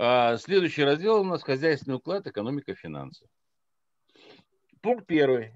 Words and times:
А, 0.00 0.36
следующий 0.36 0.84
раздел 0.84 1.22
у 1.22 1.24
нас 1.24 1.42
хозяйственный 1.42 1.96
уклад, 1.96 2.24
экономика, 2.28 2.72
финансы. 2.72 3.26
Пункт 4.80 5.08
первый. 5.08 5.54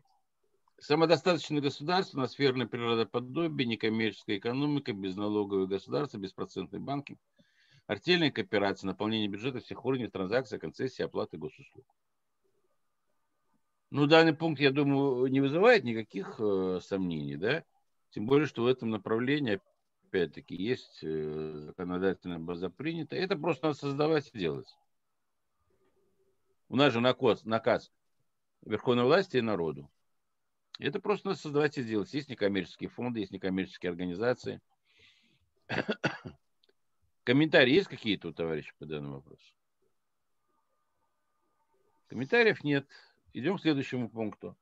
Самодостаточное 0.80 1.61
государство, 1.61 2.25
атмосферное 2.25 2.67
природоподобие, 2.67 3.69
некоммерческая 3.69 4.39
экономика, 4.39 4.93
безналоговое 4.93 5.67
государство, 5.67 6.19
беспроцентный 6.19 6.81
банкинг, 6.81 7.21
артельная 7.87 8.33
кооперация, 8.33 8.88
наполнение 8.88 9.28
бюджета 9.28 9.60
всех 9.60 9.85
уровней, 9.85 10.08
транзакции, 10.08 10.59
концессии, 10.59 11.04
оплаты 11.04 11.38
госуслуг. 11.38 11.87
Ну, 13.90 14.09
данный 14.09 14.35
пункт, 14.35 14.61
я 14.61 14.72
думаю, 14.72 15.24
не 15.29 15.40
вызывает 15.40 15.85
никаких 15.85 16.41
э, 16.41 16.80
сомнений, 16.83 17.37
да? 17.37 17.62
Тем 18.11 18.27
более, 18.27 18.48
что 18.48 18.65
в 18.65 18.66
этом 18.66 18.91
направлении, 18.91 19.61
опять-таки, 20.12 20.55
есть 20.55 20.98
э, 21.02 21.62
законодательная 21.66 22.38
база 22.38 22.69
принята. 22.69 23.16
Это 23.16 23.34
просто 23.37 23.69
надо 23.69 23.79
создавать 23.79 24.30
и 24.33 24.38
делать. 24.38 24.69
У 26.69 26.77
нас 26.77 26.93
же 26.93 27.01
наказ, 27.01 27.45
наказ 27.45 27.91
верховной 28.61 29.05
власти 29.05 29.38
и 29.38 29.41
народу. 29.43 29.91
Это 30.79 31.01
просто 31.01 31.29
надо 31.29 31.41
создавать 31.41 31.79
и 31.79 31.83
делать. 31.85 32.12
Есть 32.12 32.29
некоммерческие 32.29 32.91
фонды, 32.91 33.21
есть 33.21 33.33
некоммерческие 33.33 33.91
организации. 33.91 34.61
Комментарии 37.24 37.73
есть 37.73 37.88
какие-то 37.88 38.29
у 38.29 38.33
товарища 38.33 38.73
по 38.79 38.85
данному 38.85 39.16
вопросу? 39.16 39.55
Комментариев 42.09 42.63
нет. 42.65 42.87
Идем 43.33 43.57
к 43.57 43.63
следующему 43.63 44.10
пункту. 44.10 44.59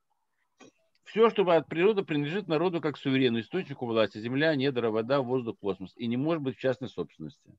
Все, 1.03 1.29
что 1.29 1.49
от 1.49 1.67
природы 1.67 2.03
принадлежит 2.03 2.47
народу 2.47 2.79
как 2.79 2.97
суверенному 2.97 3.41
источнику 3.41 3.85
власти. 3.85 4.19
Земля, 4.19 4.55
недра, 4.55 4.91
вода, 4.91 5.21
воздух, 5.21 5.57
космос. 5.59 5.93
И 5.95 6.07
не 6.07 6.17
может 6.17 6.43
быть 6.43 6.57
в 6.57 6.59
частной 6.59 6.89
собственности. 6.89 7.49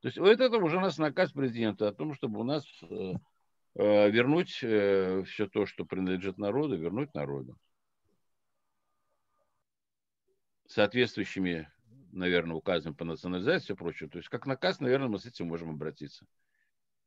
То 0.00 0.08
есть 0.08 0.18
вот 0.18 0.40
это 0.40 0.56
уже 0.58 0.78
у 0.78 0.80
нас 0.80 0.98
наказ 0.98 1.32
президента 1.32 1.88
о 1.88 1.92
том, 1.92 2.14
чтобы 2.14 2.40
у 2.40 2.44
нас 2.44 2.64
э, 2.82 3.14
э, 3.74 4.10
вернуть 4.10 4.60
э, 4.62 5.22
все 5.24 5.48
то, 5.48 5.66
что 5.66 5.84
принадлежит 5.84 6.38
народу, 6.38 6.76
вернуть 6.76 7.14
народу. 7.14 7.58
Соответствующими, 10.66 11.70
наверное, 12.12 12.56
указами 12.56 12.94
по 12.94 13.04
национализации 13.04 13.58
и 13.58 13.64
все 13.64 13.76
прочее. 13.76 14.08
То 14.08 14.18
есть 14.18 14.28
как 14.28 14.46
наказ, 14.46 14.80
наверное, 14.80 15.08
мы 15.08 15.18
с 15.18 15.26
этим 15.26 15.48
можем 15.48 15.70
обратиться. 15.70 16.26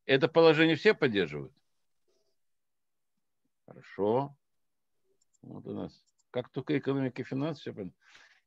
Это 0.06 0.28
положение 0.28 0.76
все 0.76 0.94
поддерживают? 0.94 1.54
Хорошо. 3.66 4.36
Вот 5.42 5.66
у 5.68 5.74
нас. 5.74 6.04
Как 6.32 6.50
только 6.50 6.78
экономика 6.78 7.22
и 7.22 7.26
финансы, 7.26 7.62
все 7.62 7.74
понятно. 7.74 7.96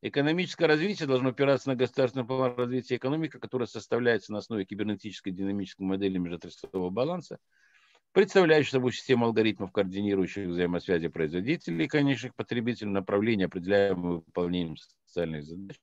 Экономическое 0.04 0.66
развитие 0.66 1.06
должно 1.06 1.28
опираться 1.28 1.68
на 1.68 1.76
государственный 1.76 2.24
план 2.24 2.56
развития 2.56 2.96
экономики, 2.96 3.38
который 3.38 3.68
составляется 3.68 4.32
на 4.32 4.38
основе 4.38 4.64
кибернетической 4.64 5.32
динамической 5.32 5.86
модели 5.86 6.18
межотраслевого 6.18 6.90
баланса, 6.90 7.38
представляющей 8.10 8.72
собой 8.72 8.92
систему 8.92 9.26
алгоритмов, 9.26 9.70
координирующих 9.70 10.48
взаимосвязи 10.48 11.06
производителей 11.06 11.84
и 11.84 11.88
конечных 11.88 12.34
потребителей, 12.34 12.90
направления, 12.90 13.44
определяемые 13.44 14.16
выполнением 14.16 14.76
социальных 14.76 15.44
задач, 15.44 15.78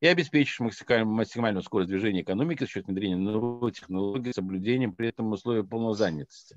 и 0.00 0.06
обеспечить 0.06 0.60
максимальную, 0.60 1.62
скорость 1.62 1.90
движения 1.90 2.22
экономики 2.22 2.60
за 2.60 2.66
счет 2.66 2.86
внедрения 2.86 3.16
новых 3.16 3.74
технологий 3.74 4.32
соблюдением 4.32 4.94
при 4.94 5.08
этом 5.08 5.30
условий 5.32 5.64
полной 5.64 5.94
занятости. 5.94 6.56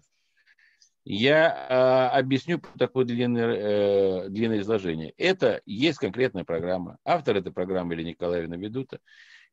Я 1.10 2.10
э, 2.12 2.18
объясню 2.18 2.62
такое 2.78 3.06
длинное, 3.06 4.26
э, 4.26 4.28
длинное 4.28 4.60
изложение. 4.60 5.12
Это 5.12 5.62
есть 5.66 6.00
конкретная 6.00 6.44
программа. 6.44 6.98
Автор 7.06 7.38
этой 7.38 7.54
программы 7.54 7.94
или 7.94 8.04
Николаевна 8.04 8.58
Ведута. 8.58 9.00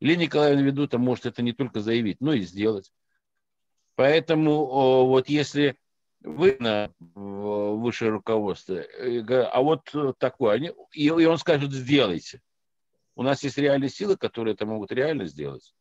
Или 0.01 0.15
Николаевна 0.15 0.63
Ведута 0.63 0.97
может 0.97 1.25
это 1.25 1.41
не 1.41 1.53
только 1.53 1.79
заявить, 1.79 2.19
но 2.19 2.33
и 2.33 2.41
сделать. 2.41 2.91
Поэтому 3.95 4.51
о, 4.65 5.05
вот 5.05 5.29
если 5.29 5.77
вы 6.19 6.57
на 6.59 6.91
высшее 6.99 8.11
руководство, 8.11 8.73
э, 8.73 9.21
а 9.21 9.61
вот 9.61 9.89
такое, 10.17 10.55
они, 10.55 10.73
и, 10.91 11.05
и 11.05 11.25
он 11.25 11.37
скажет, 11.37 11.71
сделайте. 11.71 12.41
У 13.15 13.23
нас 13.23 13.41
есть 13.43 13.57
реальные 13.57 13.91
силы, 13.91 14.17
которые 14.17 14.55
это 14.55 14.65
могут 14.65 14.91
реально 14.91 15.23
сделать. 15.23 15.73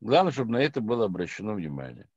Главное, 0.00 0.32
чтобы 0.32 0.50
на 0.50 0.62
это 0.62 0.80
было 0.80 1.04
обращено 1.04 1.54
внимание. 1.54 2.08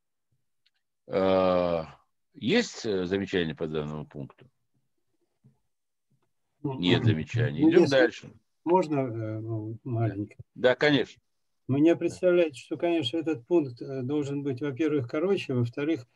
Есть 2.39 2.85
э, 2.85 3.05
замечания 3.05 3.53
по 3.53 3.67
данному 3.67 4.05
пункту? 4.05 4.49
Ну, 6.63 6.79
Нет 6.79 7.03
замечаний. 7.03 7.63
Ну, 7.63 7.69
Идем 7.69 7.85
дальше. 7.85 8.31
Можно 8.63 8.99
э, 8.99 9.39
ну, 9.39 9.77
маленько? 9.83 10.37
Да, 10.55 10.75
конечно. 10.75 11.21
Мне 11.67 11.97
представляется, 11.97 12.61
что, 12.61 12.77
конечно, 12.77 13.17
этот 13.17 13.45
пункт 13.45 13.81
э, 13.81 14.03
должен 14.03 14.41
быть, 14.41 14.61
во-первых, 14.61 15.09
короче, 15.09 15.53
во-вторых, 15.53 16.07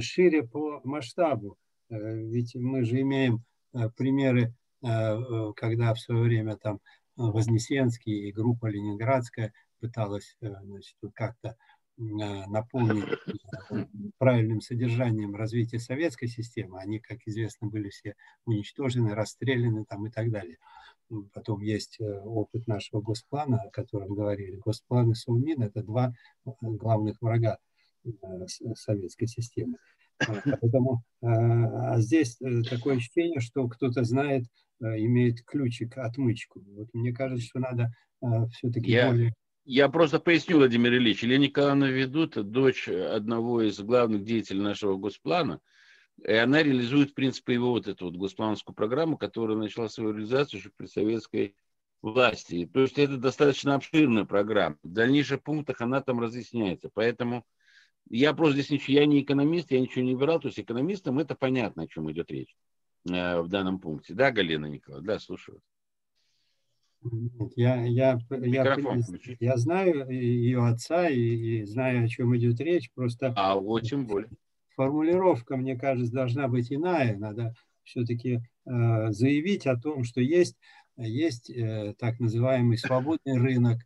шире 0.00 0.42
по 0.42 0.80
масштабу. 0.82 1.56
Ведь 1.88 2.54
мы 2.56 2.84
же 2.84 3.00
имеем 3.00 3.42
примеры, 3.96 4.52
когда 4.82 5.94
в 5.94 5.98
свое 5.98 6.20
время 6.20 6.58
там 6.58 6.80
Вознесенский 7.16 8.28
и 8.28 8.32
группа 8.32 8.66
Ленинградская 8.66 9.54
пыталась 9.80 10.36
как-то 11.14 11.56
наполнить 11.98 13.04
э, 13.70 13.86
правильным 14.18 14.60
содержанием 14.60 15.34
развития 15.34 15.80
советской 15.80 16.28
системы. 16.28 16.78
Они, 16.80 17.00
как 17.00 17.18
известно, 17.26 17.66
были 17.66 17.88
все 17.90 18.14
уничтожены, 18.44 19.14
расстреляны 19.14 19.84
там 19.84 20.06
и 20.06 20.10
так 20.10 20.30
далее. 20.30 20.58
Потом 21.32 21.60
есть 21.60 22.00
э, 22.00 22.04
опыт 22.04 22.66
нашего 22.68 23.00
госплана, 23.00 23.62
о 23.62 23.70
котором 23.70 24.14
говорили. 24.14 24.60
Госплан 24.64 25.10
и 25.10 25.14
Саумин– 25.14 25.62
это 25.62 25.82
два 25.82 26.12
э, 26.46 26.50
главных 26.60 27.20
врага 27.20 27.58
советской 28.74 29.26
системы. 29.26 29.76
Поэтому 30.18 31.02
а 31.20 32.00
здесь 32.00 32.38
такое 32.70 32.96
ощущение, 32.96 33.40
что 33.40 33.68
кто-то 33.68 34.02
знает, 34.02 34.44
имеет 34.80 35.44
ключик, 35.44 35.98
отмычку. 35.98 36.60
Вот 36.60 36.88
мне 36.94 37.12
кажется, 37.12 37.44
что 37.44 37.58
надо 37.58 37.92
все-таки 38.50 38.90
Я... 38.90 39.10
более 39.10 39.34
я 39.68 39.90
просто 39.90 40.18
поясню, 40.18 40.56
Владимир 40.56 40.94
Ильич. 40.94 41.22
Елена 41.22 41.42
Николаевна 41.42 41.90
Ведута, 41.90 42.42
дочь 42.42 42.88
одного 42.88 43.60
из 43.60 43.78
главных 43.78 44.24
деятелей 44.24 44.62
нашего 44.62 44.96
госплана, 44.96 45.60
и 46.24 46.32
она 46.32 46.62
реализует, 46.62 47.10
в 47.10 47.14
принципе, 47.14 47.52
его 47.52 47.72
вот 47.72 47.86
эту 47.86 48.06
вот 48.06 48.16
госплановскую 48.16 48.74
программу, 48.74 49.18
которая 49.18 49.58
начала 49.58 49.90
свою 49.90 50.12
реализацию 50.12 50.60
еще 50.60 50.70
при 50.74 50.86
советской 50.86 51.54
власти. 52.00 52.64
То 52.72 52.80
есть 52.80 52.98
это 52.98 53.18
достаточно 53.18 53.74
обширная 53.74 54.24
программа. 54.24 54.78
В 54.82 54.90
дальнейших 54.90 55.42
пунктах 55.42 55.82
она 55.82 56.00
там 56.00 56.18
разъясняется. 56.18 56.88
Поэтому 56.94 57.44
я 58.08 58.32
просто 58.32 58.54
здесь 58.54 58.70
ничего, 58.70 59.00
я 59.00 59.04
не 59.04 59.20
экономист, 59.20 59.70
я 59.70 59.80
ничего 59.80 60.02
не 60.02 60.14
выбирал. 60.14 60.40
То 60.40 60.48
есть 60.48 60.58
экономистам 60.58 61.18
это 61.18 61.34
понятно, 61.34 61.82
о 61.82 61.88
чем 61.88 62.10
идет 62.10 62.30
речь 62.30 62.56
э, 63.06 63.42
в 63.42 63.48
данном 63.48 63.80
пункте. 63.80 64.14
Да, 64.14 64.30
Галина 64.30 64.64
Николаевна? 64.64 65.12
Да, 65.12 65.18
слушаю. 65.18 65.60
Я, 67.56 67.84
я, 67.84 68.18
я, 68.30 68.76
я 69.40 69.56
знаю 69.56 70.10
ее 70.10 70.66
отца 70.66 71.08
и, 71.08 71.20
и 71.20 71.64
знаю, 71.64 72.04
о 72.04 72.08
чем 72.08 72.36
идет 72.36 72.60
речь. 72.60 72.90
Просто 72.92 73.32
а 73.36 73.54
вот 73.54 73.82
тем 73.82 74.06
более. 74.06 74.30
формулировка, 74.74 75.56
мне 75.56 75.76
кажется, 75.76 76.12
должна 76.12 76.48
быть 76.48 76.72
иная. 76.72 77.16
Надо 77.16 77.54
все-таки 77.84 78.40
э, 78.66 79.12
заявить 79.12 79.66
о 79.66 79.76
том, 79.76 80.04
что 80.04 80.20
есть, 80.20 80.56
есть 80.96 81.50
э, 81.50 81.94
так 81.98 82.18
называемый 82.18 82.78
свободный 82.78 83.38
рынок, 83.38 83.78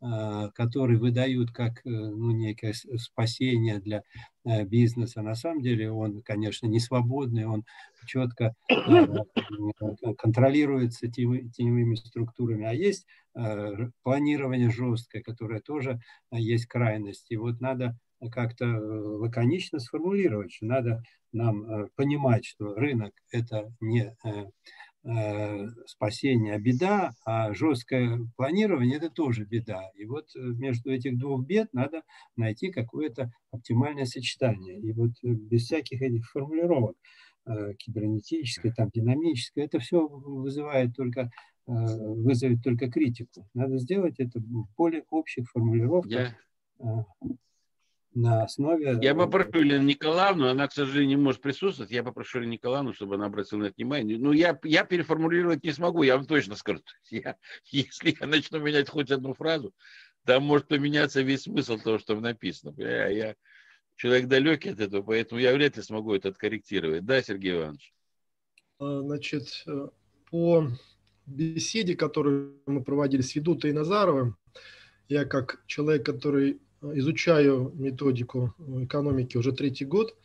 который 0.00 0.96
выдают 0.96 1.50
как 1.50 1.78
э, 1.84 1.90
ну, 1.90 2.30
некое 2.30 2.72
спасение 2.72 3.80
для 3.80 4.04
э, 4.44 4.64
бизнеса. 4.64 5.22
На 5.22 5.34
самом 5.34 5.60
деле 5.60 5.90
он, 5.90 6.22
конечно, 6.22 6.66
не 6.66 6.78
свободный, 6.78 7.46
он 7.46 7.64
четко 8.06 8.54
э, 8.70 10.14
контролируется 10.16 11.08
теневыми 11.08 11.96
структурами, 11.96 12.66
а 12.66 12.72
есть 12.72 13.06
э, 13.34 13.88
планирование 14.04 14.70
жесткое, 14.70 15.20
которое 15.20 15.60
тоже 15.60 16.00
есть 16.30 16.66
крайность. 16.66 17.26
И 17.30 17.36
вот 17.36 17.60
надо 17.60 17.98
как-то 18.30 18.66
лаконично 18.66 19.80
сформулировать, 19.80 20.52
что 20.52 20.66
надо 20.66 21.02
нам 21.32 21.88
понимать, 21.94 22.44
что 22.44 22.74
рынок– 22.74 23.12
это 23.30 23.72
не 23.80 24.16
спасение, 25.86 26.54
а 26.54 26.58
беда, 26.58 27.12
а 27.24 27.54
жесткое 27.54 28.20
планирование– 28.36 28.96
это 28.98 29.10
тоже 29.10 29.44
беда. 29.44 29.90
И 29.94 30.04
вот 30.04 30.28
между 30.34 30.90
этих 30.90 31.18
двух 31.18 31.46
бед 31.46 31.72
надо 31.72 32.02
найти 32.36 32.70
какое-то 32.70 33.30
оптимальное 33.50 34.04
сочетание. 34.04 34.78
И 34.78 34.92
вот 34.92 35.12
без 35.22 35.64
всяких 35.64 36.02
этих 36.02 36.28
формулировок– 36.30 36.96
Э, 37.48 37.72
кибернетическое, 37.78 38.72
там, 38.72 38.90
динамическое, 38.92 39.64
это 39.64 39.78
все 39.78 40.06
вызывает 40.06 40.94
только, 40.94 41.30
э, 41.66 41.72
вызовет 41.72 42.62
только 42.62 42.90
критику. 42.90 43.48
Надо 43.54 43.78
сделать 43.78 44.16
это 44.18 44.38
в 44.38 44.68
более 44.76 45.04
общих 45.08 45.48
формулировках. 45.50 46.34
Я... 46.80 47.06
Э, 48.14 48.18
на 48.18 48.42
основе... 48.44 48.98
Я 49.02 49.14
попрошу 49.14 49.60
Елену 49.60 49.84
Николаевну, 49.84 50.48
она, 50.48 50.68
к 50.68 50.72
сожалению, 50.72 51.16
не 51.18 51.22
может 51.22 51.40
присутствовать, 51.40 51.90
я 51.90 52.02
попрошу 52.02 52.38
Елену 52.38 52.54
Николаевну, 52.54 52.92
чтобы 52.92 53.16
она 53.16 53.26
обратила 53.26 53.60
на 53.60 53.64
это 53.66 53.74
внимание. 53.76 54.18
Ну, 54.18 54.32
я, 54.32 54.58
я 54.64 54.84
переформулировать 54.84 55.64
не 55.64 55.72
смогу, 55.72 56.02
я 56.02 56.16
вам 56.16 56.26
точно 56.26 56.56
скажу. 56.56 56.82
Я, 57.10 57.36
если 57.66 58.16
я 58.18 58.26
начну 58.26 58.60
менять 58.60 58.88
хоть 58.88 59.10
одну 59.10 59.34
фразу, 59.34 59.74
там 60.24 60.42
может 60.44 60.68
поменяться 60.68 61.22
весь 61.22 61.42
смысл 61.42 61.78
того, 61.78 61.98
что 61.98 62.18
написано. 62.20 62.74
Я, 62.76 63.08
я 63.08 63.34
человек 63.96 64.28
далекий 64.28 64.70
от 64.70 64.80
этого, 64.80 65.02
поэтому 65.02 65.40
я 65.40 65.52
вряд 65.52 65.76
ли 65.76 65.82
смогу 65.82 66.14
это 66.14 66.28
откорректировать. 66.28 67.04
Да, 67.04 67.22
Сергей 67.22 67.56
Иванович? 67.56 67.92
А, 68.78 69.00
значит, 69.00 69.64
э, 69.66 69.88
по 70.30 70.68
беседе, 71.26 71.96
которую 71.96 72.60
мы 72.66 72.82
проводили 72.82 73.22
с 73.22 73.34
Ведутой 73.34 73.70
и 73.70 73.74
Назаровым, 73.74 74.36
я 75.08 75.24
как 75.24 75.62
человек, 75.66 76.04
который 76.06 76.60
изучаю 76.82 77.72
методику 77.74 78.54
экономики 78.58 79.36
уже 79.36 79.52
третий 79.52 79.84
год, 79.84 80.16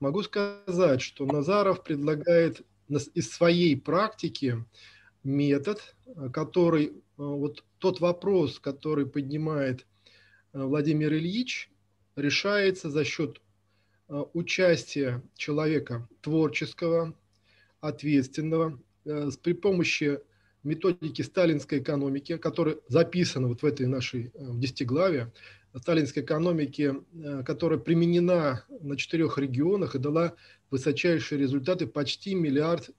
могу 0.00 0.22
сказать, 0.22 1.00
что 1.00 1.26
Назаров 1.26 1.84
предлагает 1.84 2.62
из 2.88 3.30
своей 3.30 3.76
практики 3.76 4.64
метод, 5.24 5.94
который 6.32 6.92
вот 7.16 7.64
тот 7.78 8.00
вопрос, 8.00 8.58
который 8.58 9.06
поднимает 9.06 9.86
Владимир 10.52 11.12
Ильич, 11.14 11.70
решается 12.16 12.90
за 12.90 13.04
счет 13.04 13.40
участия 14.08 15.22
человека 15.36 16.08
творческого, 16.20 17.14
ответственного, 17.80 18.78
при 19.04 19.52
помощи 19.54 20.20
методики 20.62 21.22
сталинской 21.22 21.78
экономики, 21.78 22.36
которая 22.36 22.76
записана 22.88 23.48
вот 23.48 23.62
в 23.62 23.66
этой 23.66 23.86
нашей 23.86 24.30
в 24.34 24.60
десятиглаве, 24.60 25.32
сталинской 25.78 26.22
экономики, 26.22 26.94
э, 27.14 27.42
которая 27.44 27.78
применена 27.78 28.64
на 28.80 28.96
четырех 28.96 29.38
регионах 29.38 29.94
и 29.94 29.98
дала 29.98 30.34
высочайшие 30.70 31.38
результаты, 31.38 31.86
почти 31.86 32.34
миллиард 32.34 32.90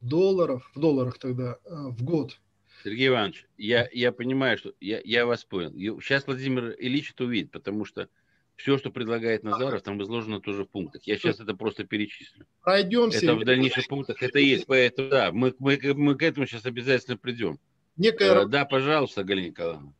долларов, 0.00 0.70
в 0.74 0.80
долларах 0.80 1.18
тогда, 1.18 1.58
э, 1.64 1.70
в 1.70 2.02
год. 2.02 2.38
Сергей 2.84 3.08
Иванович, 3.08 3.46
я, 3.56 3.88
я 3.92 4.12
понимаю, 4.12 4.56
что 4.58 4.72
я, 4.80 5.00
я 5.04 5.26
вас 5.26 5.44
понял. 5.44 6.00
Сейчас 6.00 6.26
Владимир 6.26 6.76
Ильич 6.78 7.12
это 7.12 7.24
увидит, 7.24 7.50
потому 7.50 7.84
что 7.84 8.08
все, 8.54 8.76
что 8.76 8.90
предлагает 8.90 9.44
Назаров, 9.44 9.82
там 9.82 10.02
изложено 10.02 10.40
тоже 10.40 10.64
в 10.64 10.68
пунктах. 10.68 11.02
Я 11.04 11.16
сейчас 11.16 11.40
это 11.40 11.54
просто 11.54 11.84
перечислю. 11.84 12.44
Пройдемся. 12.62 13.18
Это 13.18 13.34
в 13.36 13.44
дальнейших 13.44 13.86
пунктах 13.88 14.22
это 14.22 14.38
есть, 14.38 14.66
поэтому 14.66 15.10
да, 15.10 15.32
мы, 15.32 15.54
мы, 15.58 15.78
мы 15.94 16.16
к 16.16 16.22
этому 16.22 16.46
сейчас 16.46 16.66
обязательно 16.66 17.16
придем. 17.16 17.58
Некая... 17.96 18.42
Э, 18.42 18.46
да, 18.46 18.64
пожалуйста, 18.64 19.24
Галина 19.24 19.46
Николаевна. 19.46 19.92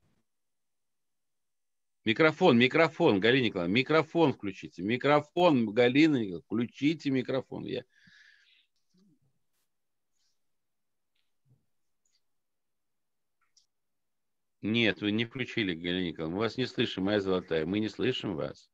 Микрофон, 2.08 2.56
микрофон, 2.56 3.20
Галина 3.20 3.44
Николаевна, 3.44 3.74
микрофон 3.74 4.32
включите. 4.32 4.80
Микрофон, 4.82 5.66
Галина 5.74 6.16
Николаевна, 6.16 6.40
включите 6.40 7.10
микрофон. 7.10 7.66
Я... 7.66 7.84
Нет, 14.62 15.02
вы 15.02 15.12
не 15.12 15.26
включили, 15.26 15.74
Галина 15.74 16.06
Николаевна. 16.06 16.36
Мы 16.36 16.40
вас 16.40 16.56
не 16.56 16.64
слышим, 16.64 17.04
моя 17.04 17.20
золотая. 17.20 17.66
Мы 17.66 17.78
не 17.78 17.90
слышим 17.90 18.36
вас. 18.36 18.70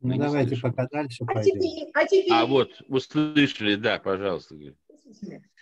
Мы 0.00 0.14
ну, 0.14 0.22
давайте 0.22 0.56
слышим. 0.56 0.70
пока 0.70 0.88
дальше 0.88 1.24
а 1.24 1.34
пойдем. 1.34 1.60
Теперь, 1.60 1.90
а, 1.92 2.06
теперь... 2.06 2.32
а 2.32 2.46
вот, 2.46 2.70
услышали, 2.88 3.74
да, 3.74 3.98
пожалуйста. 3.98 4.56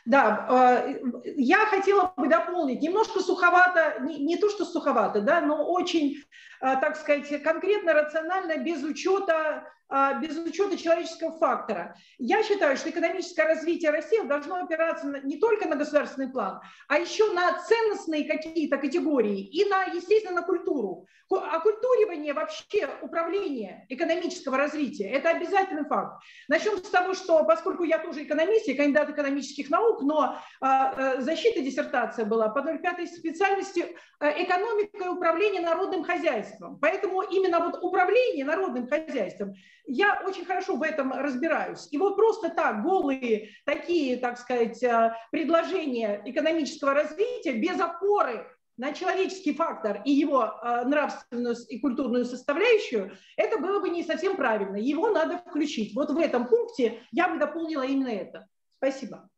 Да, 0.08 0.46
э, 0.49 1.00
я 1.37 1.66
хотела 1.66 2.14
бы 2.16 2.28
дополнить, 2.28 2.81
немножко 2.81 3.20
суховато, 3.20 4.00
не, 4.00 4.16
не 4.16 4.38
то 4.38 4.49
что 4.49 4.64
суховато, 4.64 5.20
да, 5.20 5.43
но 5.43 5.70
очень, 5.70 6.16
э, 6.62 6.76
так 6.81 6.96
сказать, 6.96 7.43
конкретно, 7.43 7.93
рационально, 7.93 8.56
без 8.56 8.82
учета 8.82 9.34
а, 9.34 9.64
без 9.90 10.37
учета 10.37 10.76
человеческого 10.76 11.38
фактора. 11.38 11.96
Я 12.19 12.43
считаю, 12.43 12.76
что 12.76 12.90
экономическое 12.90 13.44
развитие 13.44 13.90
России 13.90 14.20
должно 14.26 14.56
опираться 14.56 15.06
не 15.23 15.38
только 15.38 15.67
на 15.67 15.76
государственный 15.76 16.31
план, 16.31 16.61
а 16.88 16.99
еще 16.99 17.32
на 17.32 17.58
ценностные 17.58 18.25
какие-то 18.25 18.76
категории 18.76 19.40
и 19.40 19.64
на, 19.64 19.85
естественно, 19.85 20.40
на 20.40 20.43
культуру. 20.43 21.06
Оккультуривание 21.31 22.32
вообще 22.32 22.88
управления 23.02 23.87
экономического 23.88 24.56
развития– 24.56 25.11
это 25.12 25.31
обязательный 25.31 25.85
факт. 25.85 26.23
Начнем 26.49 26.79
с 26.79 26.88
того, 26.88 27.14
что 27.14 27.44
поскольку 27.44 27.85
я 27.85 27.99
тоже 27.99 28.25
экономист, 28.25 28.67
я 28.67 28.76
кандидат 28.76 29.11
экономических 29.11 29.69
наук, 29.69 30.02
но 30.02 30.38
а, 30.61 30.93
а, 31.20 31.20
защита 31.20 31.61
диссертация 31.61 32.25
была 32.25 32.49
по 32.49 32.62
05 32.62 33.08
специальности 33.11 33.96
экономика 34.20 35.05
и 35.05 35.08
управление 35.08 35.61
народным 35.61 36.02
хозяйством. 36.02 36.79
Поэтому 36.81 37.23
именно 37.23 37.61
вот 37.61 37.82
управление 37.82 38.44
народным 38.44 38.88
хозяйством– 38.88 39.55
я 39.88 40.23
очень 40.26 40.44
хорошо 40.44 40.76
в 40.76 40.82
этом 40.82 41.12
разбираюсь. 41.12 41.88
И 41.90 41.99
вот 41.99 42.17
просто 42.17 42.50
так, 42.50 42.82
голые 42.82 43.50
такие, 43.64 44.19
так 44.19 44.38
сказать, 44.38 44.82
э, 44.82 45.14
предложения 45.31 46.23
экономического 46.26 46.94
развития 46.94 47.52
без 47.52 47.81
опоры 47.81 48.46
на 48.76 48.93
человеческий 48.93 49.55
фактор 49.55 50.02
и 50.05 50.12
его 50.12 50.44
э, 50.44 50.85
нравственную 50.85 51.56
и 51.69 51.81
культурную 51.81 52.26
составляющую, 52.26 53.17
это 53.37 53.58
было 53.58 53.81
бы 53.81 53.88
не 53.88 54.05
совсем 54.05 54.37
правильно. 54.37 54.76
Его 54.76 55.11
надо 55.11 55.38
включить. 55.38 55.94
Вот 55.96 56.11
в 56.11 56.19
этом 56.19 56.46
пункте 56.46 57.02
я 57.11 57.29
бы 57.29 57.38
дополнила 57.38 57.82
именно 57.82 58.08
это. 58.08 58.46
Спасибо. 58.76 59.29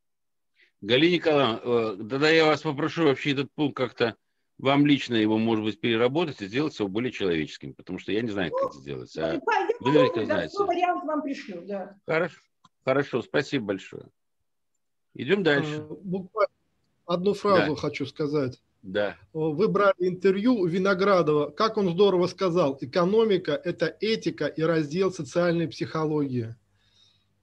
Галина 0.80 1.14
Николаевна, 1.14 1.60
э, 1.62 1.96
тогда 2.10 2.28
я 2.28 2.44
вас 2.44 2.62
попрошу 2.62 3.04
вообще 3.04 3.32
этот 3.32 3.52
пункт 3.54 3.76
как-то 3.76 4.16
вам 4.60 4.86
лично 4.86 5.14
его, 5.14 5.38
может 5.38 5.64
быть, 5.64 5.80
переработать 5.80 6.40
и 6.42 6.46
сделать 6.46 6.78
его 6.78 6.88
более 6.88 7.12
человеческим, 7.12 7.74
потому 7.74 7.98
что 7.98 8.12
я 8.12 8.20
не 8.20 8.30
знаю, 8.30 8.52
как 8.52 8.70
это 8.70 8.78
сделать. 8.78 9.16
А 9.16 9.34
ну, 9.34 9.40
вы 9.80 9.92
наверняка 9.92 10.24
знаете. 10.24 10.64
вариант 10.64 11.04
вам 11.04 11.22
пришлю, 11.22 11.62
да. 11.66 11.96
Хорошо, 12.06 12.40
хорошо, 12.84 13.22
спасибо 13.22 13.66
большое. 13.66 14.04
Идем 15.14 15.42
дальше. 15.42 15.76
А, 15.78 15.94
буквально 16.02 16.52
одну 17.06 17.34
фразу 17.34 17.74
да. 17.74 17.80
хочу 17.80 18.06
сказать. 18.06 18.62
Да. 18.82 19.16
Вы 19.32 19.68
брали 19.68 19.94
интервью 19.98 20.54
у 20.54 20.66
Виноградова. 20.66 21.50
Как 21.50 21.76
он 21.76 21.90
здорово 21.90 22.26
сказал, 22.26 22.78
экономика– 22.80 23.52
это 23.64 23.94
этика 24.00 24.46
и 24.46 24.62
раздел 24.62 25.12
социальной 25.12 25.68
психологии. 25.68 26.54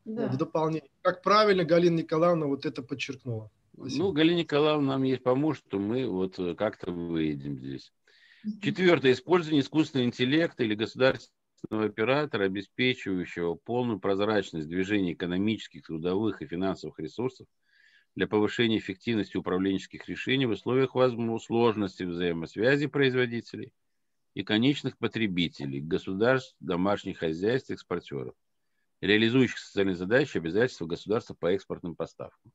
Да. 0.06 0.28
В 0.30 0.38
дополнение. 0.38 0.90
Как 1.02 1.22
правильно 1.22 1.64
Галина 1.64 1.98
Николаевна 1.98 2.46
вот 2.46 2.66
это 2.66 2.82
подчеркнула. 2.82 3.52
Спасибо. 3.78 4.06
Ну, 4.06 4.12
Галина 4.12 4.38
Николаевна 4.40 4.94
нам 4.94 5.04
есть 5.04 5.22
поможет, 5.22 5.64
что 5.68 5.78
мы 5.78 6.08
вот 6.08 6.40
э, 6.40 6.56
как-то 6.56 6.92
выедем 6.92 7.60
здесь. 7.60 7.94
Четвертое. 8.62 9.12
Использование 9.12 9.62
искусственного 9.62 10.08
интеллекта 10.08 10.64
или 10.64 10.74
государственного 10.74 11.86
оператора, 11.86 12.46
обеспечивающего 12.46 13.54
полную 13.54 14.00
прозрачность 14.00 14.68
движения 14.68 15.14
экономических, 15.14 15.84
трудовых 15.84 16.42
и 16.42 16.48
финансовых 16.48 17.00
ресурсов 17.00 17.46
для 18.16 18.26
повышения 18.26 18.80
эффективности 18.80 19.38
управленческих 19.38 20.10
решений 20.10 20.48
в 20.48 20.52
условиях 20.52 20.96
возможной 20.96 21.40
сложности 21.40 22.02
взаимосвязи 22.02 22.88
производителей 22.88 23.74
и 24.34 24.44
конечных 24.44 24.98
потребителей, 24.98 25.82
государств, 25.82 26.56
домашних 26.60 27.20
хозяйств, 27.20 27.70
экспортеров, 27.70 28.34
реализующих 29.02 29.60
социальные 29.60 29.96
задачи 29.96 30.38
и 30.38 30.40
обязательства 30.40 30.88
государства 30.88 31.36
по 31.36 31.54
экспортным 31.54 31.96
поставкам. 31.96 32.52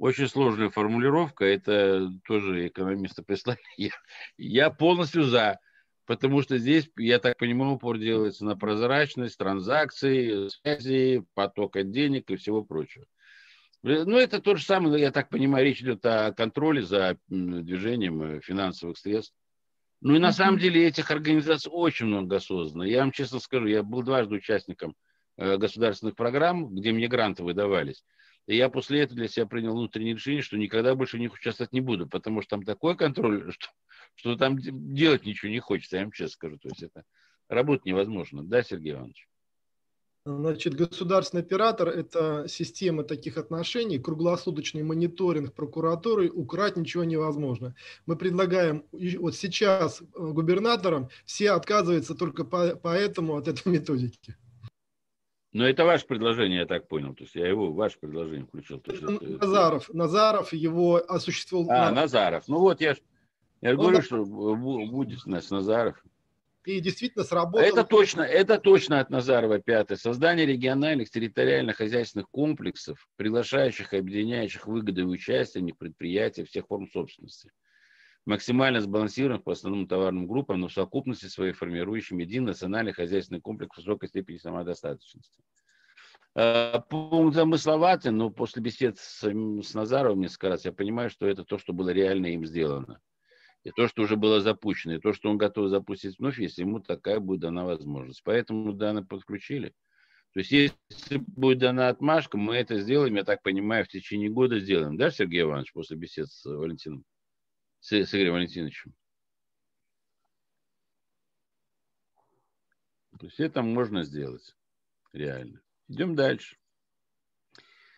Очень 0.00 0.28
сложная 0.28 0.70
формулировка, 0.70 1.44
это 1.44 2.10
тоже 2.26 2.68
экономисты 2.68 3.22
прислали. 3.22 3.58
Я, 3.76 3.90
я 4.38 4.70
полностью 4.70 5.24
за, 5.24 5.58
потому 6.06 6.40
что 6.40 6.56
здесь, 6.56 6.88
я 6.96 7.18
так 7.18 7.36
понимаю, 7.36 7.72
упор 7.72 7.98
делается 7.98 8.46
на 8.46 8.56
прозрачность, 8.56 9.36
транзакции, 9.36 10.48
связи, 10.48 11.22
потока 11.34 11.82
денег 11.82 12.30
и 12.30 12.36
всего 12.36 12.64
прочего. 12.64 13.04
Ну, 13.82 14.16
это 14.16 14.40
то 14.40 14.56
же 14.56 14.64
самое, 14.64 15.02
я 15.02 15.10
так 15.10 15.28
понимаю, 15.28 15.66
речь 15.66 15.82
идет 15.82 16.06
о 16.06 16.32
контроле 16.32 16.80
за 16.80 17.18
движением 17.28 18.22
э, 18.22 18.40
финансовых 18.40 18.96
средств. 18.96 19.34
Ну 20.00 20.16
и 20.16 20.18
на 20.18 20.32
самом 20.32 20.58
деле 20.58 20.86
этих 20.86 21.10
организаций 21.10 21.70
очень 21.70 22.06
много 22.06 22.40
создано. 22.40 22.84
Я 22.84 23.00
вам 23.00 23.12
честно 23.12 23.38
скажу, 23.38 23.66
я 23.66 23.82
был 23.82 24.02
дважды 24.02 24.36
участником 24.36 24.94
э, 25.36 25.58
государственных 25.58 26.16
программ, 26.16 26.74
где 26.74 26.90
мне 26.90 27.06
гранты 27.06 27.42
выдавались. 27.42 28.02
И 28.46 28.56
я 28.56 28.68
после 28.68 29.02
этого 29.02 29.16
для 29.16 29.28
себя 29.28 29.46
принял 29.46 29.72
внутреннее 29.72 30.14
решение, 30.14 30.42
что 30.42 30.56
никогда 30.56 30.94
больше 30.94 31.16
в 31.16 31.20
них 31.20 31.32
участвовать 31.32 31.72
не 31.72 31.80
буду, 31.80 32.08
потому 32.08 32.42
что 32.42 32.50
там 32.50 32.64
такой 32.64 32.96
контроль, 32.96 33.52
что, 33.52 33.68
что 34.14 34.36
там 34.36 34.58
делать 34.58 35.24
ничего 35.24 35.50
не 35.50 35.60
хочется, 35.60 35.96
я 35.96 36.02
вам 36.02 36.12
честно 36.12 36.32
скажу. 36.32 36.58
То 36.58 36.68
есть 36.68 36.82
это 36.82 37.04
работать 37.48 37.84
невозможно. 37.86 38.42
Да, 38.42 38.62
Сергей 38.62 38.92
Иванович? 38.92 39.28
Значит, 40.26 40.74
государственный 40.74 41.42
оператор– 41.42 41.88
это 41.90 42.44
система 42.46 43.04
таких 43.04 43.38
отношений, 43.38 43.98
круглосуточный 43.98 44.82
мониторинг 44.82 45.54
прокуратуры, 45.54 46.28
украть 46.28 46.76
ничего 46.76 47.04
невозможно. 47.04 47.74
Мы 48.04 48.16
предлагаем, 48.16 48.84
вот 48.92 49.34
сейчас 49.34 50.02
э, 50.02 50.04
губернаторам 50.14 51.08
все 51.24 51.52
отказываются 51.52 52.14
только 52.14 52.44
по, 52.44 52.76
поэтому 52.76 53.36
от 53.36 53.48
этой 53.48 53.66
методики. 53.72 54.36
Но 55.52 55.68
это 55.68 55.84
ваше 55.84 56.06
предложение, 56.06 56.60
я 56.60 56.66
так 56.66 56.86
понял. 56.86 57.14
То 57.14 57.24
есть 57.24 57.34
я 57.34 57.48
его, 57.48 57.72
ваше 57.72 57.98
предложение 57.98 58.46
включил. 58.46 58.78
То 58.78 58.92
есть 58.92 59.02
это, 59.02 59.24
Назаров. 59.24 59.88
Назаров 59.92 60.52
его 60.52 60.96
осуществил. 60.96 61.68
А, 61.70 61.90
Назаров. 61.90 62.44
Ну 62.46 62.60
вот 62.60 62.80
я, 62.80 62.94
я 63.60 63.72
ну, 63.72 63.78
говорю, 63.78 63.96
да. 63.96 64.02
что 64.02 64.24
будет 64.24 65.26
у 65.26 65.30
нас 65.30 65.50
Назаров. 65.50 66.02
И 66.64 66.78
действительно 66.80 67.24
сработало. 67.24 67.66
Это 67.66 67.84
точно, 67.84 68.20
это 68.20 68.58
точно 68.58 69.00
от 69.00 69.10
Назарова 69.10 69.58
пятое. 69.58 69.96
Создание 69.96 70.46
региональных 70.46 71.10
территориально-хозяйственных 71.10 72.28
комплексов, 72.28 73.08
приглашающих 73.16 73.94
и 73.94 73.96
объединяющих 73.96 74.66
выгоды 74.66 75.00
и 75.00 75.04
участие 75.04 75.62
в 75.62 75.64
них 75.64 75.78
предприятия 75.78 76.44
всех 76.44 76.66
форм 76.66 76.86
собственности. 76.88 77.50
Максимально 78.26 78.80
сбалансированных 78.80 79.44
по 79.44 79.52
основным 79.52 79.88
товарным 79.88 80.26
группам, 80.26 80.60
но 80.60 80.68
в 80.68 80.72
совокупности 80.72 81.26
своей 81.26 81.52
формирующим 81.52 82.18
единый 82.18 82.48
национальный 82.48 82.92
хозяйственный 82.92 83.40
комплекс 83.40 83.76
высокой 83.76 84.08
степени 84.08 84.36
самодостаточности. 84.36 85.42
Э, 86.36 86.80
пункт 86.88 87.34
замысловатый, 87.34 88.12
но 88.12 88.30
после 88.30 88.62
бесед 88.62 88.98
с, 88.98 89.22
с 89.22 89.74
Назаровым 89.74 90.20
несколько 90.20 90.48
раз 90.48 90.64
я 90.64 90.72
понимаю, 90.72 91.10
что 91.10 91.26
это 91.26 91.44
то, 91.44 91.58
что 91.58 91.72
было 91.72 91.90
реально 91.90 92.26
им 92.26 92.46
сделано. 92.46 93.00
И 93.62 93.70
то, 93.72 93.88
что 93.88 94.02
уже 94.02 94.16
было 94.16 94.40
запущено, 94.40 94.94
и 94.94 95.00
то, 95.00 95.12
что 95.12 95.28
он 95.28 95.36
готов 95.36 95.68
запустить 95.68 96.18
вновь, 96.18 96.38
если 96.38 96.62
ему 96.62 96.80
такая 96.80 97.20
будет 97.20 97.40
дана 97.40 97.64
возможность. 97.64 98.22
Поэтому 98.24 98.72
данные 98.72 99.04
подключили. 99.04 99.74
То 100.32 100.40
есть, 100.40 100.52
если 100.52 101.16
будет 101.16 101.58
дана 101.58 101.88
отмашка, 101.88 102.38
мы 102.38 102.54
это 102.54 102.78
сделаем, 102.78 103.16
я 103.16 103.24
так 103.24 103.42
понимаю, 103.42 103.84
в 103.84 103.88
течение 103.88 104.30
года 104.30 104.60
сделаем. 104.60 104.96
Да, 104.96 105.10
Сергей 105.10 105.42
Иванович, 105.42 105.72
после 105.72 105.96
бесед 105.96 106.28
с 106.28 106.44
Валентином, 106.44 107.04
с, 107.80 107.92
с 107.92 108.14
Игорем 108.14 108.34
Валентиновичем? 108.34 108.94
То 113.18 113.26
есть 113.26 113.40
это 113.40 113.62
можно 113.62 114.02
сделать 114.02 114.56
реально. 115.12 115.60
Идем 115.88 116.14
дальше. 116.14 116.56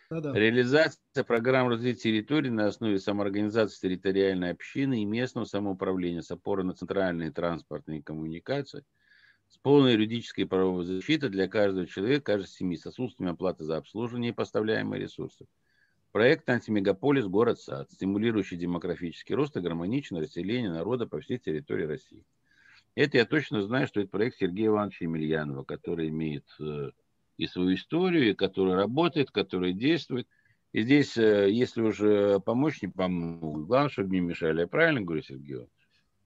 Да-да. 0.09 0.33
Реализация 0.33 1.23
программ 1.25 1.69
развития 1.69 2.11
территорий 2.11 2.49
на 2.49 2.67
основе 2.67 2.99
самоорганизации 2.99 3.87
территориальной 3.87 4.51
общины 4.51 5.01
и 5.01 5.05
местного 5.05 5.45
самоуправления 5.45 6.21
с 6.21 6.29
опорой 6.29 6.65
на 6.65 6.73
центральные 6.73 7.31
транспортные 7.31 8.03
коммуникации 8.03 8.85
с 9.47 9.57
полной 9.57 9.93
юридической 9.93 10.45
правовой 10.45 10.85
защитой 10.85 11.29
для 11.29 11.47
каждого 11.47 11.87
человека, 11.87 12.33
каждой 12.33 12.49
семьи 12.49 12.75
с 12.75 12.85
отсутствием 12.85 13.31
оплаты 13.31 13.63
за 13.63 13.77
обслуживание 13.77 14.31
и 14.31 14.35
поставляемые 14.35 15.01
ресурсы. 15.01 15.45
Проект 16.13 16.47
«Антимегаполис. 16.47 17.25
Город-сад», 17.25 17.91
стимулирующий 17.91 18.55
демографический 18.55 19.33
рост 19.33 19.57
и 19.57 19.61
гармоничное 19.61 20.21
расселение 20.21 20.69
народа 20.69 21.07
по 21.07 21.19
всей 21.19 21.39
территории 21.39 21.85
России. 21.87 22.23
Это 22.93 23.17
я 23.17 23.25
точно 23.25 23.63
знаю, 23.63 23.87
что 23.87 23.99
это 23.99 24.11
проект 24.11 24.37
Сергея 24.37 24.67
Ивановича 24.67 25.05
Емельянова, 25.05 25.63
который 25.63 26.09
имеет 26.09 26.45
э, 26.59 26.91
и 27.37 27.47
свою 27.47 27.73
историю, 27.73 28.29
и 28.29 28.35
который 28.35 28.75
работает, 28.75 29.31
который 29.31 29.73
действует. 29.73 30.27
И 30.71 30.83
здесь, 30.83 31.17
э, 31.17 31.49
если 31.49 31.81
уже 31.81 32.39
помочь, 32.41 32.83
не 32.83 32.89
помогут, 32.89 33.65
главное, 33.65 33.89
чтобы 33.89 34.11
не 34.11 34.21
мешали. 34.21 34.61
Я 34.61 34.67
правильно 34.67 35.01
говорю, 35.01 35.23
Сергей 35.23 35.65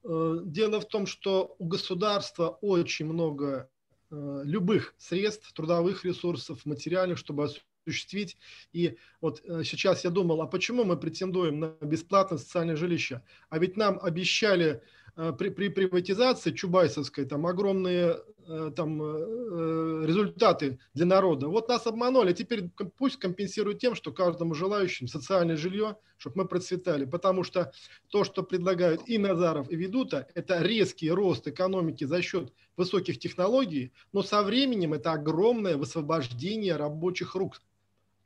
э, 0.04 0.40
Дело 0.44 0.82
в 0.82 0.88
том, 0.90 1.06
что 1.06 1.56
у 1.60 1.66
государства 1.66 2.58
очень 2.60 3.06
много 3.06 3.70
любых 4.10 4.96
средств, 4.98 5.52
трудовых 5.54 6.04
ресурсов, 6.06 6.66
материальных, 6.66 7.18
чтобы 7.18 7.50
осуществить. 7.88 8.38
И 8.74 8.98
вот 9.22 9.42
сейчас 9.64 10.04
я 10.04 10.10
думал, 10.10 10.42
а 10.42 10.48
почему 10.48 10.84
мы 10.84 10.98
претендуем 10.98 11.60
на 11.60 11.76
бесплатное 11.82 12.38
социальное 12.38 12.76
жилище? 12.76 13.22
А 13.50 13.60
ведь 13.60 13.78
нам 13.78 14.00
обещали 14.02 14.82
при, 15.16 15.50
при 15.50 15.70
приватизации 15.70 16.52
Чубайсовской 16.52 17.26
там 17.26 17.46
огромные 17.48 18.18
Э, 18.50 18.72
там, 18.74 19.02
э, 19.02 20.06
результаты 20.06 20.80
для 20.94 21.06
народа. 21.06 21.50
Вот 21.50 21.68
нас 21.68 21.86
обманули, 21.86 22.30
а 22.30 22.34
теперь 22.34 22.70
пусть 22.98 23.20
компенсируют 23.20 23.80
тем, 23.80 23.94
что 23.94 24.14
каждому 24.14 24.54
желающему 24.54 25.10
социальное 25.10 25.58
жилье, 25.58 25.98
чтобы 26.18 26.38
мы 26.38 26.48
процветали. 26.48 27.04
Потому 27.04 27.44
что 27.44 27.74
то, 28.08 28.24
что 28.24 28.44
предлагают 28.44 29.02
и 29.06 29.18
Назаров, 29.18 29.70
и 29.70 29.76
Ведута, 29.76 30.30
это 30.34 30.62
резкий 30.62 31.12
рост 31.12 31.46
экономики 31.46 32.06
за 32.06 32.22
счет 32.22 32.54
высоких 32.78 33.20
технологий, 33.20 33.92
но 34.14 34.24
со 34.24 34.42
временем 34.44 34.94
это 34.94 35.12
огромное 35.12 35.76
высвобождение 35.76 36.78
рабочих 36.78 37.36
рук. 37.36 37.62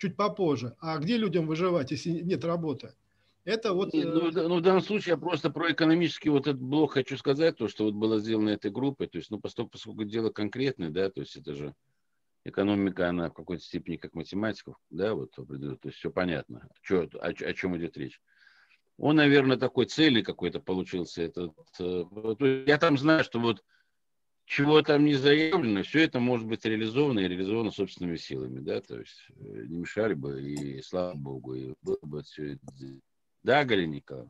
Чуть 0.02 0.18
попозже. 0.18 0.76
А 0.80 0.98
где 0.98 1.16
людям 1.16 1.46
выживать, 1.46 1.92
если 1.92 2.10
нет 2.10 2.44
работы? 2.44 2.96
Это 3.44 3.74
вот... 3.74 3.94
Ну, 3.94 4.30
э, 4.30 4.32
ну, 4.32 4.56
в 4.56 4.62
данном 4.62 4.82
случае 4.82 5.12
я 5.12 5.18
просто 5.18 5.52
про 5.52 5.72
экономический 5.72 6.30
вот 6.30 6.48
этот 6.48 6.60
блок 6.60 6.94
хочу 6.94 7.18
сказать, 7.18 7.58
то, 7.58 7.68
что 7.68 7.84
вот 7.84 7.94
было 7.94 8.20
сделано 8.20 8.50
этой 8.50 8.72
группой, 8.72 9.06
то 9.06 9.20
есть, 9.20 9.30
ну, 9.30 9.40
поскольку, 9.40 9.74
поскольку 9.74 10.04
дело 10.04 10.32
конкретное, 10.32 10.90
да, 10.90 11.12
то 11.12 11.20
есть 11.22 11.36
это 11.36 11.54
же 11.54 11.76
экономика, 12.46 13.10
она 13.10 13.30
в 13.30 13.36
какой-то 13.36 13.64
степени 13.64 13.98
как 13.98 14.16
математика, 14.16 14.74
да, 14.90 15.14
вот, 15.14 15.34
то 15.36 15.46
есть 15.84 16.00
все 16.00 16.10
понятно, 16.10 16.68
что, 16.82 17.08
о, 17.20 17.28
о 17.28 17.54
чем 17.54 17.78
идет 17.78 17.96
речь. 17.96 18.20
Он, 18.98 19.18
наверное, 19.18 19.58
такой 19.58 19.86
цельный 19.86 20.24
какой-то 20.24 20.60
получился 20.60 21.22
этот. 21.22 21.54
Э, 21.80 22.64
я 22.66 22.80
там 22.80 22.98
знаю, 22.98 23.24
что 23.24 23.40
вот 23.40 23.64
чего 24.52 24.82
там 24.82 25.06
не 25.06 25.14
заявлено, 25.14 25.82
все 25.84 26.04
это 26.04 26.20
может 26.20 26.46
быть 26.46 26.66
реализовано 26.66 27.22
и 27.22 27.28
реализовано 27.30 27.72
собственными 27.72 28.18
силами, 28.18 28.60
да, 28.60 28.82
то 28.82 29.00
есть 29.00 29.18
э, 29.30 29.64
не 29.70 29.78
мешали 29.78 30.14
бы, 30.14 30.42
и 30.42 30.82
слава 30.82 31.14
богу, 31.14 31.54
и 31.54 31.74
было 31.82 31.98
бы 32.02 32.22
все 32.24 32.54
это 32.54 32.62
да, 33.44 33.64
Галина 33.64 33.94
Николаевна? 33.94 34.30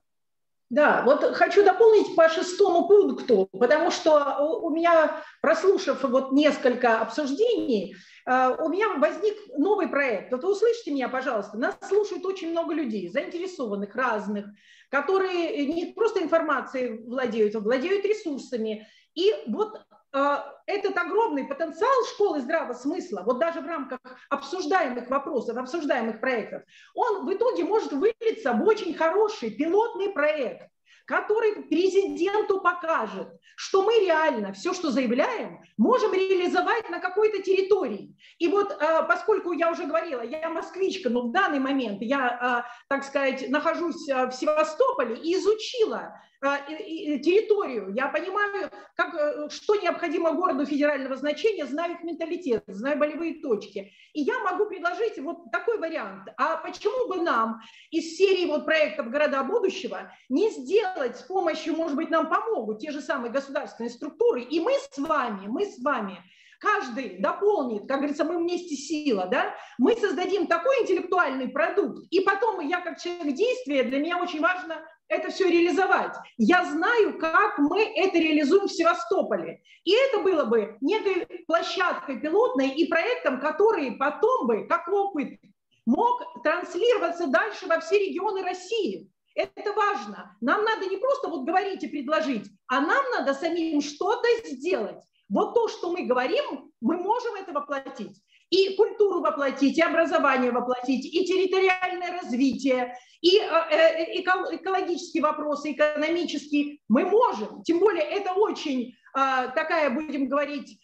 Да, 0.69 1.01
вот 1.05 1.23
хочу 1.33 1.65
дополнить 1.65 2.15
по 2.15 2.29
шестому 2.29 2.87
пункту, 2.87 3.49
потому 3.51 3.89
что 3.89 4.37
у 4.61 4.69
меня, 4.69 5.23
прослушав 5.41 6.03
вот 6.03 6.31
несколько 6.33 7.01
обсуждений, 7.01 7.95
э, 8.27 8.55
у 8.59 8.69
меня 8.69 8.89
возник 8.99 9.35
новый 9.57 9.87
проект. 9.87 10.31
Вот 10.31 10.43
вы 10.43 10.51
услышите 10.51 10.91
меня, 10.91 11.09
пожалуйста, 11.09 11.57
нас 11.57 11.75
слушают 11.81 12.23
очень 12.27 12.51
много 12.51 12.75
людей, 12.75 13.09
заинтересованных, 13.09 13.95
разных, 13.95 14.45
которые 14.89 15.65
не 15.65 15.93
просто 15.93 16.21
информацией 16.21 17.01
владеют, 17.07 17.55
а 17.55 17.59
владеют 17.59 18.05
ресурсами. 18.05 18.87
И 19.15 19.33
вот 19.47 19.81
этот 20.13 20.97
огромный 20.97 21.45
потенциал 21.45 22.05
школы 22.13 22.41
здравого 22.41 22.73
смысла, 22.73 23.23
вот 23.25 23.39
даже 23.39 23.61
в 23.61 23.67
рамках 23.67 23.99
обсуждаемых 24.29 25.09
вопросов, 25.09 25.57
обсуждаемых 25.57 26.19
проектов, 26.19 26.63
он 26.93 27.25
в 27.25 27.33
итоге 27.33 27.63
может 27.63 27.93
вылиться 27.93 28.53
в 28.53 28.63
очень 28.63 28.93
хороший 28.93 29.51
пилотный 29.51 30.09
проект, 30.09 30.69
который 31.05 31.63
президенту 31.63 32.61
покажет, 32.61 33.27
что 33.55 33.83
мы 33.83 33.99
реально 33.99 34.53
все, 34.53 34.73
что 34.73 34.91
заявляем, 34.91 35.61
можем 35.77 36.13
реализовать 36.13 36.89
на 36.89 36.99
какой-то 36.99 37.41
территории. 37.41 38.15
И 38.39 38.47
вот 38.47 38.71
а, 38.71 39.03
поскольку 39.03 39.51
я 39.51 39.71
уже 39.71 39.85
говорила, 39.85 40.21
я 40.21 40.49
москвичка, 40.49 41.09
но 41.09 41.23
в 41.23 41.31
данный 41.31 41.59
момент 41.59 42.01
я, 42.01 42.27
а, 42.27 42.65
так 42.87 43.03
сказать, 43.03 43.49
нахожусь 43.49 44.07
в 44.07 44.31
Севастополе 44.31 45.15
и 45.15 45.35
изучила 45.35 45.97
а, 45.97 46.21
территорию, 46.41 47.93
я 47.93 48.07
понимаю, 48.07 48.71
как, 48.95 49.13
э, 49.13 49.49
что 49.49 49.75
необходимо 49.75 50.33
городу 50.33 50.65
федерального 50.65 51.15
значения, 51.15 51.65
знаю 51.65 51.93
их 51.95 52.03
менталитет, 52.03 52.63
знаю 52.67 52.97
болевые 52.97 53.41
точки. 53.41 53.93
И 54.13 54.21
я 54.21 54.39
могу 54.39 54.65
предложить 54.65 55.19
вот 55.19 55.51
такой 55.51 55.77
вариант. 55.77 56.29
А 56.37 56.57
почему 56.57 57.07
бы 57.07 57.21
нам 57.21 57.61
из 57.91 58.17
серии 58.17 58.47
вот 58.47 58.65
проектов 58.65 59.11
«Города 59.11 59.43
будущего» 59.43 60.11
не 60.29 60.49
сделать 60.49 61.17
с 61.17 61.21
помощью, 61.21 61.75
может 61.75 61.95
быть, 61.95 62.09
нам 62.09 62.27
помогут 62.27 62.79
те 62.79 62.91
же 62.91 63.01
самые 63.01 63.31
государственные 63.31 63.91
структуры, 63.91 64.41
и 64.41 64.59
мы 64.59 64.73
с 64.73 64.97
вами, 64.97 65.45
мы 65.47 65.65
с 65.65 65.79
вами 65.79 66.17
каждый 66.59 67.17
дополнит, 67.19 67.87
как 67.87 67.97
говорится, 67.97 68.23
мы 68.23 68.37
вместе 68.37 68.75
сила, 68.75 69.27
да, 69.27 69.55
мы 69.77 69.95
создадим 69.95 70.47
такой 70.47 70.81
интеллектуальный 70.81 71.49
продукт, 71.49 72.05
и 72.11 72.19
потом 72.21 72.59
я 72.61 72.81
как 72.81 72.99
человек 73.01 73.35
действия, 73.35 73.83
для 73.83 73.99
меня 73.99 74.21
очень 74.21 74.41
важно 74.41 74.77
это 75.11 75.29
все 75.29 75.49
реализовать. 75.49 76.15
Я 76.37 76.63
знаю, 76.63 77.19
как 77.19 77.57
мы 77.57 77.83
это 77.83 78.17
реализуем 78.17 78.67
в 78.67 78.71
Севастополе. 78.71 79.61
И 79.83 79.91
это 79.91 80.19
было 80.19 80.45
бы 80.45 80.77
некой 80.79 81.27
площадкой 81.47 82.21
пилотной 82.21 82.69
и 82.69 82.87
проектом, 82.87 83.41
который 83.41 83.91
потом 83.97 84.47
бы, 84.47 84.67
как 84.67 84.87
опыт, 84.87 85.37
мог 85.85 86.41
транслироваться 86.43 87.27
дальше 87.27 87.67
во 87.67 87.81
все 87.81 87.99
регионы 87.99 88.41
России. 88.41 89.09
Это 89.35 89.73
важно. 89.73 90.37
Нам 90.39 90.63
надо 90.63 90.85
не 90.85 90.95
просто 90.95 91.27
вот 91.27 91.45
говорить 91.45 91.83
и 91.83 91.87
предложить, 91.87 92.49
а 92.67 92.79
нам 92.79 93.03
надо 93.11 93.33
самим 93.33 93.81
что-то 93.81 94.27
сделать. 94.45 95.03
Вот 95.27 95.53
то, 95.53 95.67
что 95.67 95.91
мы 95.91 96.03
говорим, 96.03 96.71
мы 96.79 96.95
можем 96.97 97.35
это 97.35 97.51
воплотить 97.51 98.21
и 98.51 98.75
культуру 98.75 99.21
воплотить, 99.21 99.77
и 99.77 99.81
образование 99.81 100.51
воплотить, 100.51 101.05
и 101.05 101.25
территориальное 101.25 102.21
развитие, 102.21 102.95
и 103.21 103.37
э, 103.37 103.41
э, 103.71 104.21
экологические 104.21 105.23
вопросы, 105.23 105.71
экономические. 105.71 106.79
Мы 106.89 107.05
можем, 107.05 107.63
тем 107.63 107.79
более 107.79 108.03
это 108.03 108.33
очень 108.33 108.93
а, 109.13 109.47
такая, 109.47 109.89
будем 109.89 110.29
говорить, 110.29 110.79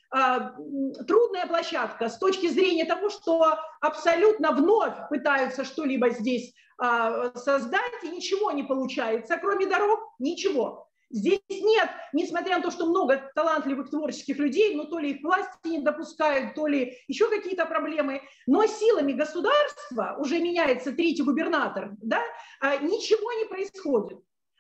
трудная 1.07 1.47
площадка 1.47 2.09
с 2.09 2.17
точки 2.17 2.47
зрения 2.47 2.83
того, 2.83 3.09
что 3.09 3.57
абсолютно 3.79 4.51
вновь 4.51 4.95
пытаются 5.09 5.63
что-либо 5.63 6.09
здесь 6.09 6.53
создать, 6.77 8.03
и 8.03 8.09
ничего 8.09 8.51
не 8.51 8.63
получается, 8.63 9.38
кроме 9.38 9.65
дорог, 9.65 10.00
ничего. 10.19 10.87
Здесь 11.09 11.39
нет, 11.49 11.89
несмотря 12.11 12.57
на 12.57 12.63
то, 12.63 12.71
что 12.71 12.85
много 12.85 13.31
талантливых 13.33 13.89
творческих 13.89 14.37
людей, 14.37 14.75
но 14.75 14.83
то 14.83 14.99
ли 14.99 15.11
их 15.11 15.23
власти 15.23 15.67
не 15.67 15.79
допускают, 15.79 16.53
то 16.53 16.67
ли 16.67 16.97
еще 17.07 17.29
какие-то 17.29 17.65
проблемы, 17.65 18.21
но 18.45 18.65
силами 18.65 19.13
государства, 19.13 20.17
уже 20.19 20.39
меняется 20.39 20.91
третий 20.91 21.23
губернатор, 21.23 21.91
да, 22.01 22.21
а, 22.59 22.77
ничего 22.77 23.31
не 23.33 23.45
происходит. 23.45 24.19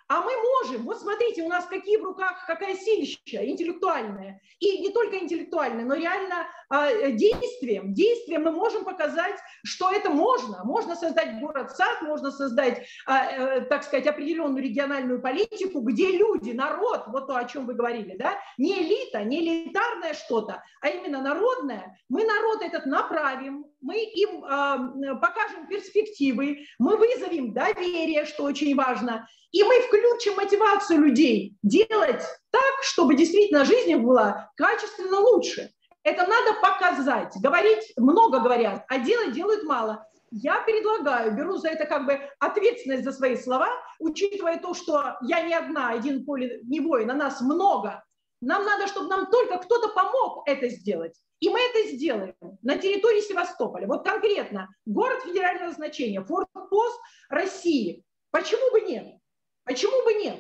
А 0.09 0.21
мы 0.21 0.31
можем, 0.37 0.83
вот 0.83 1.01
смотрите, 1.01 1.43
у 1.43 1.49
нас 1.49 1.65
какие 1.65 1.97
в 1.97 2.03
руках, 2.03 2.45
какая 2.47 2.75
силища 2.75 3.45
интеллектуальная. 3.45 4.39
И 4.59 4.79
не 4.79 4.89
только 4.89 5.19
интеллектуальная, 5.19 5.83
но 5.83 5.95
реально 5.95 6.47
э, 6.69 7.11
действием. 7.11 7.93
Действием 7.93 8.43
мы 8.43 8.51
можем 8.51 8.85
показать, 8.85 9.35
что 9.65 9.91
это 9.91 10.09
можно. 10.09 10.63
Можно 10.63 10.95
создать 10.95 11.39
город-сад, 11.41 12.01
можно 12.03 12.31
создать, 12.31 12.79
э, 12.79 13.11
э, 13.11 13.61
так 13.61 13.83
сказать, 13.83 14.07
определенную 14.07 14.63
региональную 14.63 15.21
политику, 15.21 15.81
где 15.81 16.15
люди, 16.15 16.51
народ, 16.51 17.03
вот 17.07 17.27
то, 17.27 17.35
о 17.35 17.43
чем 17.43 17.65
вы 17.65 17.73
говорили, 17.73 18.15
да, 18.17 18.37
не 18.57 18.81
элита, 18.81 19.23
не 19.25 19.41
элитарное 19.41 20.13
что-то, 20.13 20.63
а 20.79 20.87
именно 20.87 21.21
народное. 21.21 21.99
Мы 22.07 22.23
народ 22.23 22.61
этот 22.61 22.85
направим, 22.85 23.65
мы 23.81 24.03
им 24.03 24.43
э, 24.43 25.15
покажем 25.21 25.67
перспективы, 25.67 26.65
мы 26.79 26.97
вызовем 26.97 27.53
доверие, 27.53 28.25
что 28.25 28.43
очень 28.43 28.75
важно, 28.75 29.27
и 29.51 29.63
мы 29.63 29.81
включим 29.81 30.35
мотивацию 30.35 30.99
людей 30.99 31.55
делать 31.63 32.23
так, 32.51 32.83
чтобы 32.83 33.15
действительно 33.15 33.65
жизнь 33.65 33.95
была 33.95 34.51
качественно 34.55 35.19
лучше. 35.19 35.71
Это 36.03 36.25
надо 36.25 36.53
показать. 36.61 37.33
Говорить 37.41 37.93
много 37.97 38.39
говорят, 38.39 38.85
а 38.87 38.99
делать 38.99 39.33
делают 39.33 39.63
мало. 39.63 40.05
Я 40.31 40.61
предлагаю, 40.61 41.35
беру 41.35 41.57
за 41.57 41.69
это 41.69 41.85
как 41.85 42.05
бы 42.05 42.19
ответственность 42.39 43.03
за 43.03 43.11
свои 43.11 43.37
слова, 43.37 43.69
учитывая 43.99 44.59
то, 44.59 44.73
что 44.73 45.17
я 45.21 45.41
не 45.41 45.53
одна, 45.53 45.89
один 45.89 46.25
поле 46.25 46.59
не 46.63 46.79
воин, 46.79 47.11
а 47.11 47.13
нас 47.13 47.41
много. 47.41 48.03
Нам 48.41 48.63
надо, 48.63 48.87
чтобы 48.87 49.07
нам 49.07 49.27
только 49.27 49.57
кто-то 49.57 49.89
помог 49.89 50.43
это 50.45 50.69
сделать. 50.69 51.15
И 51.39 51.49
мы 51.49 51.59
это 51.59 51.95
сделаем 51.95 52.35
на 52.61 52.77
территории 52.77 53.21
Севастополя. 53.21 53.87
Вот 53.87 54.03
конкретно 54.03 54.69
город 54.85 55.23
федерального 55.23 55.71
значения, 55.71 56.23
форпост 56.23 56.99
России. 57.29 58.03
Почему 58.31 58.71
бы 58.71 58.81
нет? 58.81 59.17
Почему 59.63 60.03
бы 60.03 60.13
нет? 60.13 60.39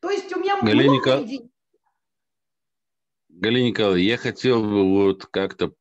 То 0.00 0.10
есть 0.10 0.32
у 0.34 0.40
меня 0.40 0.60
Галина 0.60 0.92
много 0.92 1.22
идей. 1.24 1.50
Галина 3.28 3.66
Николаевна, 3.68 4.02
я 4.02 4.16
хотел 4.18 4.62
бы 4.62 4.88
вот 4.88 5.26
как-то 5.26 5.72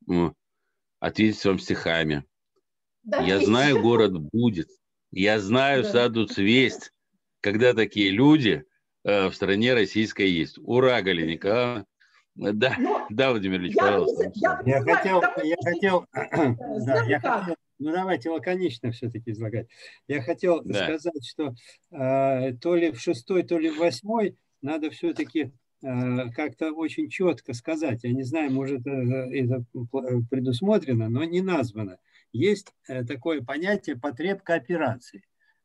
ответить 1.00 1.44
вам 1.46 1.60
стихами. 1.60 2.26
Да, 3.04 3.22
я 3.22 3.38
ведь... 3.38 3.48
знаю, 3.48 3.82
город 3.82 4.14
будет. 4.20 4.70
Я 5.12 5.40
знаю, 5.40 5.84
да. 5.84 5.92
садут 5.92 6.38
весть, 6.38 6.92
когда 7.42 7.74
такие 7.74 8.10
люди 8.10 8.64
э, 9.04 9.28
в 9.28 9.36
стране 9.36 9.74
российской 9.74 10.30
есть. 10.30 10.58
Ура, 10.60 11.02
Галина 11.02 11.32
Николаевна. 11.32 11.86
Да, 12.36 12.76
Но 12.80 13.08
да, 13.10 13.32
Владимир 13.32 13.60
Ильич, 13.60 13.76
я, 13.76 13.84
пожалуйста. 13.84 14.32
Я, 14.36 14.62
я, 14.66 14.82
хотел, 14.82 15.22
я 15.44 15.56
хотел, 15.64 16.06
да, 16.14 17.04
я 17.04 17.20
хотел, 17.20 17.56
ну 17.80 17.92
давайте 17.92 18.30
лаконично 18.30 18.92
все-таки 18.92 19.32
излагать. 19.32 19.68
Я 20.08 20.22
хотел 20.22 20.62
да. 20.64 20.84
сказать, 20.84 21.26
что 21.26 21.54
э, 21.92 22.54
то 22.54 22.76
ли 22.76 22.92
в 22.92 23.00
шестой, 23.00 23.44
то 23.44 23.58
ли 23.58 23.70
в 23.70 23.80
восьмой 23.80 24.38
надо 24.62 24.92
все-таки 24.92 25.52
э, 25.82 26.30
как-то 26.36 26.72
очень 26.72 27.10
четко 27.10 27.54
сказать. 27.54 28.04
Я 28.04 28.14
не 28.14 28.24
знаю, 28.24 28.52
может 28.52 28.82
это, 28.88 29.66
предусмотрено, 30.30 31.10
но 31.10 31.24
не 31.26 31.42
названо. 31.42 31.98
Есть 32.32 32.74
э, 32.88 33.04
такое 33.04 33.42
понятие 33.42 33.98
потреб 33.98 34.42
кооперации. 34.42 35.24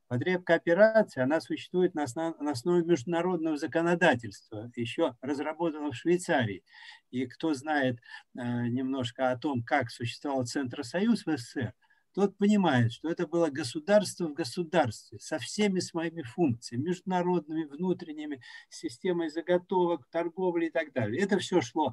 Потреб 0.08 0.44
кооперации, 0.44 1.20
она 1.20 1.40
существует 1.40 1.94
на, 1.94 2.04
основ, 2.04 2.38
на 2.38 2.52
основе 2.52 2.84
международного 2.84 3.56
законодательства, 3.56 4.70
еще 4.76 5.16
разработанного 5.20 5.90
в 5.90 5.96
Швейцарии. 5.96 6.62
И 7.10 7.26
кто 7.26 7.54
знает 7.54 7.98
э, 8.36 8.40
немножко 8.68 9.32
о 9.32 9.36
том, 9.38 9.64
как 9.64 9.90
существовал 9.90 10.46
Центросоюз 10.46 11.26
в 11.26 11.36
СССР, 11.36 11.74
тот 12.14 12.38
понимает, 12.38 12.92
что 12.92 13.10
это 13.10 13.26
было 13.26 13.50
государство 13.50 14.26
в 14.28 14.32
государстве 14.32 15.18
со 15.18 15.38
всеми 15.38 15.80
своими 15.80 16.22
функциями, 16.22 16.84
международными, 16.84 17.64
внутренними, 17.64 18.40
системой 18.70 19.28
заготовок, 19.28 20.06
торговли 20.10 20.66
и 20.66 20.70
так 20.70 20.92
далее. 20.94 21.22
Это 21.22 21.38
все 21.38 21.60
шло 21.60 21.92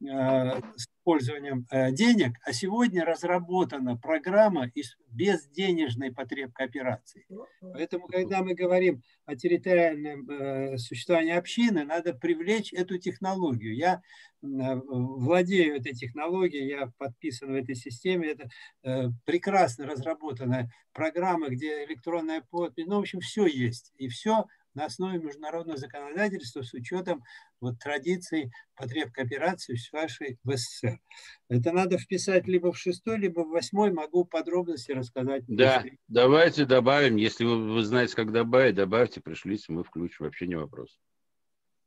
с 0.00 0.86
использованием 1.04 1.66
э, 1.70 1.92
денег, 1.92 2.36
а 2.44 2.52
сегодня 2.52 3.04
разработана 3.04 3.96
программа 3.96 4.68
из 4.74 4.96
безденежной 5.10 6.12
потреб 6.12 6.50
операции. 6.54 7.26
Поэтому, 7.60 8.06
когда 8.06 8.42
мы 8.42 8.54
говорим 8.54 9.02
о 9.26 9.36
территориальном 9.36 10.28
э, 10.28 10.78
существовании 10.78 11.34
общины, 11.34 11.84
надо 11.84 12.14
привлечь 12.14 12.72
эту 12.72 12.98
технологию. 12.98 13.76
Я 13.76 14.00
владею 14.40 15.76
этой 15.76 15.94
технологией, 15.94 16.68
я 16.68 16.92
подписан 16.98 17.52
в 17.52 17.54
этой 17.54 17.74
системе. 17.74 18.28
Это 18.28 19.14
прекрасно 19.24 19.86
разработанная 19.86 20.70
программа, 20.92 21.48
где 21.48 21.84
электронная 21.84 22.42
подпись, 22.50 22.84
ну, 22.86 22.96
в 22.96 23.00
общем, 23.00 23.20
все 23.20 23.46
есть. 23.46 23.92
И 23.96 24.08
все 24.08 24.44
на 24.74 24.86
основе 24.86 25.18
международного 25.18 25.78
законодательства 25.78 26.62
с 26.62 26.74
учетом 26.74 27.22
вот, 27.60 27.78
традиций 27.78 28.50
потреб 28.74 29.12
кооперации 29.12 29.76
в 29.76 29.92
вашей 29.92 30.38
в 30.42 30.56
СССР. 30.56 30.98
Это 31.48 31.72
надо 31.72 31.98
вписать 31.98 32.46
либо 32.46 32.72
в 32.72 32.78
шестой, 32.78 33.18
либо 33.18 33.40
в 33.40 33.50
восьмой. 33.50 33.92
Могу 33.92 34.24
подробности 34.24 34.92
рассказать. 34.92 35.44
Да, 35.46 35.76
если... 35.76 35.98
давайте 36.08 36.64
добавим. 36.64 37.16
Если 37.16 37.44
вы, 37.44 37.72
вы 37.72 37.84
знаете, 37.84 38.16
как 38.16 38.32
добавить, 38.32 38.74
добавьте, 38.74 39.20
пришлите, 39.20 39.72
мы 39.72 39.84
включим. 39.84 40.24
Вообще 40.24 40.46
не 40.46 40.56
вопрос. 40.56 40.98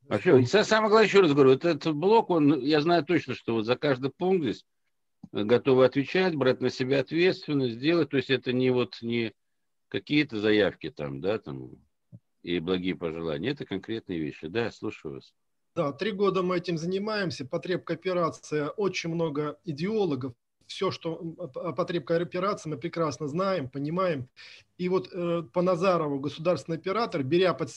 Вообще, 0.03 0.41
самое 0.45 0.89
главное, 0.89 1.07
еще 1.07 1.19
раз 1.19 1.33
говорю, 1.33 1.51
вот 1.51 1.65
этот 1.65 1.93
блок, 1.93 2.29
он, 2.29 2.61
я 2.61 2.79
знаю 2.79 3.03
точно, 3.03 3.35
что 3.35 3.53
вот 3.53 3.65
за 3.65 3.75
каждый 3.75 4.09
пункт 4.09 4.43
здесь 4.43 4.65
готовы 5.33 5.83
отвечать, 5.83 6.35
брать 6.35 6.61
на 6.61 6.69
себя 6.69 7.01
ответственность, 7.01 7.79
делать. 7.79 8.09
То 8.09 8.17
есть 8.17 8.29
это 8.29 8.53
не 8.53 8.69
вот 8.69 9.01
не 9.01 9.33
какие-то 9.89 10.39
заявки 10.39 10.89
там, 10.89 11.19
да, 11.19 11.39
там 11.39 11.71
и 12.47 12.59
благие 12.59 12.95
пожелания. 12.95 13.49
Это 13.49 13.65
конкретные 13.65 14.19
вещи. 14.19 14.47
Да, 14.47 14.71
слушаю 14.71 15.15
вас. 15.15 15.33
Да, 15.75 15.91
три 15.91 16.11
года 16.11 16.43
мы 16.43 16.57
этим 16.57 16.77
занимаемся. 16.77 17.45
Потреб 17.45 17.83
кооперация, 17.83 18.69
очень 18.69 19.09
много 19.13 19.59
идеологов. 19.65 20.33
Все, 20.65 20.91
что 20.91 21.35
о 21.37 21.73
потреб 21.73 22.05
кооперации, 22.05 22.69
мы 22.69 22.77
прекрасно 22.77 23.27
знаем, 23.27 23.69
понимаем. 23.69 24.29
И 24.77 24.87
вот 24.87 25.09
э, 25.11 25.43
по 25.53 25.61
Назарову 25.61 26.19
государственный 26.19 26.77
оператор, 26.77 27.21
беря 27.21 27.53
под, 27.53 27.69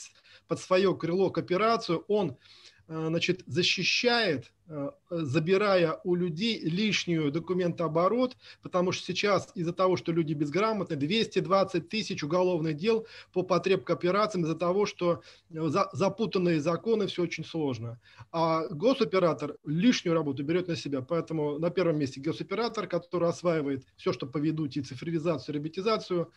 под 0.47 0.59
свое 0.59 0.95
крыло 0.95 1.31
кооперацию, 1.31 2.05
он 2.07 2.37
Э, 2.80 2.80
значит, 2.91 3.43
защищает, 3.45 4.51
э, 4.67 4.91
забирая 5.09 5.99
у 6.03 6.15
людей 6.15 6.59
лишнюю 6.59 7.31
документооборот, 7.31 8.35
потому 8.61 8.91
что 8.91 9.05
сейчас 9.05 9.51
из-за 9.55 9.71
того, 9.71 9.95
что 9.95 10.11
люди 10.11 10.33
безграмотны, 10.33 10.95
220 10.95 11.87
тысяч 11.87 12.23
уголовных 12.23 12.75
дел 12.75 13.07
по 13.31 13.43
потреб 13.43 13.85
кооперациям 13.85 14.43
из-за 14.43 14.55
того, 14.55 14.85
что 14.85 15.21
э, 15.49 15.69
запутанные 15.93 16.59
законы, 16.59 17.07
все 17.07 17.23
очень 17.23 17.45
сложно. 17.45 17.99
А 18.31 18.67
госоператор 18.67 19.55
лишнюю 19.65 20.13
работу 20.13 20.43
берет 20.43 20.67
на 20.67 20.75
себя, 20.75 21.01
поэтому 21.01 21.59
на 21.59 21.69
первом 21.69 21.97
месте 21.97 22.19
госоператор, 22.19 22.87
который 22.87 23.29
осваивает 23.29 23.85
все, 23.95 24.11
что 24.11 24.27
по 24.27 24.37
ведути 24.37 24.81
цифровизацию, 24.81 25.55
роботизацию, 25.55 26.31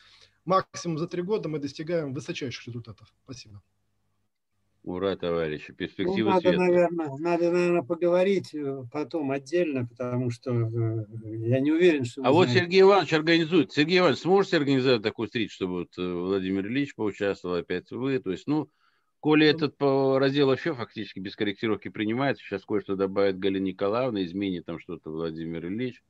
максимум 0.45 0.99
за 0.99 1.09
три 1.09 1.23
года 1.23 1.49
мы 1.49 1.59
достигаем 1.59 2.15
высочайших 2.15 2.67
результатов. 2.69 3.13
Спасибо. 3.25 3.61
Ура, 4.85 5.17
товарищи, 5.17 5.73
перспективы 5.73 6.29
ну, 6.29 6.35
надо, 6.35 6.53
Наверное, 6.53 7.09
надо, 7.19 7.51
наверное, 7.51 7.83
поговорить 7.83 8.55
э, 8.55 8.85
потом 8.93 9.31
отдельно, 9.31 9.87
потому 9.87 10.29
что 10.29 10.51
э, 10.53 11.07
я 11.47 11.61
не 11.61 11.73
уверен, 11.73 12.05
что... 12.05 12.23
А 12.23 12.31
вот 12.31 12.49
знаете. 12.49 12.61
Сергей 12.67 12.81
Иванович 12.83 13.15
организует. 13.15 13.73
Сергей 13.73 14.01
Иванович, 14.01 14.19
сможете 14.19 14.59
организовать 14.59 15.03
такую 15.03 15.29
встречу, 15.29 15.55
чтобы 15.55 15.73
вот 15.73 15.97
э, 15.97 16.03
Владимир 16.07 16.67
Ильич 16.67 16.95
поучаствовал, 16.95 17.55
опять 17.55 17.91
вы? 17.93 18.19
То 18.19 18.31
есть, 18.31 18.47
ну, 18.47 18.69
коли 19.21 19.47
этот 19.47 19.75
раздел 19.81 20.49
вообще 20.49 20.75
фактически 20.75 21.19
без 21.19 21.35
корректировки 21.35 21.89
принимается, 21.89 22.45
сейчас 22.45 22.63
кое-что 22.67 22.95
добавит 22.95 23.39
Галина 23.39 23.65
Николаевна, 23.65 24.23
изменит 24.23 24.67
там 24.67 24.79
что-то 24.79 25.11
Владимир 25.11 25.65
Ильич. 25.65 26.03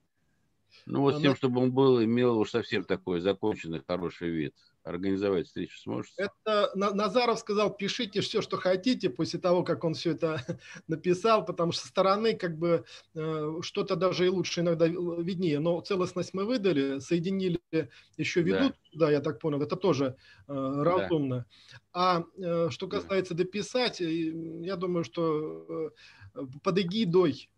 Ну, 0.85 1.03
вот 1.03 1.11
Она... 1.11 1.21
с 1.21 1.23
тем, 1.23 1.37
чтобы 1.37 1.61
он 1.61 1.71
был, 1.71 2.03
имел 2.03 2.37
уж 2.41 2.51
совсем 2.51 2.83
такой 2.83 3.21
законченный, 3.21 3.83
хороший 3.87 4.31
вид 4.31 4.55
организовать 4.85 5.47
встречу 5.47 5.79
сможете? 5.79 6.15
Это 6.17 6.71
Назаров 6.75 7.39
сказал, 7.39 7.75
пишите 7.75 8.21
все, 8.21 8.43
что 8.43 8.57
хотите, 8.57 9.11
после 9.11 9.41
того, 9.41 9.65
как 9.65 9.83
он 9.85 9.95
все 9.95 10.13
это 10.13 10.41
написал, 10.89 11.45
потому 11.45 11.73
что 11.73 11.83
со 11.83 11.89
стороны 11.89 12.35
как 12.35 12.59
бы 12.59 12.85
э, 13.15 13.59
что-то 13.63 13.97
даже 13.97 14.27
и 14.27 14.29
лучше 14.29 14.61
иногда 14.61 14.87
виднее. 14.87 15.59
Но 15.59 15.81
целостность 15.81 16.35
мы 16.35 16.45
выдали, 16.45 16.99
соединили, 16.99 17.61
еще 18.17 18.43
ведут, 18.43 18.75
да, 18.93 19.07
да 19.07 19.11
я 19.11 19.21
так 19.21 19.41
понял, 19.41 19.63
это 19.63 19.77
тоже 19.77 20.17
э, 20.47 20.53
разумно. 20.53 21.47
Да. 21.73 21.79
А 21.93 22.25
э, 22.37 22.69
что 22.71 22.87
касается 22.87 23.35
дописать, 23.35 24.01
я 24.01 24.77
думаю, 24.77 25.05
что 25.05 25.93
под 26.63 26.79
эгидой 26.79 27.49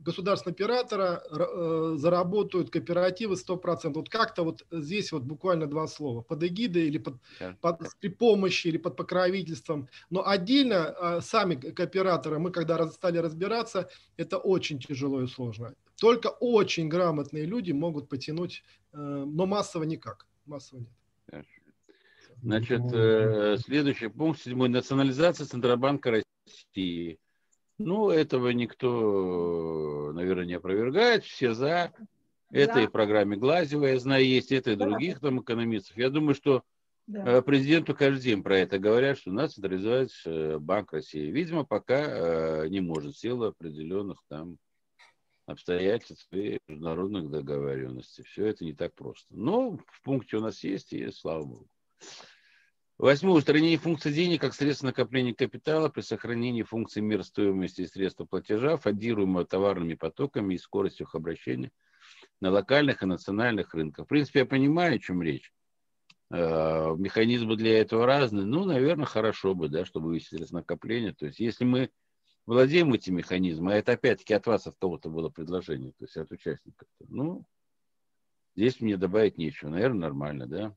государственного 0.00 0.54
оператора 0.54 1.22
э, 1.30 1.94
заработают 1.96 2.70
кооперативы 2.70 3.34
100%. 3.34 3.92
Вот 3.94 4.08
как-то 4.08 4.42
вот 4.42 4.66
здесь 4.72 5.12
вот 5.12 5.22
буквально 5.22 5.66
два 5.66 5.86
слова. 5.86 6.22
Под 6.22 6.42
эгидой 6.42 6.88
или 6.88 6.98
под, 6.98 7.14
под, 7.60 7.80
при 8.00 8.08
помощи 8.08 8.68
или 8.68 8.78
под 8.78 8.96
покровительством. 8.96 9.88
Но 10.10 10.26
отдельно 10.26 10.94
э, 11.00 11.20
сами 11.20 11.54
кооператоры, 11.54 12.38
мы 12.38 12.50
когда 12.50 12.84
стали 12.88 13.18
разбираться, 13.18 13.88
это 14.16 14.38
очень 14.38 14.78
тяжело 14.80 15.22
и 15.22 15.26
сложно. 15.26 15.74
Только 16.00 16.28
очень 16.28 16.88
грамотные 16.88 17.46
люди 17.46 17.70
могут 17.70 18.08
потянуть, 18.08 18.64
но 18.92 19.46
массово 19.46 19.84
никак. 19.84 20.26
Массово 20.44 20.80
нет. 20.80 21.44
Значит, 22.42 22.82
э, 22.92 23.56
следующий 23.58 24.08
пункт, 24.08 24.42
седьмой. 24.42 24.68
Национализация 24.68 25.46
Центробанка 25.46 26.10
России. 26.10 27.18
Ну, 27.78 28.10
этого 28.10 28.50
никто, 28.50 30.12
наверное, 30.14 30.44
не 30.44 30.54
опровергает. 30.54 31.24
Все 31.24 31.54
за. 31.54 31.92
Это 32.50 32.74
да. 32.74 32.82
и 32.82 32.86
в 32.86 32.92
программе 32.92 33.36
Глазева, 33.36 33.86
я 33.86 33.98
знаю, 33.98 34.24
есть, 34.24 34.52
это 34.52 34.72
и 34.72 34.76
других 34.76 35.20
там 35.20 35.40
экономистов. 35.40 35.96
Я 35.96 36.10
думаю, 36.10 36.34
что 36.34 36.62
да. 37.06 37.38
Э, 37.38 37.42
президенту 37.42 37.94
каждый 37.94 38.22
день 38.22 38.42
про 38.42 38.58
это 38.58 38.78
говорят, 38.78 39.18
что 39.18 39.30
у 39.30 39.34
нас 39.34 39.54
централизуется 39.54 40.30
э, 40.30 40.58
Банк 40.58 40.92
России. 40.92 41.30
Видимо, 41.30 41.64
пока 41.64 42.66
не 42.68 42.80
может, 42.80 43.16
силы 43.16 43.48
определенных 43.48 44.22
там 44.28 44.58
обстоятельств 45.46 46.28
и 46.32 46.58
международных 46.66 47.30
договоренностей. 47.30 48.22
Все 48.22 48.46
это 48.46 48.64
не 48.64 48.72
так 48.72 48.94
просто. 48.94 49.26
Но 49.30 49.76
в 49.76 50.02
пункте 50.02 50.38
у 50.38 50.40
нас 50.40 50.64
есть, 50.64 50.92
и 50.92 51.10
слава 51.10 51.44
богу. 51.44 51.68
Восьмое. 52.96 53.34
Устранение 53.34 53.76
функции 53.76 54.12
денег 54.12 54.40
как 54.40 54.54
средства 54.54 54.86
накопления 54.86 55.34
капитала 55.34 55.88
при 55.88 56.00
сохранении 56.00 56.62
функции 56.62 57.00
мер 57.00 57.24
стоимости 57.24 57.82
и 57.82 57.86
средства 57.86 58.24
платежа, 58.24 58.76
фондируемого 58.76 59.44
товарными 59.44 59.94
потоками 59.94 60.54
и 60.54 60.58
скоростью 60.58 61.06
их 61.06 61.14
обращения 61.16 61.72
на 62.40 62.50
локальных 62.50 63.02
и 63.02 63.06
национальных 63.06 63.74
рынках. 63.74 64.04
В 64.04 64.08
принципе, 64.08 64.40
я 64.40 64.46
понимаю, 64.46 64.94
о 64.94 64.98
чем 65.00 65.22
речь. 65.22 65.52
Э, 66.30 66.94
механизмы 66.96 67.56
для 67.56 67.80
этого 67.80 68.06
разные. 68.06 68.46
Ну, 68.46 68.64
наверное, 68.64 69.06
хорошо 69.06 69.54
бы, 69.54 69.68
да, 69.68 69.84
чтобы 69.84 70.08
вывести 70.08 70.36
накопления. 70.52 71.12
То 71.12 71.26
есть, 71.26 71.40
если 71.40 71.64
мы 71.64 71.90
владеем 72.46 72.92
этим 72.92 73.16
механизмом, 73.16 73.68
а 73.68 73.74
это 73.74 73.92
опять-таки 73.92 74.34
от 74.34 74.46
вас, 74.46 74.66
от 74.68 74.76
кого-то 74.76 75.10
было 75.10 75.30
предложение, 75.30 75.92
то 75.92 76.04
есть 76.04 76.16
от 76.16 76.30
участников. 76.30 76.88
Ну, 77.00 77.44
здесь 78.54 78.80
мне 78.80 78.96
добавить 78.96 79.36
нечего. 79.36 79.70
Наверное, 79.70 80.02
нормально, 80.02 80.46
да? 80.46 80.76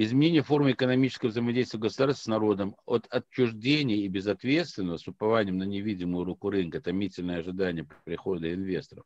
Изменение 0.00 0.44
формы 0.44 0.70
экономического 0.70 1.30
взаимодействия 1.30 1.80
государства 1.80 2.22
с 2.22 2.26
народом 2.28 2.76
от 2.86 3.08
отчуждения 3.10 3.96
и 3.96 4.06
безответственного 4.06 4.96
с 4.96 5.08
упованием 5.08 5.58
на 5.58 5.64
невидимую 5.64 6.24
руку 6.24 6.50
рынка, 6.50 6.80
томительное 6.80 7.40
ожидание 7.40 7.84
прихода 8.04 8.54
инвесторов, 8.54 9.04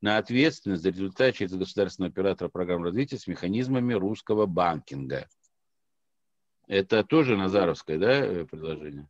на 0.00 0.18
ответственность 0.18 0.82
за 0.82 0.88
результат 0.88 1.36
через 1.36 1.52
государственного 1.52 2.10
оператора 2.10 2.48
программ 2.48 2.82
развития 2.82 3.18
с 3.18 3.28
механизмами 3.28 3.94
русского 3.94 4.46
банкинга. 4.46 5.28
Это 6.66 7.04
тоже 7.04 7.36
Назаровское, 7.36 7.96
да, 7.96 8.44
предложение? 8.46 9.08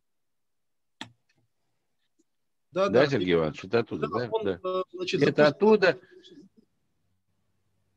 Да, 2.71 2.89
да, 2.89 2.89
да, 2.89 3.07
Сергей 3.07 3.33
Иванович, 3.33 3.65
это 3.65 3.79
оттуда, 3.79 4.07
да? 4.07 4.29
Он, 4.29 4.45
да. 4.45 4.59
Э, 4.63 4.83
значит, 4.93 5.23
это 5.23 5.45
запустил... 5.45 5.73
оттуда. 5.73 5.99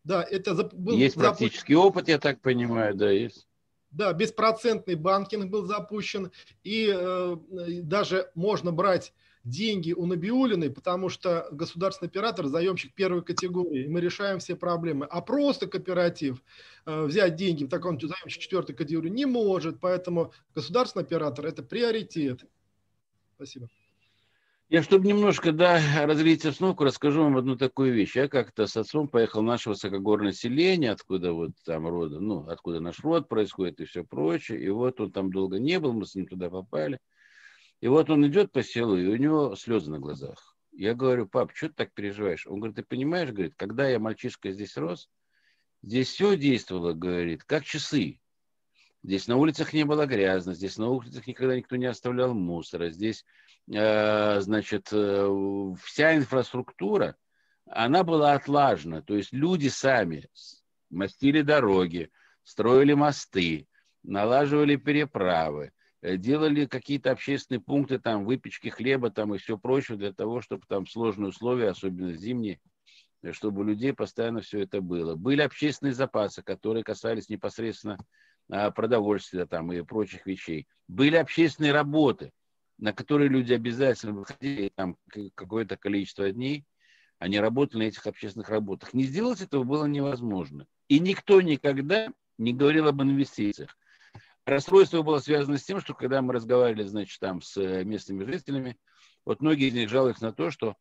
Да, 0.05 0.23
это 0.23 0.55
был 0.55 0.97
есть 0.97 1.17
практический 1.17 1.75
опыт, 1.75 2.09
я 2.09 2.19
так 2.19 2.41
понимаю, 2.41 2.95
да, 2.95 3.11
есть. 3.11 3.49
Да, 3.91 4.13
беспроцентный 4.13 4.97
банкинг 4.97 5.51
был 5.51 5.67
запущен, 5.67 6.31
и 6.63 6.93
э, 6.95 7.37
даже 7.83 8.31
можно 8.35 8.73
брать 8.73 9.15
деньги 9.45 9.93
у 9.93 10.07
Набиулиной, 10.07 10.71
потому 10.71 11.09
что 11.09 11.49
государственный 11.53 12.09
оператор– 12.09 12.47
заемщик 12.47 12.93
первой 12.95 13.23
категории, 13.23 13.85
и 13.85 13.89
мы 13.89 14.01
решаем 14.01 14.41
все 14.41 14.57
проблемы. 14.57 15.07
А 15.09 15.21
просто 15.21 15.67
кооператив 15.67 16.43
э, 16.87 17.05
взять 17.05 17.37
деньги 17.37 17.65
в 17.65 17.69
таком 17.69 18.01
заемщик 18.01 18.43
четвертой 18.43 18.75
категории 18.75 19.11
не 19.11 19.27
может, 19.27 19.81
поэтому 19.81 20.33
государственный 20.55 21.05
оператор– 21.05 21.47
это 21.47 21.63
приоритет. 21.63 22.45
Спасибо. 23.37 23.69
Я, 24.75 24.83
чтобы 24.83 25.07
немножко 25.07 25.53
да, 25.53 25.81
разлить 26.05 26.45
основку, 26.45 26.83
расскажу 26.83 27.23
вам 27.23 27.37
одну 27.37 27.55
такую 27.55 27.95
вещь. 27.95 28.17
Я 28.17 28.27
как-то 28.27 28.67
с 28.67 28.77
отцом 28.77 29.07
поехал 29.07 29.41
в 29.41 29.45
наше 29.45 29.69
высокогорное 29.69 30.33
селение, 30.33 30.91
откуда 30.91 31.33
вот 31.33 31.53
там 31.65 31.87
рода, 31.87 32.19
ну, 32.19 32.49
откуда 32.49 32.81
наш 32.81 32.99
род 32.99 33.29
происходит 33.29 33.81
и 33.81 33.85
все 33.85 34.03
прочее. 34.03 34.61
И 34.61 34.69
вот 34.71 35.01
он 35.01 35.13
там 35.13 35.31
долго 35.31 35.61
не 35.61 35.79
был, 35.79 35.93
мы 35.93 36.05
с 36.05 36.17
ним 36.17 36.27
туда 36.27 36.51
попали. 36.51 36.99
И 37.81 37.87
вот 37.87 38.11
он 38.11 38.27
идет 38.27 38.51
по 38.51 38.65
селу, 38.65 38.97
и 38.97 39.07
у 39.07 39.15
него 39.15 39.55
слезы 39.55 39.93
на 39.93 40.01
глазах. 40.01 40.57
Я 40.73 40.95
говорю, 40.95 41.29
пап, 41.29 41.53
что 41.55 41.69
ты 41.69 41.75
так 41.75 41.95
переживаешь? 41.95 42.45
Он 42.49 42.59
говорит, 42.59 42.75
ты 42.75 42.83
понимаешь, 42.83 43.31
говорит, 43.31 43.55
когда 43.55 43.89
я 43.89 44.01
мальчишка 44.01 44.51
здесь 44.51 44.77
рос, 44.77 45.09
здесь 45.83 46.09
все 46.09 46.37
действовало, 46.37 46.95
говорит, 46.95 47.45
как 47.45 47.63
часы. 47.63 48.19
Здесь 49.05 49.29
на 49.29 49.37
улицах 49.37 49.73
не 49.73 49.85
было 49.85 50.07
грязно, 50.07 50.53
здесь 50.53 50.79
на 50.79 50.89
улицах 50.89 51.29
никогда 51.29 51.55
никто 51.55 51.77
не 51.77 51.87
оставлял 51.87 52.35
мусора, 52.35 52.91
здесь 52.91 53.25
значит, 53.67 54.89
э, 54.93 55.75
вся 55.83 56.17
инфраструктура, 56.17 57.17
она 57.67 58.05
была 58.05 58.35
отлажена. 58.35 59.01
То 59.03 59.17
есть 59.17 59.33
люди 59.33 59.69
сами 59.69 60.29
мастили 60.91 61.41
дороги, 61.41 62.11
строили 62.43 62.93
мосты, 62.93 63.67
налаживали 64.03 64.77
переправы, 64.77 65.73
э, 66.03 66.19
делали 66.19 66.67
какие-то 66.67 67.11
общественные 67.11 67.61
пункты, 67.61 67.99
там, 67.99 68.27
выпечки 68.27 68.69
хлеба 68.69 69.11
там, 69.11 69.35
и 69.35 69.39
все 69.39 69.57
прочее 69.57 69.97
для 69.97 70.13
того, 70.13 70.43
чтобы 70.43 70.65
там 70.69 70.87
сложные 70.87 71.29
условия, 71.29 71.71
особенно 71.71 72.13
зимние, 72.13 72.61
чтобы 73.31 73.63
у 73.63 73.65
людей 73.65 73.95
постоянно 73.95 74.43
все 74.43 74.61
это 74.61 74.83
было. 74.83 75.15
Были 75.15 75.41
общественные 75.41 75.95
запасы, 75.95 76.43
которые 76.43 76.85
касались 76.85 77.31
непосредственно 77.31 77.97
а, 78.51 78.71
продовольствия 78.71 79.47
там, 79.47 79.73
и 79.73 79.81
прочих 79.81 80.27
вещей. 80.27 80.67
Были 80.87 81.17
общественные 81.17 81.73
работы– 81.73 82.31
на 82.79 82.93
которые 82.93 83.29
люди 83.29 83.53
обязательно 83.53 84.13
выходили 84.13 84.71
там 84.75 84.97
какое-то 85.35 85.77
количество 85.77 86.31
дней, 86.31 86.65
они 87.19 87.39
работали 87.39 87.85
на 87.85 87.89
этих 87.89 88.07
общественных 88.07 88.49
работах. 88.49 88.93
Не 88.93 89.05
сделать 89.05 89.41
этого 89.41 89.65
было 89.65 89.87
невозможно. 89.87 90.67
И 90.89 90.99
никто 90.99 91.41
никогда 91.41 92.09
не 92.39 92.53
говорил 92.53 92.89
об 92.89 93.03
инвестициях. 93.03 93.77
Расстройство 94.45 95.03
было 95.03 95.19
связано 95.19 95.57
с 95.57 95.65
тем, 95.65 95.81
что 95.81 95.95
когда 95.95 96.21
мы 96.21 96.35
разговаривали, 96.35 96.85
значит, 96.85 97.19
там 97.19 97.41
с 97.41 97.57
э, 97.57 97.83
местными 97.85 98.25
жителями, 98.25 98.77
вот 99.25 99.41
многие 99.41 99.69
из 99.69 99.75
них 99.75 99.89
жалуются 99.89 100.25
на 100.25 100.33
то, 100.33 100.51
что 100.51 100.77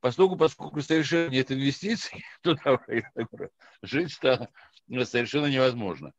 поскольку, 0.00 0.36
поскольку 0.36 0.80
совершенно 0.80 1.30
нет 1.30 1.52
инвестиций, 1.52 2.24
то 2.42 2.56
жить 3.82 4.12
стало 4.12 4.48
совершенно 5.04 5.46
невозможно. 5.46 6.12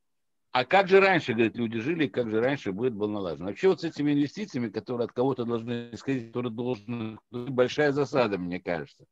А 0.54 0.66
как 0.66 0.88
же 0.88 1.00
раньше, 1.00 1.34
говорит, 1.34 1.58
люди 1.58 1.80
жили, 1.80 2.06
как 2.06 2.30
же 2.30 2.39
раньше 2.39 2.72
будет 2.72 2.94
был 2.94 3.10
налажен? 3.10 3.48
Вообще 3.48 3.70
вот 3.70 3.82
с 3.82 3.86
этими 3.86 4.13
инвестициями, 4.13 4.70
которые 4.70 5.06
от 5.06 5.12
кого-то 5.12 5.46
должны 5.46 5.89
исходить, 5.92 6.28
которые 6.28 6.52
должны... 6.52 7.18
Большая 7.32 7.92
засада, 7.92 8.38
мне 8.38 8.60
кажется. 8.60 9.06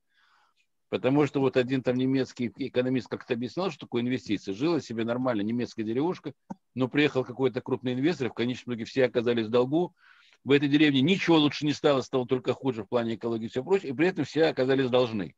Потому 0.89 1.25
что 1.25 1.39
вот 1.39 1.57
один 1.57 1.81
там 1.81 1.95
немецкий 1.95 2.53
экономист 2.55 3.07
как-то 3.07 3.33
объяснял, 3.33 3.71
что 3.71 3.87
такое 3.87 4.03
инвестиции. 4.03 4.51
Жила 4.51 4.79
себе 4.81 5.03
нормально 5.03 5.41
немецкая 5.41 5.81
деревушка, 5.81 6.33
но 6.75 6.87
приехал 6.87 7.23
какой-то 7.23 7.59
крупный 7.59 7.93
инвестор, 7.93 8.29
в 8.29 8.35
конечном 8.35 8.75
итоге 8.75 8.85
все 8.85 9.05
оказались 9.05 9.47
в 9.47 9.49
долгу. 9.49 9.95
В 10.43 10.51
этой 10.51 10.69
деревне 10.69 11.01
ничего 11.01 11.37
лучше 11.37 11.65
не 11.65 11.73
стало, 11.73 12.01
стало 12.01 12.27
только 12.27 12.53
хуже 12.53 12.83
в 12.83 12.87
плане 12.87 13.15
экологии 13.15 13.45
и 13.45 13.49
все 13.49 13.63
прочее, 13.63 13.93
и 13.93 13.95
при 13.95 14.09
этом 14.09 14.25
все 14.25 14.45
оказались 14.45 14.91
должны. 14.91 15.33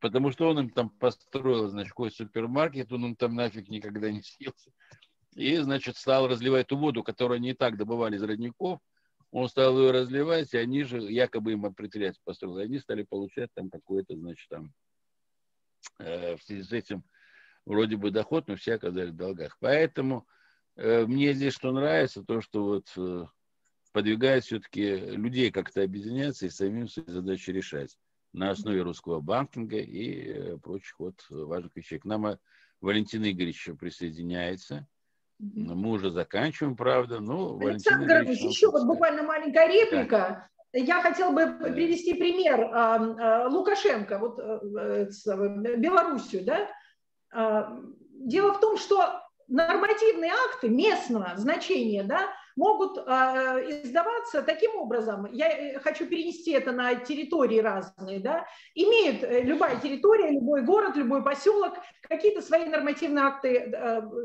Потому 0.00 0.32
что 0.32 0.50
он 0.50 0.58
им 0.58 0.68
там 0.68 0.90
построил, 0.90 1.68
значит, 1.68 1.92
какой 1.92 2.10
супермаркет, 2.10 2.92
он 2.92 3.06
им 3.06 3.16
там 3.16 3.34
нафиг 3.34 3.70
никогда 3.70 4.10
не 4.10 4.20
съелся 4.20 4.70
и, 5.36 5.56
значит, 5.58 5.96
стал 5.96 6.26
разливать 6.26 6.68
ту 6.68 6.76
воду, 6.76 7.04
которую 7.04 7.36
они 7.36 7.50
и 7.50 7.54
так 7.54 7.76
добывали 7.76 8.16
из 8.16 8.22
родников. 8.22 8.80
Он 9.30 9.48
стал 9.48 9.78
ее 9.78 9.90
разливать, 9.90 10.54
и 10.54 10.56
они 10.56 10.82
же, 10.82 10.98
якобы 10.98 11.52
им 11.52 11.74
предприятие 11.74 12.20
построили, 12.24 12.64
они 12.64 12.78
стали 12.78 13.02
получать 13.02 13.50
там 13.54 13.68
какой-то, 13.70 14.16
значит, 14.16 14.48
там, 14.48 14.72
э, 15.98 16.36
в 16.36 16.42
связи 16.42 16.62
с 16.62 16.72
этим 16.72 17.04
вроде 17.66 17.96
бы 17.96 18.10
доход, 18.10 18.48
но 18.48 18.56
все 18.56 18.74
оказались 18.74 19.10
в 19.10 19.16
долгах. 19.16 19.56
Поэтому 19.60 20.26
э, 20.76 21.04
мне 21.04 21.34
здесь 21.34 21.52
что 21.52 21.70
нравится, 21.70 22.24
то, 22.24 22.40
что 22.40 22.64
вот 22.64 22.92
э, 22.96 23.26
подвигает 23.92 24.44
все-таки 24.44 24.96
людей 24.96 25.50
как-то 25.50 25.82
объединяться 25.82 26.46
и 26.46 26.50
самим 26.50 26.88
свои 26.88 27.06
задачи 27.08 27.50
решать 27.50 27.98
на 28.32 28.50
основе 28.50 28.82
русского 28.82 29.20
банкинга 29.20 29.78
и 29.78 30.32
э, 30.32 30.58
прочих 30.58 30.98
вот 30.98 31.26
важных 31.28 31.74
вещей. 31.74 31.98
К 31.98 32.04
нам 32.04 32.26
э, 32.26 32.38
Валентин 32.80 33.22
Игоревич 33.22 33.68
присоединяется. 33.78 34.86
Мы 35.38 35.90
уже 35.90 36.10
заканчиваем, 36.10 36.76
правда. 36.76 37.20
Ну, 37.20 37.58
Александр 37.60 38.22
Ильич, 38.22 38.40
еще 38.40 38.70
вот 38.70 38.86
буквально 38.86 39.22
маленькая 39.22 39.68
реплика. 39.68 40.16
Да. 40.18 40.48
Я 40.72 41.00
хотел 41.00 41.32
бы 41.32 41.46
привести 41.46 42.14
пример 42.14 42.70
а, 42.72 42.96
а, 42.96 43.48
Лукашенко, 43.48 44.18
вот 44.18 44.38
э, 44.38 45.10
с 45.10 45.26
э, 45.26 45.76
Белоруссию, 45.76 46.44
да. 46.44 46.68
А, 47.32 47.78
дело 48.12 48.52
в 48.52 48.60
том, 48.60 48.76
что 48.76 49.22
нормативные 49.48 50.32
акты 50.32 50.68
местного 50.68 51.32
значения, 51.36 52.02
да, 52.02 52.28
могут 52.56 52.96
издаваться 52.98 54.42
таким 54.42 54.74
образом. 54.76 55.26
Я 55.32 55.48
э, 55.48 55.78
хочу 55.78 56.06
перенести 56.06 56.52
это 56.52 56.72
на 56.72 56.94
территории 56.94 57.60
разные, 57.60 58.20
да. 58.20 58.46
Имеет 58.74 59.22
любая 59.44 59.78
территория, 59.80 60.30
любой 60.30 60.62
город, 60.62 60.96
любой 60.96 61.22
поселок 61.22 61.74
какие-то 62.02 62.42
свои 62.42 62.66
нормативные 62.66 63.24
акты 63.24 63.72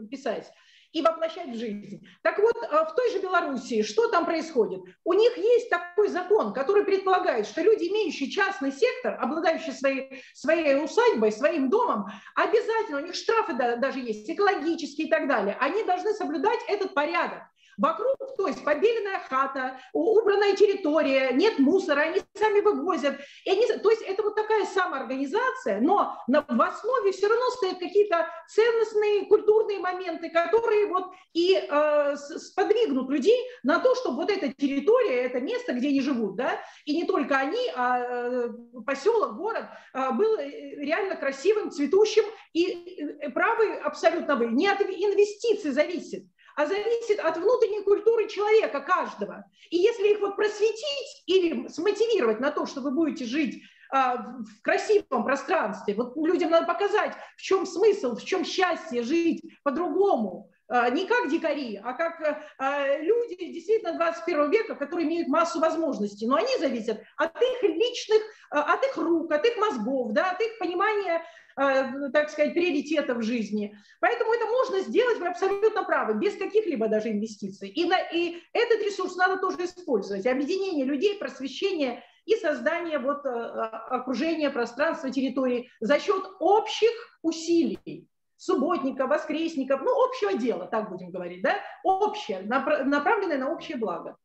писать. 0.09 0.51
И 0.91 1.01
воплощать 1.01 1.49
в 1.49 1.55
жизнь. 1.57 2.05
Так 2.21 2.39
вот, 2.39 2.55
э, 2.55 2.85
в 2.85 2.95
той 2.95 3.11
же 3.11 3.19
Белоруссии 3.19 3.81
что 3.81 4.07
там 4.09 4.25
происходит? 4.25 4.81
У 5.03 5.13
них 5.13 5.37
есть 5.37 5.69
такой 5.69 6.09
закон, 6.09 6.53
который 6.53 6.83
предполагает, 6.83 7.47
что 7.47 7.61
люди, 7.61 7.85
имеющие 7.85 8.29
частный 8.29 8.71
сектор, 8.71 9.17
обладающие 9.19 9.73
своей, 9.73 10.23
своей 10.33 10.83
усадьбой, 10.83 11.31
своим 11.31 11.69
домом, 11.69 12.07
обязательно, 12.35 12.97
у 12.97 13.05
них 13.05 13.15
штрафы 13.15 13.53
даже 13.53 13.99
есть, 13.99 14.29
экологические 14.29 15.07
и 15.07 15.09
так 15.09 15.27
далее, 15.27 15.57
они 15.59 15.83
должны 15.83 16.13
соблюдать 16.13 16.59
этот 16.67 16.93
порядок. 16.93 17.43
Вокруг, 17.81 18.15
то 18.37 18.45
есть 18.47 18.63
побеленная 18.63 19.19
хата, 19.27 19.79
убранная 19.91 20.55
территория, 20.55 21.31
нет 21.33 21.57
мусора, 21.57 22.01
они 22.01 22.21
сами 22.35 22.59
вывозят. 22.61 23.15
И 23.43 23.49
они, 23.49 23.65
то 23.79 23.89
есть 23.89 24.03
это 24.03 24.21
вот 24.21 24.35
такая 24.35 24.65
самоорганизация, 24.65 25.81
но 25.81 26.15
на, 26.27 26.45
в 26.47 26.61
основе 26.61 27.11
все 27.11 27.27
равно 27.27 27.49
стоят 27.49 27.79
какие-то 27.79 28.27
ценностные 28.47 29.25
культурные 29.25 29.79
моменты, 29.79 30.29
которые 30.29 30.85
вот 30.87 31.11
и 31.33 31.55
э, 31.55 32.15
сподвигнут 32.17 33.09
людей 33.09 33.37
на 33.63 33.79
то, 33.79 33.95
чтобы 33.95 34.17
вот 34.17 34.29
эта 34.29 34.53
территория, 34.53 35.23
это 35.23 35.39
место, 35.39 35.73
где 35.73 35.87
они 35.87 36.01
живут, 36.01 36.35
да, 36.35 36.59
и 36.85 36.95
не 36.95 37.05
только 37.05 37.35
они, 37.35 37.71
а 37.75 37.99
э, 37.99 38.49
поселок, 38.85 39.37
город 39.37 39.65
э, 39.95 40.11
был 40.11 40.37
реально 40.37 41.15
красивым, 41.15 41.71
цветущим, 41.71 42.25
и 42.53 43.17
э, 43.23 43.29
правы 43.31 43.73
абсолютно 43.77 44.35
вы. 44.35 44.51
Не 44.51 44.67
от 44.67 44.81
инвестиций 44.81 45.71
зависит, 45.71 46.25
а 46.61 46.67
зависит 46.67 47.19
от 47.19 47.37
внутренней 47.37 47.81
культуры 47.81 48.27
человека 48.27 48.81
каждого. 48.81 49.45
И 49.71 49.77
если 49.77 50.09
их 50.09 50.19
вот 50.19 50.35
просветить 50.35 51.23
или 51.25 51.67
смотивировать 51.69 52.39
на 52.39 52.51
то, 52.51 52.67
что 52.67 52.81
вы 52.81 52.91
будете 52.91 53.25
жить 53.25 53.63
а, 53.91 54.17
в 54.17 54.61
красивом 54.61 55.23
пространстве, 55.23 55.95
вот 55.95 56.15
людям 56.15 56.51
надо 56.51 56.67
показать, 56.67 57.13
в 57.35 57.41
чем 57.41 57.65
смысл, 57.65 58.15
в 58.15 58.23
чем 58.23 58.45
счастье 58.45 59.01
жить 59.01 59.41
по-другому, 59.63 60.51
а, 60.67 60.91
не 60.91 61.07
как 61.07 61.31
дикари, 61.31 61.81
а 61.83 61.93
как 61.93 62.43
а, 62.59 62.97
люди 62.99 63.37
действительно 63.51 63.95
21 63.95 64.51
века, 64.51 64.75
которые 64.75 65.07
имеют 65.07 65.29
массу 65.29 65.59
возможностей, 65.59 66.27
но 66.27 66.35
они 66.35 66.57
зависят 66.59 67.01
от 67.17 67.41
их 67.41 67.63
личных, 67.63 68.21
от 68.51 68.85
их 68.85 68.97
рук, 68.97 69.31
от 69.31 69.43
их 69.45 69.57
мозгов, 69.57 70.11
да, 70.11 70.31
от 70.31 70.41
их 70.41 70.59
понимания 70.59 71.23
Э, 71.23 71.40
так 71.55 72.29
сказать, 72.29 72.53
приоритетов 72.53 73.17
в 73.17 73.23
жизни. 73.23 73.77
Поэтому 73.99 74.33
это 74.33 74.45
можно 74.45 74.79
сделать, 74.81 75.19
вы 75.19 75.27
абсолютно 75.27 75.83
правы, 75.83 76.15
без 76.15 76.35
каких-либо 76.35 76.87
даже 76.87 77.11
инвестиций. 77.11 77.69
И, 77.69 77.85
на, 77.85 77.97
и 77.99 78.41
этот 78.53 78.81
ресурс 78.83 79.15
надо 79.15 79.37
тоже 79.37 79.65
использовать. 79.65 80.25
Объединение 80.25 80.85
людей, 80.85 81.17
просвещение 81.17 82.03
и 82.25 82.35
создание 82.35 82.99
вот, 82.99 83.25
э, 83.25 83.29
окружения, 83.29 84.49
пространства, 84.49 85.11
территории 85.11 85.69
за 85.79 85.99
счет 85.99 86.23
общих 86.39 86.91
усилий 87.21 88.07
субботников, 88.37 89.09
воскресников, 89.09 89.81
ну, 89.81 90.03
общего 90.03 90.33
дела, 90.33 90.65
так 90.65 90.89
будем 90.89 91.11
говорить, 91.11 91.43
да, 91.43 91.57
общее, 91.83 92.41
направленное 92.41 93.37
на 93.37 93.51
общее 93.51 93.77
благо. 93.77 94.17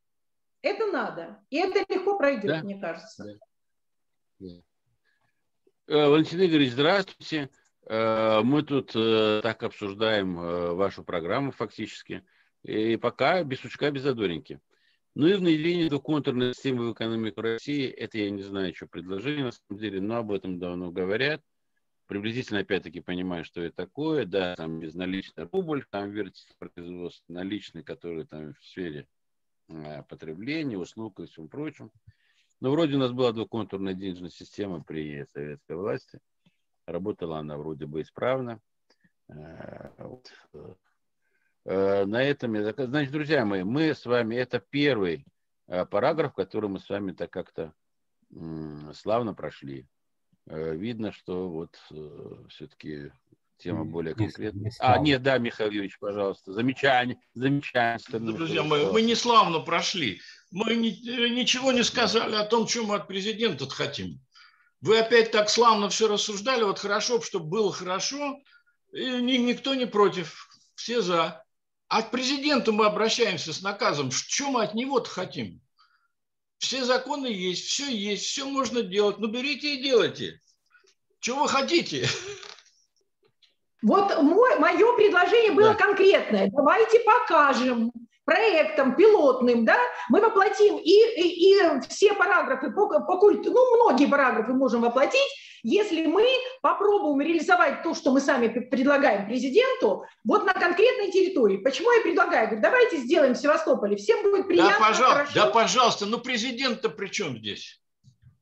Это 0.62 0.86
надо. 0.86 1.44
И 1.50 1.58
это 1.58 1.84
легко 1.92 2.16
пройдет, 2.16 2.46
да? 2.46 2.62
мне 2.62 2.80
кажется. 2.80 3.24
Да. 4.38 4.46
Э, 4.46 4.60
Валентин 5.88 6.44
Игоревич, 6.44 6.72
здравствуйте. 6.72 7.48
Э, 7.86 8.40
мы 8.42 8.62
тут 8.62 8.90
э, 8.96 9.38
так 9.40 9.62
обсуждаем 9.62 10.34
вашу 10.34 11.04
программу 11.04 11.52
фактически. 11.52 12.24
И 12.64 12.96
пока 12.96 13.44
без 13.44 13.60
сучка, 13.60 13.92
без 13.92 14.02
задоринки. 14.02 14.60
Ну 15.14 15.28
и 15.28 15.34
внедрение 15.34 15.88
двухконтурной 15.88 16.54
системы 16.54 16.90
в 16.90 16.92
экономику 16.92 17.40
России, 17.40 17.86
это 17.86 18.18
я 18.18 18.30
не 18.30 18.42
знаю, 18.42 18.74
что 18.74 18.88
предложение 18.88 19.44
на 19.44 19.52
самом 19.52 19.80
деле, 19.80 20.00
но 20.00 20.16
об 20.16 20.32
этом 20.32 20.58
давно 20.58 20.90
говорят. 20.90 21.40
Приблизительно, 22.06 22.60
опять-таки, 22.60 23.00
понимаю, 23.00 23.44
что 23.44 23.62
это 23.62 23.76
такое. 23.76 24.26
Да, 24.26 24.56
там 24.56 24.80
безналичный 24.80 25.48
рубль, 25.52 25.84
там 25.88 26.10
вертится 26.10 26.52
производство 26.58 27.32
наличный, 27.32 27.84
который 27.84 28.26
там 28.26 28.54
в 28.54 28.64
сфере 28.64 29.06
потребления, 30.08 30.78
услуг 30.78 31.20
и 31.20 31.26
всем 31.26 31.48
прочем. 31.48 31.92
Ну, 32.60 32.70
вроде 32.70 32.96
у 32.96 32.98
нас 32.98 33.12
была 33.12 33.32
двухконтурная 33.32 33.94
денежная 33.94 34.30
система 34.30 34.82
при 34.82 35.26
советской 35.32 35.76
власти. 35.76 36.20
Работала 36.86 37.38
она 37.38 37.58
вроде 37.58 37.86
бы 37.86 38.00
исправно. 38.00 38.60
Э, 39.28 39.90
вот. 39.98 40.32
Э, 41.64 42.04
на 42.06 42.22
этом 42.22 42.54
я 42.54 42.62
заказ... 42.62 42.88
Значит, 42.88 43.12
друзья 43.12 43.44
мои, 43.44 43.62
мы 43.62 43.94
с 43.94 44.06
вами, 44.06 44.36
это 44.36 44.58
первый 44.58 45.26
э, 45.66 45.84
параграф, 45.84 46.32
который 46.32 46.70
мы 46.70 46.80
с 46.80 46.88
вами 46.88 47.12
так 47.12 47.30
как-то 47.30 47.72
славно 48.94 49.34
прошли. 49.34 49.86
Видно, 50.46 51.12
что 51.12 51.48
вот 51.48 51.80
все-таки 52.48 53.12
тема 53.56 53.84
более 53.84 54.16
конкретная. 54.16 54.72
А, 54.80 54.98
нет, 54.98 55.22
да, 55.22 55.38
Михаил 55.38 55.70
Юрьевич, 55.70 55.98
пожалуйста, 56.00 56.52
замечание, 56.52 57.18
замечание. 57.34 58.00
Друзья, 58.10 58.64
мы, 58.64 58.92
мы 58.92 59.02
не 59.02 59.14
славно 59.14 59.60
прошли. 59.60 60.20
Мы 60.50 60.76
ни, 60.76 60.88
ничего 61.30 61.72
не 61.72 61.82
сказали 61.82 62.34
о 62.34 62.44
том, 62.44 62.68
что 62.68 62.84
мы 62.84 62.96
от 62.96 63.08
президента 63.08 63.68
хотим. 63.68 64.20
Вы 64.80 64.98
опять 64.98 65.30
так 65.32 65.50
славно 65.50 65.88
все 65.88 66.06
рассуждали, 66.06 66.62
вот 66.62 66.78
хорошо, 66.78 67.20
чтобы 67.20 67.46
было 67.46 67.72
хорошо, 67.72 68.38
и 68.92 69.04
ни, 69.04 69.32
никто 69.38 69.74
не 69.74 69.86
против, 69.86 70.48
все 70.74 71.00
за. 71.00 71.44
А 71.88 72.02
к 72.02 72.10
президенту 72.10 72.72
мы 72.72 72.86
обращаемся 72.86 73.52
с 73.52 73.62
наказом, 73.62 74.10
что 74.10 74.50
мы 74.50 74.62
от 74.62 74.74
него-то 74.74 75.08
хотим? 75.08 75.60
Все 76.58 76.84
законы 76.84 77.26
есть, 77.26 77.66
все 77.66 77.94
есть, 77.94 78.24
все 78.24 78.46
можно 78.48 78.82
делать. 78.82 79.18
Ну, 79.18 79.28
берите 79.28 79.74
и 79.74 79.82
делайте. 79.82 80.40
Что 81.20 81.40
вы 81.40 81.48
хотите? 81.48 82.08
Вот 83.82 84.22
мой, 84.22 84.58
мое 84.58 84.96
предложение 84.96 85.52
было 85.52 85.70
да. 85.70 85.74
конкретное. 85.74 86.50
Давайте 86.50 87.00
покажем 87.00 87.92
проектом 88.26 88.96
пилотным, 88.96 89.64
да, 89.64 89.78
мы 90.10 90.20
воплотим 90.20 90.76
и, 90.76 90.90
и, 90.90 91.54
и 91.54 91.80
все 91.88 92.12
параграфы 92.12 92.70
по, 92.72 92.88
по 92.88 93.18
культу, 93.18 93.50
ну, 93.52 93.76
многие 93.76 94.06
параграфы 94.06 94.52
можем 94.52 94.82
воплотить, 94.82 95.28
если 95.62 96.06
мы 96.06 96.26
попробуем 96.60 97.20
реализовать 97.20 97.82
то, 97.82 97.94
что 97.94 98.12
мы 98.12 98.20
сами 98.20 98.48
предлагаем 98.48 99.26
президенту, 99.26 100.04
вот 100.24 100.44
на 100.44 100.52
конкретной 100.52 101.10
территории. 101.10 101.56
Почему 101.56 101.90
я 101.92 102.02
предлагаю? 102.02 102.48
Говорю, 102.48 102.62
давайте 102.62 102.98
сделаем 102.98 103.34
в 103.34 103.38
Севастополе, 103.38 103.96
всем 103.96 104.22
будет 104.22 104.46
приятно. 104.46 104.76
Да, 104.78 104.86
пожалуйста, 104.86 105.34
да, 105.34 105.46
пожалуйста, 105.46 106.06
ну 106.06 106.18
президент-то 106.18 106.88
при 106.90 107.08
чем 107.08 107.38
здесь? 107.38 107.80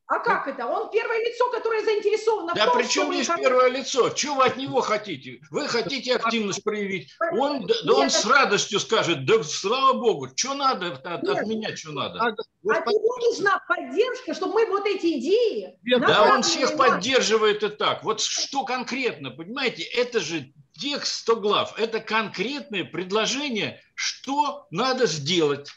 А 0.07 0.19
как 0.19 0.47
это? 0.47 0.67
Он 0.67 0.91
первое 0.91 1.19
лицо, 1.25 1.51
которое 1.51 1.83
заинтересовано 1.83 2.53
да 2.55 2.67
в 2.67 2.67
том, 2.67 2.79
при 2.79 2.87
чем 2.87 3.13
здесь 3.13 3.29
вы... 3.29 3.37
первое 3.39 3.69
лицо? 3.71 4.11
Чего 4.11 4.35
вы 4.37 4.45
от 4.45 4.57
него 4.59 4.83
хотите? 4.83 5.41
Вы 5.51 5.67
хотите 5.67 6.17
активность 6.17 6.63
проявить. 6.63 7.17
Он, 7.33 7.67
да 7.85 7.95
он 7.95 8.11
с 8.11 8.27
радостью 8.27 8.81
скажет, 8.81 9.25
да 9.25 9.43
слава 9.43 9.95
богу, 9.95 10.29
что 10.37 10.53
надо 10.55 10.93
от, 10.93 11.07
от 11.07 11.47
меня, 11.47 11.75
что 11.75 11.93
надо. 11.93 12.21
А, 12.21 12.27
а 12.27 12.91
ему 12.91 13.31
нужна 13.31 13.65
поддержка, 13.67 14.35
чтобы 14.35 14.55
мы 14.55 14.67
вот 14.67 14.87
эти 14.87 15.19
идеи... 15.19 15.79
Да 15.99 16.35
он 16.35 16.43
всех 16.43 16.73
на... 16.73 16.77
поддерживает 16.77 17.63
и 17.63 17.69
так. 17.71 18.05
Вот 18.05 18.21
что 18.21 18.65
конкретно, 18.65 19.31
понимаете, 19.31 19.85
это 19.85 20.21
же 20.21 20.53
текст 20.79 21.21
100 21.21 21.37
глав, 21.37 21.79
это 21.79 22.01
конкретное 22.01 22.85
предложение, 22.85 23.81
что 23.95 24.67
надо 24.71 25.07
сделать. 25.07 25.71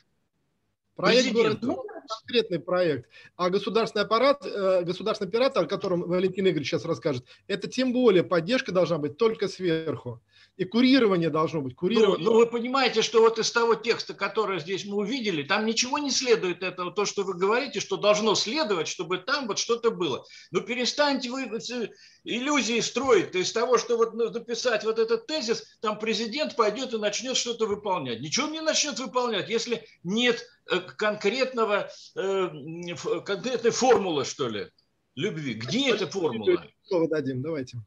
Проект 0.98 1.32
президенту 1.32 1.86
конкретный 2.08 2.60
проект. 2.60 3.10
А 3.36 3.50
государственный 3.50 4.06
аппарат, 4.06 4.46
э, 4.46 4.84
государственный 4.84 5.30
оператор, 5.30 5.64
о 5.64 5.68
котором 5.68 6.02
Валентин 6.02 6.46
Игоревич 6.46 6.70
сейчас 6.70 6.86
расскажет, 6.86 7.26
это 7.48 7.68
тем 7.68 7.94
более 7.94 8.24
поддержка 8.24 8.72
должна 8.72 8.98
быть 8.98 9.18
только 9.18 9.48
сверху. 9.48 10.22
И 10.58 10.66
курирование 10.66 11.30
должно 11.30 11.62
быть. 11.62 11.76
Курирование. 11.76 12.26
Ну, 12.26 12.32
ну, 12.32 12.38
вы 12.40 12.48
понимаете, 12.48 13.04
что 13.04 13.22
вот 13.22 13.38
из 13.38 13.52
того 13.52 13.76
текста, 13.76 14.16
который 14.16 14.60
здесь 14.60 14.86
мы 14.86 14.98
увидели, 14.98 15.44
там 15.44 15.68
ничего 15.68 16.00
не 16.00 16.10
следует 16.10 16.64
этого, 16.64 16.92
то, 16.92 17.06
что 17.06 17.24
вы 17.24 17.36
говорите, 17.36 17.80
что 17.80 17.96
должно 17.96 18.34
следовать, 18.34 18.88
чтобы 18.88 19.20
там 19.20 19.46
вот 19.46 19.60
что-то 19.60 19.92
было. 19.92 20.26
Ну, 20.50 20.62
перестаньте 20.62 21.30
вы 21.30 21.44
иллюзии 22.24 22.80
строить. 22.80 23.32
То 23.34 23.38
есть 23.38 23.54
того, 23.54 23.78
что 23.78 23.98
вот 23.98 24.16
написать 24.16 24.84
вот 24.84 24.98
этот 24.98 25.28
тезис, 25.28 25.78
там 25.80 26.00
президент 26.00 26.56
пойдет 26.56 26.92
и 26.92 26.98
начнет 26.98 27.38
что-то 27.38 27.68
выполнять. 27.68 28.20
Ничего 28.22 28.48
не 28.48 28.62
начнет 28.62 28.98
выполнять, 28.98 29.50
если 29.50 29.86
нет 30.04 30.44
э, 30.72 30.80
конкретного, 30.80 31.92
э, 32.16 32.50
конкретной 33.24 33.72
формулы, 33.72 34.26
что 34.26 34.48
ли, 34.48 34.72
любви. 35.14 35.54
Где 35.54 35.92
эта 35.92 36.08
формула? 36.08 36.66
Слово 36.82 37.10
дадим, 37.10 37.44
давайте. 37.44 37.78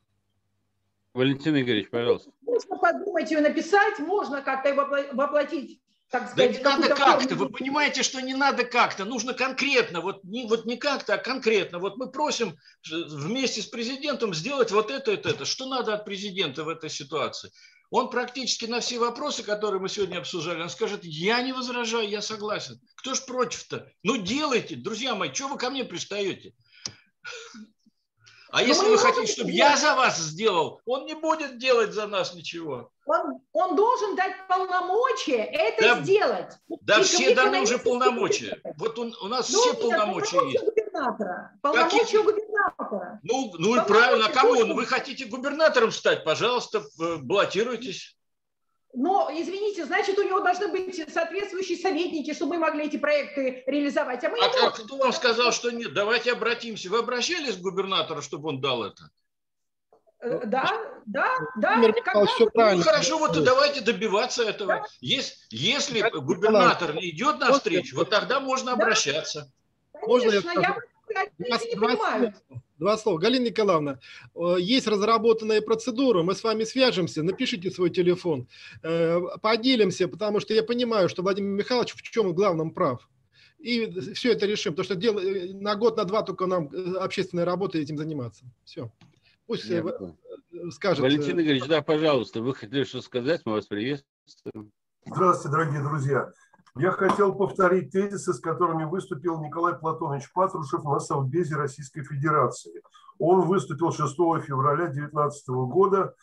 Валентин 1.14 1.61
Игоревич, 1.61 1.90
пожалуйста. 1.90 2.31
Можно 2.42 2.77
подумать 2.77 3.31
ее 3.31 3.40
написать, 3.40 3.99
можно 3.99 4.42
как-то 4.42 4.68
его 4.68 4.87
воплотить 5.12 5.81
так 6.11 6.29
сказать, 6.29 6.61
да 6.61 6.77
не 6.77 6.83
надо 6.83 6.94
как-то, 6.96 7.37
вы 7.37 7.49
понимаете, 7.49 8.03
что 8.03 8.20
не 8.20 8.35
надо 8.35 8.64
как-то, 8.64 9.05
нужно 9.05 9.33
конкретно, 9.33 10.01
вот 10.01 10.25
не, 10.25 10.46
вот 10.49 10.66
не 10.66 10.77
как-то, 10.77 11.14
а 11.14 11.18
конкретно. 11.18 11.79
Вот 11.79 11.99
мы 11.99 12.11
просим 12.11 12.57
вместе 12.85 13.62
с 13.62 13.66
президентом 13.66 14.35
сделать 14.35 14.73
вот 14.73 14.90
это, 14.90 15.12
это, 15.12 15.29
это. 15.29 15.44
Что 15.44 15.66
надо 15.66 15.94
от 15.94 16.05
президента 16.05 16.64
в 16.64 16.68
этой 16.68 16.90
ситуации? 16.90 17.53
Он 17.90 18.11
практически 18.11 18.66
на 18.66 18.81
все 18.81 18.99
вопросы, 18.99 19.44
которые 19.44 19.81
мы 19.81 19.88
сегодня 19.88 20.18
обсуждали, 20.18 20.62
он 20.62 20.70
скажет, 20.70 21.05
я 21.05 21.42
не 21.42 21.53
возражаю, 21.53 22.09
я 22.09 22.23
согласен. 22.23 22.81
Кто 22.96 23.14
ж 23.14 23.25
против-то? 23.25 23.88
Ну 24.03 24.16
делайте, 24.16 24.75
друзья 24.75 25.14
мои, 25.14 25.33
что 25.33 25.46
вы 25.46 25.59
ко 25.59 25.70
мне 25.70 25.85
пристаете? 25.85 26.55
А 28.53 28.63
если 28.63 28.89
вы 28.89 28.99
хотите, 28.99 29.33
чтобы 29.33 29.51
я 29.51 29.77
за 29.77 29.95
вас 29.95 30.19
сделал, 30.19 30.81
он 30.85 31.07
не 31.07 31.15
будет 31.15 31.59
делать 31.59 31.93
за 31.93 32.07
нас 32.07 32.35
ничего. 32.35 32.91
Он, 33.07 33.41
он 33.53 33.77
должен 33.77 34.17
дать 34.17 34.47
полномочия 34.49 35.43
это 35.45 35.83
да, 35.83 36.01
сделать. 36.01 36.53
Да, 36.81 37.01
И 37.01 37.03
все 37.03 37.35
даны 37.35 37.63
уже 37.63 37.79
полномочия. 37.79 38.61
Вот 38.77 38.99
он, 38.99 39.15
у 39.21 39.29
нас 39.29 39.51
ну, 39.51 39.61
все 39.61 39.71
нет, 39.73 39.81
полномочия 39.81 40.49
есть. 40.49 40.65
Губернатора. 40.65 41.53
Полномочия 41.63 41.99
Каких? 41.99 42.25
губернатора. 42.25 43.21
Ну, 43.23 43.53
ну 43.59 43.83
и 43.83 43.87
правильно. 43.87 44.27
А 44.27 44.33
кому? 44.33 44.75
Вы 44.75 44.87
хотите 44.87 45.25
губернатором 45.25 45.93
стать? 45.93 46.25
Пожалуйста, 46.25 46.83
баллотируйтесь. 47.21 48.17
Но, 48.92 49.31
извините, 49.33 49.85
значит, 49.85 50.18
у 50.18 50.22
него 50.22 50.40
должны 50.40 50.68
быть 50.68 51.12
соответствующие 51.12 51.79
советники, 51.79 52.35
чтобы 52.35 52.55
мы 52.55 52.61
могли 52.61 52.87
эти 52.87 52.96
проекты 52.96 53.62
реализовать. 53.66 54.24
А, 54.24 54.29
мы 54.29 54.38
а, 54.38 54.66
а 54.66 54.70
кто 54.70 54.96
вам 54.96 55.12
сказал, 55.12 55.53
что 55.53 55.70
нет? 55.70 55.94
Давайте 55.94 56.33
обратимся. 56.33 56.90
Вы 56.90 56.98
обращались 56.98 57.57
к 57.57 57.61
губернатору, 57.61 58.20
чтобы 58.20 58.48
он 58.48 58.61
дал 58.61 58.83
это? 58.83 59.11
Э, 60.20 60.40
да, 60.44 60.66
да, 61.07 61.29
да. 61.57 61.81
Когда... 62.05 62.26
Все 62.26 62.46
правильно. 62.50 62.85
Ну, 62.85 62.90
хорошо, 62.90 63.18
вот 63.18 63.37
и 63.37 63.44
давайте 63.44 63.81
добиваться 63.81 64.42
этого. 64.42 64.74
Да. 64.74 64.85
Если, 65.00 65.37
если 65.50 66.00
губернатор 66.11 66.94
не 66.94 67.11
идет 67.11 67.38
навстречу, 67.38 67.96
вот 67.96 68.11
тогда 68.11 68.40
можно 68.40 68.72
обращаться. 68.72 69.53
Конечно, 69.92 70.09
можно 70.09 70.33
я, 70.33 70.76
я 71.38 71.59
не 71.59 71.76
понимаю. 71.76 72.35
Два 72.81 72.97
слова. 72.97 73.19
Галина 73.19 73.45
Николаевна, 73.45 74.01
э, 74.35 74.57
есть 74.59 74.87
разработанная 74.87 75.61
процедура, 75.61 76.23
мы 76.23 76.35
с 76.35 76.43
вами 76.43 76.64
свяжемся, 76.64 77.23
напишите 77.23 77.71
свой 77.71 77.90
телефон, 77.90 78.49
э, 78.83 79.21
поделимся, 79.43 80.09
потому 80.09 80.40
что 80.40 80.55
я 80.55 80.62
понимаю, 80.62 81.11
что 81.11 81.23
Владимир 81.23 81.51
Михайлович 81.51 81.93
в 81.93 82.01
чем 82.01 82.33
главном 82.33 82.71
прав. 82.71 83.07
И 83.59 83.90
все 84.14 84.33
это 84.33 84.47
решим, 84.47 84.73
потому 84.73 84.85
что 84.85 84.95
дело, 84.95 85.21
э, 85.21 85.53
на 85.53 85.77
год, 85.77 85.99
на 85.99 86.05
два 86.05 86.23
только 86.23 86.47
нам 86.47 86.71
общественной 86.99 87.45
работой 87.45 87.83
этим 87.83 87.99
заниматься. 87.99 88.47
Все. 88.64 88.90
Пусть 89.47 89.66
я 89.66 89.85
скажет. 90.71 91.01
Валентин 91.01 91.38
Игоревич, 91.38 91.66
да, 91.66 91.83
пожалуйста, 91.83 92.40
вы 92.40 92.55
хотели 92.55 92.85
что 92.85 93.03
сказать, 93.03 93.43
мы 93.45 93.53
вас 93.53 93.66
приветствуем. 93.66 94.73
Здравствуйте, 95.05 95.55
дорогие 95.55 95.83
друзья. 95.83 96.33
Я 96.77 96.93
хотел 96.93 97.35
повторить 97.35 97.91
тезисы, 97.91 98.33
с 98.33 98.39
которыми 98.39 98.85
выступил 98.85 99.43
Николай 99.43 99.77
Платонович 99.77 100.33
Патрушев 100.33 100.85
на 100.85 101.01
Совбезе 101.01 101.57
Российской 101.57 102.05
Федерации. 102.05 102.83
Он 103.19 103.43
выступил 103.43 103.93
6 103.93 104.15
февраля 104.47 104.87
2019 104.87 105.49
года 105.49 106.15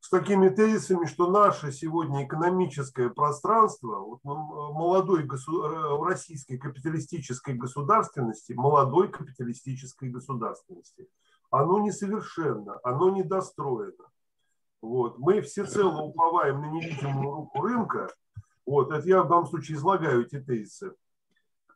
с 0.00 0.08
такими 0.08 0.48
тезисами, 0.48 1.04
что 1.04 1.30
наше 1.30 1.70
сегодня 1.70 2.24
экономическое 2.24 3.10
пространство 3.10 3.98
вот 3.98 4.20
молодой 4.24 5.24
госу... 5.24 6.02
российской 6.02 6.56
капиталистической 6.56 7.54
государственности, 7.54 8.54
молодой 8.54 9.08
капиталистической 9.08 10.08
государственности, 10.08 11.08
оно 11.50 11.78
несовершенно, 11.78 12.80
оно 12.82 13.10
недостроено. 13.10 14.10
Вот. 14.80 15.18
Мы 15.18 15.42
всецело 15.42 16.00
уповаем 16.00 16.62
на 16.62 16.70
невидимую 16.70 17.34
руку 17.34 17.60
рынка– 17.60 18.08
вот, 18.66 18.90
это 18.90 19.06
я 19.08 19.22
в 19.22 19.28
данном 19.28 19.46
случае 19.46 19.76
излагаю 19.76 20.26
эти 20.26 20.40
тезисы. 20.40 20.94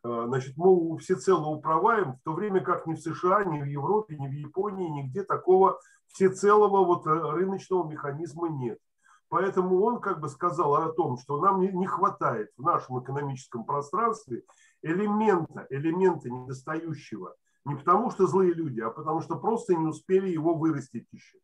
А, 0.03 0.25
значит, 0.27 0.57
мы 0.57 0.97
всецело 0.97 1.47
управляем, 1.47 2.13
в 2.13 2.21
то 2.23 2.33
время 2.33 2.61
как 2.61 2.87
ни 2.87 2.95
в 2.95 2.99
США, 2.99 3.43
ни 3.43 3.61
в 3.61 3.65
Европе, 3.65 4.17
ни 4.17 4.27
в 4.27 4.31
Японии, 4.31 4.89
нигде 4.89 5.23
такого 5.23 5.79
всецелого 6.07 6.85
вот 6.85 7.05
э, 7.05 7.09
рыночного 7.09 7.89
механизма 7.89 8.49
нет. 8.49 8.79
Поэтому 9.27 9.81
он 9.83 10.01
как 10.01 10.19
бы 10.19 10.27
сказал 10.27 10.75
о 10.75 10.91
том, 10.91 11.17
что 11.19 11.39
нам 11.39 11.61
не 11.61 11.85
хватает 11.85 12.49
в 12.57 12.63
нашем 12.63 13.01
экономическом 13.03 13.63
пространстве 13.63 14.43
элемента, 14.81 15.67
элемента 15.69 16.29
недостающего. 16.29 17.35
Не 17.65 17.75
потому 17.75 18.09
что 18.09 18.25
злые 18.25 18.53
люди, 18.53 18.81
а 18.81 18.89
потому 18.89 19.21
что 19.21 19.35
просто 19.35 19.75
не 19.75 19.85
успели 19.85 20.29
его 20.29 20.55
вырастить 20.55 21.07
еще. 21.11 21.37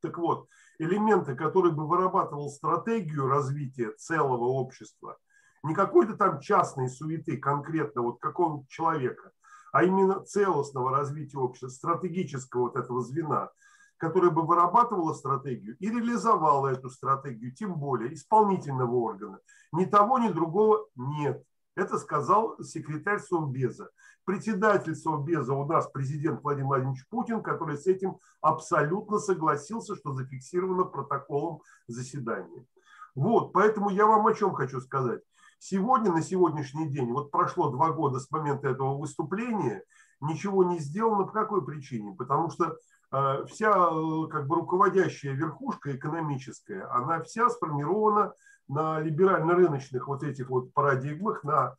Так 0.00 0.18
вот, 0.18 0.48
элементы, 0.82 1.34
который 1.34 1.72
бы 1.72 1.86
вырабатывал 1.86 2.50
стратегию 2.50 3.28
развития 3.28 3.92
целого 3.92 4.44
общества, 4.44 5.16
не 5.62 5.74
какой-то 5.74 6.16
там 6.16 6.40
частной 6.40 6.88
суеты 6.88 7.36
конкретно 7.36 8.02
вот 8.02 8.18
какого-то 8.20 8.66
человека, 8.68 9.32
а 9.72 9.84
именно 9.84 10.20
целостного 10.20 10.90
развития 10.90 11.38
общества, 11.38 11.68
стратегического 11.68 12.62
вот 12.62 12.76
этого 12.76 13.00
звена, 13.00 13.50
которое 13.96 14.30
бы 14.30 14.42
вырабатывало 14.42 15.14
стратегию 15.14 15.76
и 15.78 15.88
реализовало 15.88 16.68
эту 16.68 16.90
стратегию, 16.90 17.54
тем 17.54 17.76
более 17.76 18.12
исполнительного 18.14 18.94
органа. 18.96 19.38
Ни 19.70 19.84
того, 19.84 20.18
ни 20.18 20.28
другого 20.28 20.86
нет. 20.96 21.44
Это 21.74 21.98
сказал 21.98 22.62
секретарь 22.62 23.18
Совбеза. 23.18 23.90
Председатель 24.24 24.94
Совбеза 24.94 25.54
у 25.54 25.66
нас 25.66 25.88
президент 25.88 26.42
Владимир 26.42 26.68
Владимирович 26.68 27.08
Путин, 27.08 27.42
который 27.42 27.78
с 27.78 27.86
этим 27.86 28.18
абсолютно 28.40 29.18
согласился, 29.18 29.96
что 29.96 30.12
зафиксировано 30.12 30.84
протоколом 30.84 31.62
заседания. 31.86 32.66
Вот, 33.14 33.52
поэтому 33.52 33.90
я 33.90 34.06
вам 34.06 34.26
о 34.26 34.34
чем 34.34 34.52
хочу 34.52 34.80
сказать. 34.80 35.22
Сегодня, 35.58 36.12
на 36.12 36.22
сегодняшний 36.22 36.88
день, 36.88 37.10
вот 37.12 37.30
прошло 37.30 37.70
два 37.70 37.92
года 37.92 38.18
с 38.20 38.30
момента 38.30 38.68
этого 38.68 38.98
выступления, 38.98 39.84
ничего 40.20 40.64
не 40.64 40.78
сделано. 40.78 41.24
По 41.24 41.32
какой 41.32 41.64
причине? 41.64 42.14
Потому 42.16 42.50
что 42.50 42.76
э, 43.12 43.44
вся 43.46 43.70
э, 43.70 44.28
как 44.28 44.46
бы 44.46 44.56
руководящая 44.56 45.34
верхушка 45.34 45.94
экономическая, 45.94 46.84
она 46.92 47.22
вся 47.22 47.48
сформирована 47.48 48.34
на 48.72 49.00
либерально-рыночных 49.00 50.08
вот 50.08 50.22
этих 50.22 50.48
вот 50.48 50.72
парадигмах, 50.72 51.44
на 51.44 51.76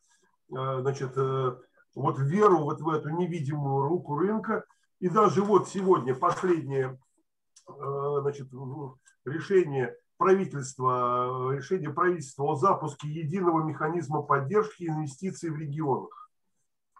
э, 0.50 0.80
значит, 0.80 1.12
э, 1.16 1.56
вот 1.94 2.18
веру 2.18 2.58
вот 2.58 2.80
в 2.80 2.88
эту 2.88 3.10
невидимую 3.10 3.88
руку 3.88 4.16
рынка. 4.16 4.64
И 5.00 5.08
даже 5.08 5.42
вот 5.42 5.68
сегодня 5.68 6.14
последнее 6.14 6.98
э, 7.68 8.16
значит, 8.20 8.48
решение 9.24 9.96
правительства, 10.16 11.52
решение 11.52 11.90
правительства 11.90 12.44
о 12.44 12.54
запуске 12.54 13.08
единого 13.08 13.64
механизма 13.64 14.22
поддержки 14.22 14.84
инвестиций 14.84 15.50
в 15.50 15.58
регионах. 15.58 16.30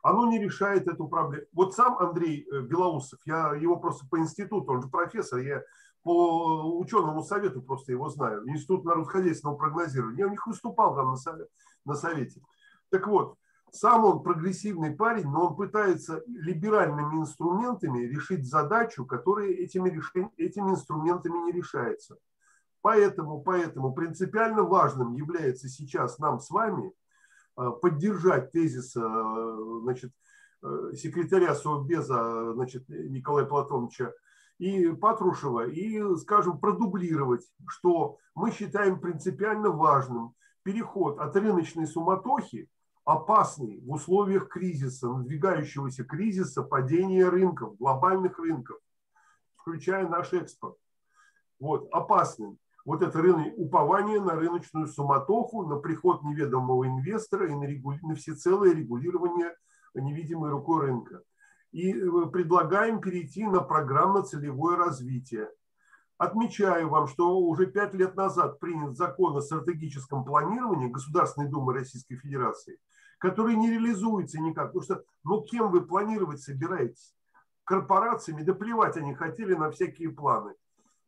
Оно 0.03 0.27
не 0.27 0.39
решает 0.39 0.87
эту 0.87 1.09
проблему. 1.09 1.47
Вот 1.53 1.75
сам 1.75 1.97
Андрей 1.99 2.47
Белоусов, 2.51 3.21
я 3.25 3.55
его 3.55 3.77
просто 3.77 4.07
по 4.11 4.19
институту, 4.19 4.73
он 4.73 4.83
же 4.83 4.89
профессор, 4.89 5.39
я 5.39 5.63
по 6.05 6.79
ученому 6.79 7.23
совету 7.23 7.63
просто 7.63 7.93
его 7.93 8.09
знаю, 8.11 8.47
Институт 8.49 8.85
народхозяйственного 8.85 9.57
прогнозирования. 9.57 10.21
Я 10.21 10.27
у 10.27 10.31
них 10.31 10.47
выступал 10.47 10.95
там 10.95 11.11
на, 11.11 11.17
совет, 11.17 11.49
на 11.85 11.95
совете. 11.95 12.43
Так 12.91 13.07
вот, 13.07 13.37
сам 13.73 14.05
он 14.05 14.23
прогрессивный 14.23 14.95
парень, 14.95 15.29
но 15.29 15.49
он 15.49 15.57
пытается 15.57 16.23
либеральными 16.27 17.17
инструментами 17.17 18.05
решить 18.05 18.47
задачу, 18.47 19.07
которая 19.07 19.49
этими, 19.49 19.89
решень, 19.89 20.31
этими 20.37 20.71
инструментами 20.71 21.39
не 21.47 21.53
решается. 21.53 22.19
Поэтому, 22.83 23.41
поэтому 23.41 23.95
принципиально 23.95 24.63
важным 24.63 25.15
является 25.15 25.71
сейчас 25.71 26.19
нам 26.19 26.39
с 26.39 26.51
вами 26.51 26.93
э, 27.57 27.71
поддержать 27.81 28.53
тезис 28.53 28.95
э, 28.95 29.01
значит, 29.83 30.13
э, 30.63 30.93
секретаря 30.95 31.55
Совбеза 31.55 32.53
значит, 32.53 32.87
Николая 32.91 33.47
Платоновича 33.47 34.13
и 34.59 34.89
Патрушева 34.93 35.69
и, 35.69 36.17
скажем, 36.17 36.59
продублировать, 36.59 37.47
что 37.69 38.19
мы 38.35 38.51
считаем 38.53 39.01
принципиально 39.01 39.71
важным 39.71 40.35
переход 40.63 41.19
от 41.19 41.37
рыночной 41.37 41.87
суматохи, 41.87 42.69
опасный 43.05 43.81
в 43.81 43.93
условиях 43.93 44.49
кризиса, 44.49 45.09
надвигающегося 45.09 46.05
кризиса, 46.05 46.63
падения 46.63 47.29
рынков, 47.29 47.77
глобальных 47.77 48.39
рынков, 48.39 48.79
включая 49.57 50.09
наш 50.09 50.33
экспорт. 50.33 50.77
Вот, 51.61 51.89
опасным. 51.93 52.59
Вот 52.85 53.03
это 53.03 53.21
рынок, 53.21 53.55
упование 53.57 54.21
на 54.21 54.35
рыночную 54.35 54.87
суматоху, 54.87 55.67
на 55.67 55.77
приход 55.77 56.23
неведомого 56.23 56.87
инвестора 56.87 57.51
и 57.51 57.55
на, 57.55 57.65
регули, 57.65 57.99
на 58.03 58.15
всецелое 58.15 58.75
регулирование 58.75 59.55
невидимой 59.95 60.51
рукой 60.51 60.87
рынка 60.87 61.23
и 61.75 61.93
э, 61.93 62.27
предлагаем 62.33 63.01
перейти 63.01 63.45
на 63.45 63.61
программно-целевое 63.61 64.77
развитие. 64.77 65.51
Отмечаю 66.19 66.89
вам, 66.89 67.09
что 67.09 67.37
уже 67.37 67.67
пять 67.67 67.95
лет 67.95 68.15
назад 68.15 68.61
принят 68.61 68.97
закон 68.97 69.37
о 69.37 69.41
стратегическом 69.41 70.25
планировании 70.25 70.89
Государственной 70.89 71.49
Думы 71.49 71.75
Российской 71.75 72.15
Федерации, 72.15 72.79
который 73.19 73.57
не 73.57 73.73
реализуется 73.73 74.41
никак. 74.41 74.69
Потому 74.69 74.85
что, 74.85 75.05
ну, 75.25 75.43
кем 75.43 75.73
вы 75.73 75.85
планировать 75.85 76.41
собираетесь? 76.41 77.13
Корпорациями? 77.65 78.45
Да 78.45 78.55
плевать 78.55 78.97
они 78.97 79.13
хотели 79.13 79.55
на 79.55 79.73
всякие 79.73 80.11
планы. 80.11 80.55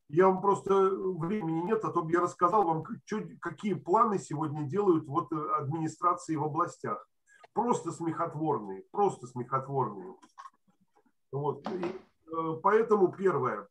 Я 0.09 0.27
вам 0.27 0.41
просто 0.41 0.75
времени 0.75 1.63
нет, 1.63 1.85
а 1.85 1.93
то 1.93 2.03
бы 2.03 2.11
я 2.11 2.21
рассказал 2.21 2.65
вам, 2.65 2.85
что, 3.05 3.23
какие 3.41 3.75
планы 3.75 4.19
сегодня 4.19 4.65
делают 4.65 5.07
вот 5.07 5.33
э, 5.33 5.37
администрации 5.59 6.35
в 6.35 6.43
областях. 6.43 7.09
Просто 7.53 7.93
смехотворные, 7.93 8.83
просто 8.91 9.29
смехотворные. 9.29 10.13
Вот. 11.33 11.67
И, 11.69 11.85
э, 11.85 12.57
поэтому 12.63 13.13
первое, 13.13 13.67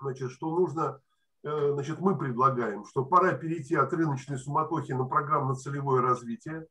значит, 0.00 0.30
что 0.30 0.50
нужно, 0.56 1.00
э, 1.42 1.72
значит, 1.72 2.00
мы 2.00 2.16
предлагаем, 2.16 2.84
что 2.84 3.04
пора 3.04 3.32
перейти 3.32 3.74
от 3.74 3.92
рыночной 3.92 4.38
суматохи 4.38 4.92
на 4.92 5.04
программно-целевое 5.04 6.02
развитие. 6.02 6.66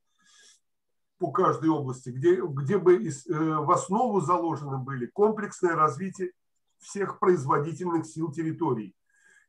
по 1.19 1.31
каждой 1.31 1.69
области, 1.69 2.09
где, 2.09 2.39
где 2.39 2.77
бы 2.77 2.95
из, 2.97 3.25
э, 3.25 3.33
в 3.33 3.71
основу 3.71 4.21
заложены 4.21 4.77
были 4.77 5.07
комплексное 5.07 5.75
развитие 5.75 6.31
всех 6.77 7.17
производительных 7.17 8.05
сил 8.05 8.31
территорий. 8.31 8.95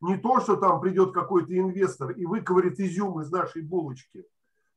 Не 0.01 0.16
то, 0.16 0.41
что 0.41 0.57
там 0.57 0.80
придет 0.80 1.12
какой-то 1.12 1.57
инвестор 1.57 2.12
и 2.12 2.24
выковырит 2.24 2.78
изюм 2.80 3.20
из 3.20 3.30
нашей 3.30 3.62
булочки. 3.62 4.24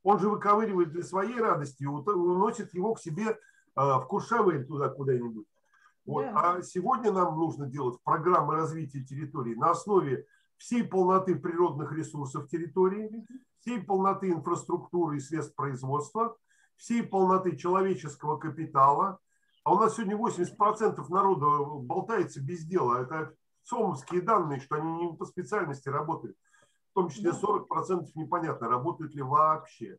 Он 0.03 0.19
же 0.19 0.29
выковыривает 0.29 0.91
для 0.91 1.03
своей 1.03 1.39
радости 1.39 1.83
и 1.83 1.85
уносит 1.85 2.73
его 2.73 2.95
к 2.95 2.99
себе 2.99 3.29
э, 3.29 3.35
в 3.75 4.05
Куршавель 4.07 4.65
туда 4.65 4.89
куда-нибудь. 4.89 5.47
Вот. 6.05 6.23
Да. 6.23 6.53
А 6.55 6.61
сегодня 6.61 7.11
нам 7.11 7.37
нужно 7.37 7.67
делать 7.67 7.97
программы 8.03 8.55
развития 8.55 9.03
территории 9.03 9.55
на 9.55 9.71
основе 9.71 10.25
всей 10.57 10.83
полноты 10.83 11.35
природных 11.35 11.91
ресурсов 11.91 12.47
территории, 12.47 13.25
всей 13.59 13.81
полноты 13.81 14.29
инфраструктуры 14.29 15.17
и 15.17 15.19
средств 15.19 15.55
производства, 15.55 16.37
всей 16.75 17.03
полноты 17.03 17.55
человеческого 17.55 18.37
капитала. 18.37 19.19
А 19.63 19.73
у 19.73 19.79
нас 19.79 19.95
сегодня 19.95 20.17
80% 20.17 21.03
народа 21.09 21.63
болтается 21.81 22.41
без 22.41 22.63
дела. 22.63 23.01
Это 23.01 23.33
СОМовские 23.63 24.21
данные, 24.21 24.59
что 24.59 24.75
они 24.75 25.05
не 25.05 25.13
по 25.13 25.25
специальности 25.25 25.89
работают. 25.89 26.35
В 26.91 26.93
том 26.93 27.09
числе 27.09 27.31
40% 27.31 28.07
непонятно, 28.15 28.67
работают 28.67 29.13
ли 29.15 29.21
вообще. 29.21 29.97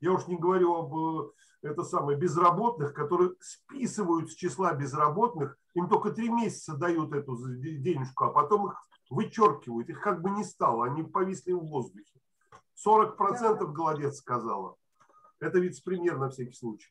Я 0.00 0.12
уж 0.12 0.26
не 0.26 0.36
говорю 0.36 0.74
об 0.74 1.32
это 1.62 1.84
самое, 1.84 2.18
безработных, 2.18 2.94
которые 2.94 3.32
списывают 3.40 4.30
с 4.30 4.34
числа 4.34 4.72
безработных, 4.72 5.58
им 5.74 5.88
только 5.88 6.10
три 6.10 6.30
месяца 6.30 6.74
дают 6.74 7.12
эту 7.12 7.36
денежку, 7.36 8.24
а 8.24 8.30
потом 8.30 8.68
их 8.68 8.76
вычеркивают, 9.10 9.90
их 9.90 10.00
как 10.00 10.22
бы 10.22 10.30
не 10.30 10.44
стало, 10.44 10.86
они 10.86 11.02
повисли 11.02 11.52
в 11.52 11.60
воздухе. 11.60 12.20
40% 12.86 13.72
голодец 13.72 14.16
сказала. 14.16 14.76
Это 15.38 15.58
вице-премьер 15.58 16.18
на 16.18 16.30
всякий 16.30 16.54
случай. 16.54 16.90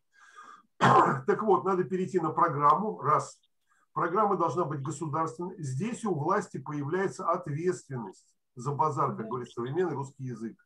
Так 0.79 1.43
вот, 1.43 1.65
надо 1.65 1.83
перейти 1.83 2.19
на 2.19 2.29
программу, 2.29 2.99
раз. 3.01 3.39
Программа 3.93 4.37
должна 4.37 4.65
быть 4.65 4.81
государственной. 4.81 5.61
Здесь 5.61 6.05
у 6.05 6.13
власти 6.13 6.57
появляется 6.57 7.27
ответственность 7.27 8.35
за 8.55 8.71
базар, 8.71 9.15
как 9.15 9.27
говорит 9.27 9.51
современный 9.51 9.95
русский 9.95 10.25
язык. 10.25 10.57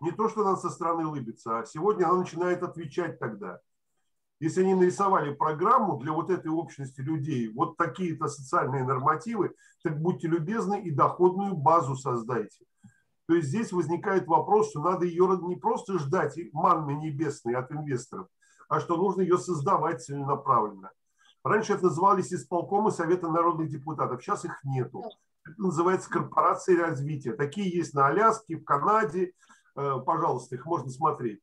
Не 0.00 0.12
то, 0.12 0.28
что 0.28 0.42
она 0.46 0.56
со 0.56 0.70
стороны 0.70 1.06
улыбится, 1.06 1.58
а 1.58 1.64
сегодня 1.64 2.06
она 2.06 2.18
начинает 2.18 2.62
отвечать 2.62 3.18
тогда. 3.18 3.60
Если 4.40 4.62
они 4.62 4.74
нарисовали 4.74 5.34
программу 5.34 5.98
для 5.98 6.12
вот 6.12 6.30
этой 6.30 6.48
общности 6.48 7.00
людей, 7.00 7.52
вот 7.52 7.76
такие-то 7.76 8.28
социальные 8.28 8.84
нормативы, 8.84 9.54
так 9.82 10.00
будьте 10.00 10.28
любезны 10.28 10.80
и 10.80 10.92
доходную 10.92 11.56
базу 11.56 11.96
создайте. 11.96 12.64
То 13.26 13.34
есть 13.34 13.48
здесь 13.48 13.72
возникает 13.72 14.26
вопрос, 14.28 14.70
что 14.70 14.80
надо 14.80 15.04
ее 15.04 15.38
не 15.42 15.56
просто 15.56 15.98
ждать 15.98 16.38
манны 16.52 16.92
небесной 16.92 17.54
от 17.56 17.72
инвесторов, 17.72 18.28
а 18.68 18.78
что 18.78 18.96
нужно 18.96 19.22
ее 19.22 19.38
создавать 19.38 20.02
целенаправленно. 20.02 20.92
Раньше 21.42 21.72
это 21.72 21.84
назывались 21.84 22.32
исполкомы 22.32 22.90
Совета 22.90 23.28
народных 23.28 23.68
депутатов, 23.68 24.22
сейчас 24.22 24.44
их 24.44 24.58
нету. 24.64 25.04
Это 25.44 25.60
называется 25.60 26.10
корпорации 26.10 26.76
развития. 26.76 27.32
Такие 27.32 27.74
есть 27.74 27.92
на 27.94 28.06
Аляске, 28.06 28.56
в 28.56 28.64
Канаде, 28.64 29.32
пожалуйста, 30.04 30.56
их 30.56 30.66
можно 30.66 30.90
смотреть. 30.90 31.40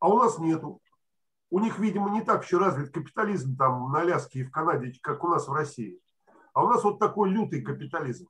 А 0.00 0.08
у 0.08 0.18
нас 0.18 0.38
нету. 0.38 0.80
У 1.50 1.60
них, 1.60 1.78
видимо, 1.78 2.10
не 2.10 2.22
так 2.22 2.44
еще 2.44 2.58
развит 2.58 2.92
капитализм 2.92 3.56
там 3.56 3.90
на 3.90 4.00
Аляске 4.00 4.40
и 4.40 4.44
в 4.44 4.50
Канаде, 4.50 4.92
как 5.02 5.24
у 5.24 5.28
нас 5.28 5.48
в 5.48 5.52
России. 5.52 6.00
А 6.52 6.64
у 6.64 6.68
нас 6.68 6.84
вот 6.84 6.98
такой 6.98 7.30
лютый 7.30 7.62
капитализм. 7.62 8.28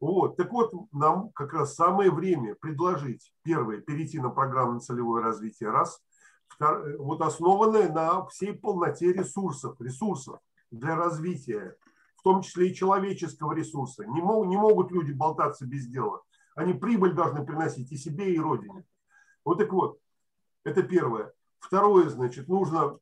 Вот. 0.00 0.36
Так 0.36 0.50
вот, 0.50 0.72
нам 0.92 1.30
как 1.30 1.52
раз 1.52 1.74
самое 1.74 2.10
время 2.10 2.54
предложить, 2.54 3.32
первое, 3.42 3.80
перейти 3.80 4.18
на 4.18 4.30
программу 4.30 4.80
целевое 4.80 5.22
развитие, 5.22 5.70
раз, 5.70 6.00
второе, 6.48 6.96
вот 6.96 7.20
основанное 7.20 7.92
на 7.92 8.26
всей 8.26 8.54
полноте 8.54 9.12
ресурсов, 9.12 9.80
ресурсов 9.80 10.40
для 10.70 10.96
развития, 10.96 11.76
в 12.16 12.22
том 12.22 12.42
числе 12.42 12.70
и 12.70 12.74
человеческого 12.74 13.52
ресурса. 13.52 14.04
Не, 14.06 14.22
мог, 14.22 14.46
не 14.46 14.56
могут 14.56 14.90
люди 14.90 15.12
болтаться 15.12 15.66
без 15.66 15.86
дела. 15.86 16.22
Они 16.60 16.74
прибыль 16.74 17.14
должны 17.14 17.42
приносить 17.42 17.90
и 17.90 17.96
себе, 17.96 18.34
и 18.34 18.38
родине. 18.38 18.84
Вот 19.46 19.56
так 19.56 19.72
вот, 19.72 19.98
это 20.62 20.82
первое. 20.82 21.32
Второе, 21.58 22.10
значит, 22.10 22.48
нужно, 22.48 22.98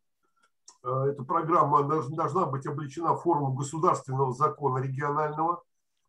э, 0.85 0.89
эта 1.09 1.25
программа 1.25 1.83
должна 1.83 2.47
быть 2.47 2.69
облечена 2.69 3.15
в 3.15 3.23
форму 3.23 3.53
государственного 3.55 4.33
закона 4.33 4.79
регионального, 4.79 5.65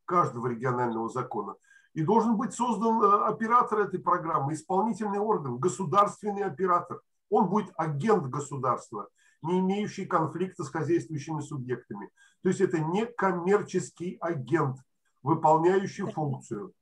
каждого 0.06 0.45
регионального 0.45 1.10
закона. 1.10 1.56
И 1.95 2.04
должен 2.04 2.38
быть 2.38 2.54
создан 2.54 3.02
э, 3.02 3.26
оператор 3.26 3.80
этой 3.80 4.00
программы, 4.00 4.54
исполнительный 4.54 5.18
орган, 5.18 5.58
государственный 5.58 6.43
оператор. 6.43 7.02
Он 7.32 7.50
будет 7.50 7.74
агент 7.78 8.28
государства, 8.28 9.10
не 9.41 9.58
имеющий 9.58 10.06
конфликта 10.06 10.64
с 10.64 10.70
хозяйствующими 10.70 11.41
субъектами. 11.41 12.12
То 12.43 12.50
есть 12.50 12.62
это 12.62 12.78
не 12.78 13.08
коммерческий 13.08 14.20
агент, 14.22 14.78
выполняющий 15.24 16.06
функцию 16.12 16.76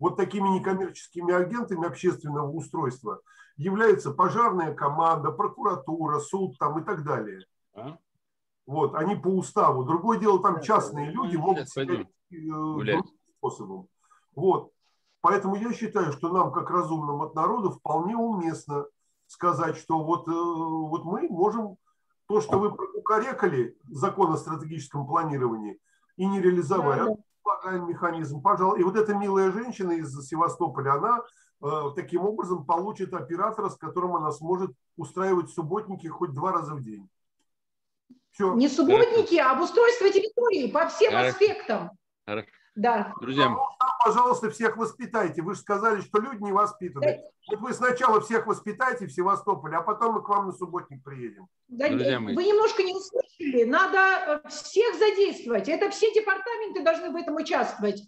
вот 0.00 0.16
такими 0.16 0.48
некоммерческими 0.48 1.32
агентами 1.32 1.86
общественного 1.86 2.50
устройства 2.50 3.20
является 3.56 4.10
пожарная 4.10 4.74
команда, 4.74 5.30
прокуратура, 5.30 6.18
суд 6.18 6.58
там 6.58 6.80
и 6.80 6.84
так 6.84 7.04
далее. 7.04 7.44
А? 7.74 7.98
Вот, 8.66 8.94
они 8.94 9.14
по 9.14 9.28
уставу. 9.28 9.84
Другое 9.84 10.18
дело, 10.18 10.42
там 10.42 10.62
частные 10.62 11.10
люди 11.10 11.36
могут 11.36 11.68
себя 11.68 12.06
другим 12.30 13.04
способом. 13.36 13.88
Вот. 14.34 14.72
Поэтому 15.20 15.54
я 15.56 15.72
считаю, 15.74 16.12
что 16.12 16.32
нам, 16.32 16.50
как 16.50 16.70
разумным 16.70 17.20
от 17.20 17.34
народа, 17.34 17.70
вполне 17.70 18.16
уместно 18.16 18.86
сказать, 19.26 19.76
что 19.76 20.02
вот, 20.02 20.26
э, 20.28 20.32
вот 20.32 21.04
мы 21.04 21.28
можем 21.28 21.76
то, 22.26 22.40
что 22.40 22.58
вы 22.58 22.70
укорекали 22.70 23.76
закон 23.90 24.32
о 24.32 24.38
стратегическом 24.38 25.06
планировании 25.06 25.78
и 26.16 26.24
не 26.24 26.40
реализовали, 26.40 27.00
да, 27.00 27.06
да 27.06 27.16
предлагаем 27.42 27.88
механизм, 27.88 28.40
пожалуйста. 28.42 28.80
И 28.80 28.84
вот 28.84 28.96
эта 28.96 29.14
милая 29.14 29.50
женщина 29.50 29.92
из 29.92 30.14
Севастополя, 30.26 30.94
она 30.94 31.22
э, 31.62 31.90
таким 31.96 32.22
образом 32.22 32.64
получит 32.64 33.14
оператора, 33.14 33.68
с 33.68 33.76
которым 33.76 34.16
она 34.16 34.30
сможет 34.32 34.72
устраивать 34.96 35.50
субботники 35.50 36.06
хоть 36.06 36.32
два 36.32 36.52
раза 36.52 36.74
в 36.74 36.82
день. 36.82 37.08
Все. 38.30 38.54
Не 38.54 38.68
субботники, 38.68 39.36
а 39.36 39.52
обустройство 39.52 40.08
территории 40.08 40.70
по 40.70 40.88
всем 40.88 41.12
Хорошо. 41.12 41.30
аспектам. 41.30 41.90
Хорошо. 42.26 42.48
Да. 42.74 43.12
Друзья, 43.20 43.54
пожалуйста, 44.04 44.50
всех 44.50 44.76
воспитайте. 44.76 45.42
Вы 45.42 45.54
же 45.54 45.60
сказали, 45.60 46.00
что 46.00 46.20
люди 46.20 46.42
не 46.42 46.52
воспитаны. 46.52 47.20
Вот 47.48 47.60
вы 47.60 47.72
сначала 47.74 48.20
всех 48.20 48.46
воспитайте 48.46 49.06
в 49.06 49.12
Севастополе, 49.12 49.76
а 49.76 49.82
потом 49.82 50.14
мы 50.14 50.22
к 50.22 50.28
вам 50.28 50.46
на 50.46 50.52
субботник 50.52 51.02
приедем. 51.02 51.48
Да, 51.68 51.88
вы 51.88 52.44
немножко 52.44 52.82
не 52.82 52.94
услышали. 52.94 53.64
Надо 53.64 54.42
э, 54.44 54.48
всех 54.48 54.94
задействовать. 54.96 55.68
Это 55.68 55.90
все 55.90 56.12
департаменты 56.14 56.82
должны 56.82 57.10
в 57.10 57.16
этом 57.16 57.36
участвовать. 57.36 58.02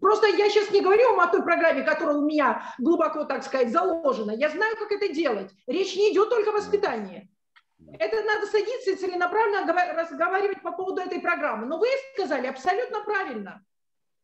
Просто 0.00 0.26
я 0.28 0.48
сейчас 0.48 0.70
не 0.70 0.80
говорю 0.80 1.10
вам 1.10 1.20
о 1.20 1.26
той 1.28 1.42
программе, 1.42 1.82
которая 1.82 2.16
у 2.16 2.24
меня 2.24 2.62
глубоко, 2.78 3.24
так 3.24 3.44
сказать, 3.44 3.70
заложена. 3.70 4.32
Я 4.32 4.50
знаю, 4.50 4.76
как 4.76 4.92
это 4.92 5.12
делать. 5.12 5.50
Речь 5.66 5.96
не 5.96 6.12
идет 6.12 6.30
только 6.30 6.50
о 6.50 6.54
воспитании. 6.54 7.30
Это 7.98 8.22
надо 8.22 8.46
садиться 8.46 8.90
и 8.90 8.96
целенаправленно 8.96 9.72
разговаривать 9.94 10.62
по 10.62 10.72
поводу 10.72 11.00
этой 11.00 11.20
программы. 11.20 11.66
Но 11.66 11.78
вы 11.78 11.86
сказали 12.14 12.46
абсолютно 12.46 13.00
правильно. 13.04 13.64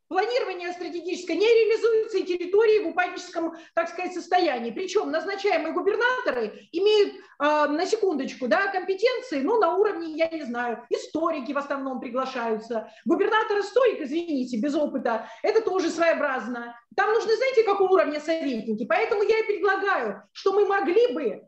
Планирование 0.09 0.73
стратегическое 0.73 1.35
не 1.35 1.47
реализуется 1.47 2.19
и 2.19 2.23
территории 2.23 2.85
в 2.85 2.89
упадническом, 2.91 3.57
так 3.75 3.89
сказать, 3.89 4.15
состоянии. 4.15 4.71
Причем 4.71 5.11
назначаемые 5.11 5.75
губернаторы 5.75 6.69
имеют, 6.71 7.15
э, 7.15 7.19
на 7.39 7.85
секундочку, 7.87 8.47
да, 8.47 8.69
компетенции, 8.69 9.41
ну, 9.41 9.59
на 9.59 9.75
уровне, 9.75 10.13
я 10.13 10.29
не 10.29 10.45
знаю, 10.45 10.87
историки 10.91 11.51
в 11.51 11.59
основном 11.59 11.99
приглашаются. 11.99 12.89
Губернатор-историк, 13.05 14.01
извините, 14.01 14.59
без 14.59 14.77
опыта, 14.77 15.29
это 15.43 15.61
тоже 15.61 15.91
своеобразно. 15.91 16.79
Там 16.95 17.13
нужны, 17.13 17.35
знаете, 17.35 17.65
какого 17.65 17.95
уровня 17.95 18.21
советники. 18.21 18.87
Поэтому 18.89 19.25
я 19.25 19.41
и 19.41 19.47
предлагаю, 19.47 20.23
что 20.31 20.53
мы 20.53 20.67
могли 20.67 21.09
бы 21.09 21.23
э, 21.25 21.43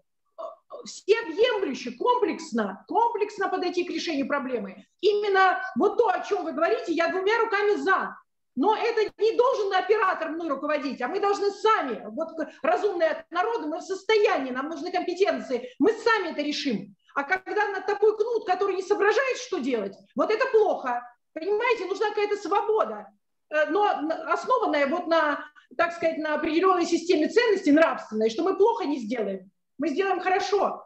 всеобъемлюще, 0.85 1.93
комплексно, 1.93 2.85
комплексно 2.89 3.49
подойти 3.49 3.85
к 3.85 3.91
решению 3.91 4.27
проблемы. 4.27 4.85
Именно 5.01 5.63
вот 5.77 5.97
то, 5.97 6.09
о 6.09 6.25
чем 6.25 6.43
вы 6.43 6.51
говорите, 6.51 6.93
я 6.93 7.07
двумя 7.07 7.39
руками 7.39 7.77
за. 7.77 8.17
Но 8.59 8.77
это 8.77 9.13
не 9.19 9.37
должен 9.37 9.73
оператор 9.73 10.31
мной 10.31 10.49
руководить, 10.49 11.01
а 11.01 11.07
мы 11.07 11.21
должны 11.21 11.49
сами, 11.53 12.03
вот 12.07 12.31
разумные 12.61 13.11
от 13.11 13.31
народа, 13.31 13.69
мы 13.69 13.79
в 13.79 13.83
состоянии, 13.83 14.51
нам 14.51 14.69
нужны 14.69 14.91
компетенции, 14.91 15.71
мы 15.79 15.93
сами 15.93 16.33
это 16.33 16.43
решим. 16.43 16.97
А 17.15 17.23
когда 17.23 17.69
на 17.69 17.81
такой 17.83 18.17
кнут, 18.17 18.47
который 18.47 18.75
не 18.75 18.83
соображает, 18.83 19.37
что 19.37 19.59
делать, 19.59 19.95
вот 20.17 20.33
это 20.33 20.45
плохо. 20.51 21.09
Понимаете, 21.35 21.85
нужна 21.85 22.09
какая-то 22.09 22.37
свобода, 22.37 23.07
э, 23.51 23.71
но 23.71 23.85
основанная 24.27 24.89
вот 24.89 25.07
на, 25.07 25.39
так 25.77 25.93
сказать, 25.93 26.19
на 26.19 26.35
определенной 26.35 26.85
системе 26.85 27.29
ценностей 27.29 27.71
нравственной, 27.71 28.29
что 28.29 28.43
мы 28.43 28.57
плохо 28.57 28.87
не 28.87 28.99
сделаем. 28.99 29.53
Мы 29.79 29.91
сделаем 29.91 30.19
хорошо, 30.19 30.85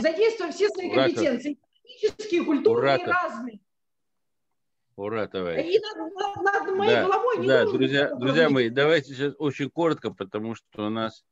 задействуем 0.00 0.52
все 0.52 0.68
свои 0.68 0.94
компетенции, 0.94 1.58
технические, 1.82 2.44
культурные, 2.44 3.04
разные. 3.04 3.63
Ура, 4.96 5.26
товарищ. 5.26 5.66
И 5.66 5.80
над, 5.80 6.44
над 6.44 6.76
моей 6.76 6.94
да, 6.94 7.02
головой 7.02 7.38
не 7.38 7.46
да, 7.48 7.64
друзья, 7.64 8.14
друзья 8.14 8.50
мои, 8.50 8.68
давайте 8.68 9.14
сейчас 9.14 9.34
очень 9.38 9.68
коротко, 9.68 10.12
потому 10.12 10.54
что 10.54 10.86
у 10.86 10.90
нас 10.90 11.24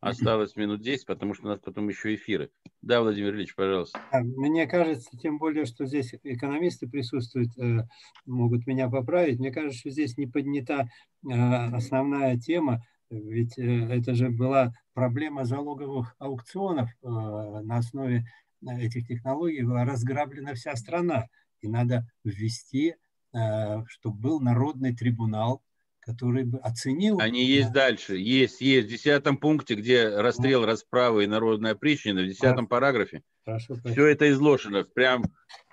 осталось 0.00 0.56
минут 0.56 0.80
10, 0.80 1.06
потому 1.06 1.34
что 1.34 1.46
у 1.46 1.48
нас 1.48 1.60
потом 1.60 1.88
еще 1.88 2.14
эфиры. 2.14 2.50
Да, 2.80 3.00
Владимир 3.00 3.34
Ильич, 3.34 3.54
пожалуйста. 3.54 4.00
А, 4.10 4.20
Мне 4.20 4.66
кажется, 4.66 5.16
тем 5.18 5.38
более, 5.38 5.66
что 5.66 5.84
здесь 5.84 6.14
экономисты 6.22 6.88
присутствуют, 6.88 7.56
э, 7.58 7.86
могут 8.26 8.66
меня 8.66 8.88
поправить. 8.88 9.38
Мне 9.38 9.52
кажется, 9.52 9.78
что 9.78 9.90
здесь 9.90 10.16
не 10.16 10.26
поднята 10.26 10.88
э, 11.24 11.32
основная 11.32 12.38
тема, 12.38 12.82
ведь 13.10 13.58
э, 13.58 13.62
это 13.62 14.14
же 14.14 14.30
была 14.30 14.72
проблема 14.94 15.44
залоговых 15.44 16.16
аукционов. 16.18 16.90
На 17.02 17.76
основе 17.76 18.24
этих 18.66 19.06
технологий 19.06 19.62
была 19.62 19.84
разграблена 19.84 20.54
вся 20.54 20.74
страна. 20.76 21.26
И 21.62 21.68
надо 21.68 22.06
ввести, 22.24 22.96
чтобы 23.30 24.18
был 24.18 24.40
народный 24.40 24.94
трибунал, 24.94 25.62
который 26.00 26.44
бы 26.44 26.58
оценил... 26.58 27.18
Они 27.20 27.44
есть 27.44 27.72
дальше. 27.72 28.16
Есть, 28.16 28.60
есть. 28.60 28.88
В 28.88 28.90
десятом 28.90 29.36
пункте, 29.36 29.74
где 29.74 30.08
расстрел, 30.08 30.66
расправа 30.66 31.20
и 31.20 31.26
народная 31.26 31.74
причина, 31.74 32.22
в 32.22 32.26
десятом 32.26 32.66
параграфе. 32.66 33.22
Хорошо, 33.44 33.76
Все 33.84 34.06
это 34.06 34.30
изложено. 34.30 34.84
Прям 34.84 35.24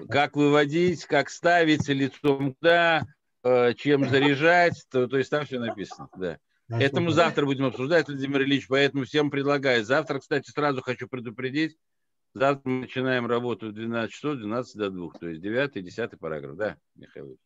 как 0.08 0.36
выводить, 0.36 1.06
как 1.06 1.30
ставить 1.30 1.88
лицом 1.88 2.54
куда, 2.54 3.06
э, 3.44 3.74
чем 3.74 4.08
заряжать. 4.08 4.86
То, 4.92 5.08
то 5.08 5.18
есть 5.18 5.30
там 5.30 5.46
все 5.46 5.60
написано. 5.60 6.10
Да. 6.16 6.38
Хорошо, 6.68 6.86
Это 6.86 7.02
мы 7.02 7.12
завтра 7.12 7.46
будем 7.46 7.66
обсуждать, 7.66 8.08
Владимир 8.08 8.44
Ильич, 8.44 8.68
поэтому 8.68 9.06
всем 9.06 9.32
предлагаю. 9.32 9.84
Завтра, 9.84 10.20
кстати, 10.20 10.52
сразу 10.52 10.82
хочу 10.82 11.08
предупредить, 11.08 11.76
завтра 12.34 12.70
мы 12.70 12.82
начинаем 12.82 13.26
работу 13.26 13.68
в 13.68 13.74
12 13.74 14.12
часов, 14.14 14.38
12 14.38 14.78
до 14.78 14.90
2, 14.90 15.12
то 15.20 15.28
есть 15.28 15.42
9 15.42 15.76
и 15.76 15.82
10 15.82 16.20
параграф. 16.20 16.56
Да, 16.56 16.78
Михаил? 16.96 17.38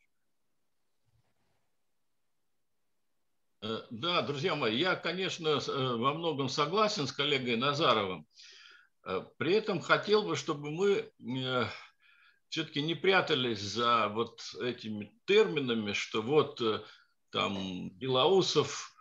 Э, 3.64 3.82
Да, 3.90 4.22
друзья 4.22 4.56
мои, 4.56 4.78
я, 4.78 4.96
конечно, 4.96 5.48
э, 5.48 5.96
во 5.96 6.14
многом 6.14 6.50
согласен 6.50 7.08
с 7.08 7.14
коллегой 7.14 7.56
Назаровым. 7.56 8.28
Э, 9.06 9.22
При 9.38 9.54
этом 9.54 9.80
хотел 9.80 10.24
бы, 10.24 10.36
чтобы 10.36 10.70
мы 10.70 11.10
все-таки 12.50 12.82
не 12.82 12.94
прятались 12.94 13.62
за 13.62 14.10
вот 14.10 14.42
этими 14.62 15.18
терминами, 15.26 15.94
что 15.94 16.22
вот 16.22 16.62
там 17.32 17.90
Белоусов, 17.92 18.92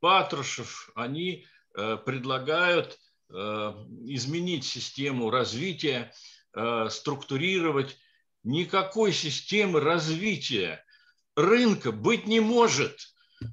Патрушев, 0.00 0.90
они 0.94 1.46
предлагают 1.74 2.98
изменить 3.34 4.64
систему 4.64 5.30
развития, 5.30 6.12
э, 6.54 6.88
структурировать. 6.90 7.96
Никакой 8.42 9.12
системы 9.12 9.80
развития 9.80 10.84
рынка 11.34 11.92
быть 11.92 12.26
не 12.26 12.40
может. 12.40 12.98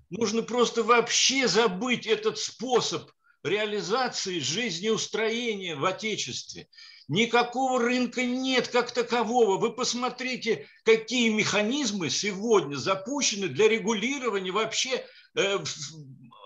Нужно 0.10 0.44
просто 0.44 0.84
вообще 0.84 1.48
забыть 1.48 2.06
этот 2.06 2.38
способ 2.38 3.10
реализации 3.44 4.40
жизнеустроения 4.40 5.76
в 5.76 5.86
Отечестве. 5.86 6.68
Никакого 7.08 7.80
рынка 7.80 8.24
нет 8.24 8.68
как 8.68 8.92
такового. 8.92 9.58
Вы 9.58 9.74
посмотрите, 9.74 10.68
какие 10.86 11.30
механизмы 11.30 12.10
сегодня 12.10 12.76
запущены 12.76 13.48
для 13.48 13.68
регулирования 13.68 14.52
вообще 14.52 15.04
э, 15.36 15.60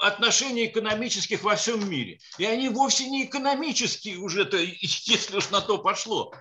отношений 0.02 0.66
экономических 0.66 1.44
во 1.44 1.56
всем 1.56 1.90
мире. 1.90 2.20
И 2.38 2.46
они 2.46 2.70
вовсе 2.70 3.10
не 3.10 3.26
экономические 3.26 4.18
уже-то, 4.18 4.58
если 4.82 5.38
уж 5.38 5.50
на 5.50 5.62
то 5.62 5.78
пошло. 5.78 6.34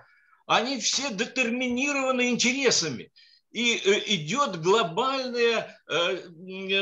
Они 0.47 0.79
все 0.79 1.09
детерминированы 1.11 2.29
интересами 2.29 3.11
и 3.51 3.77
идет 4.15 4.61
глобальное 4.61 5.79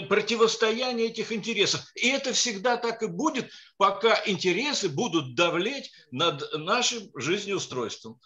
противостояние 0.09 1.07
этих 1.07 1.31
интересов. 1.31 1.81
И 1.95 2.07
это 2.09 2.33
всегда 2.33 2.77
так 2.77 3.03
и 3.03 3.07
будет, 3.07 3.51
пока 3.77 4.19
интересы 4.25 4.89
будут 4.89 5.35
давлеть 5.35 5.91
над 6.09 6.43
нашим 6.53 7.11
жизнеустройством. 7.13 8.19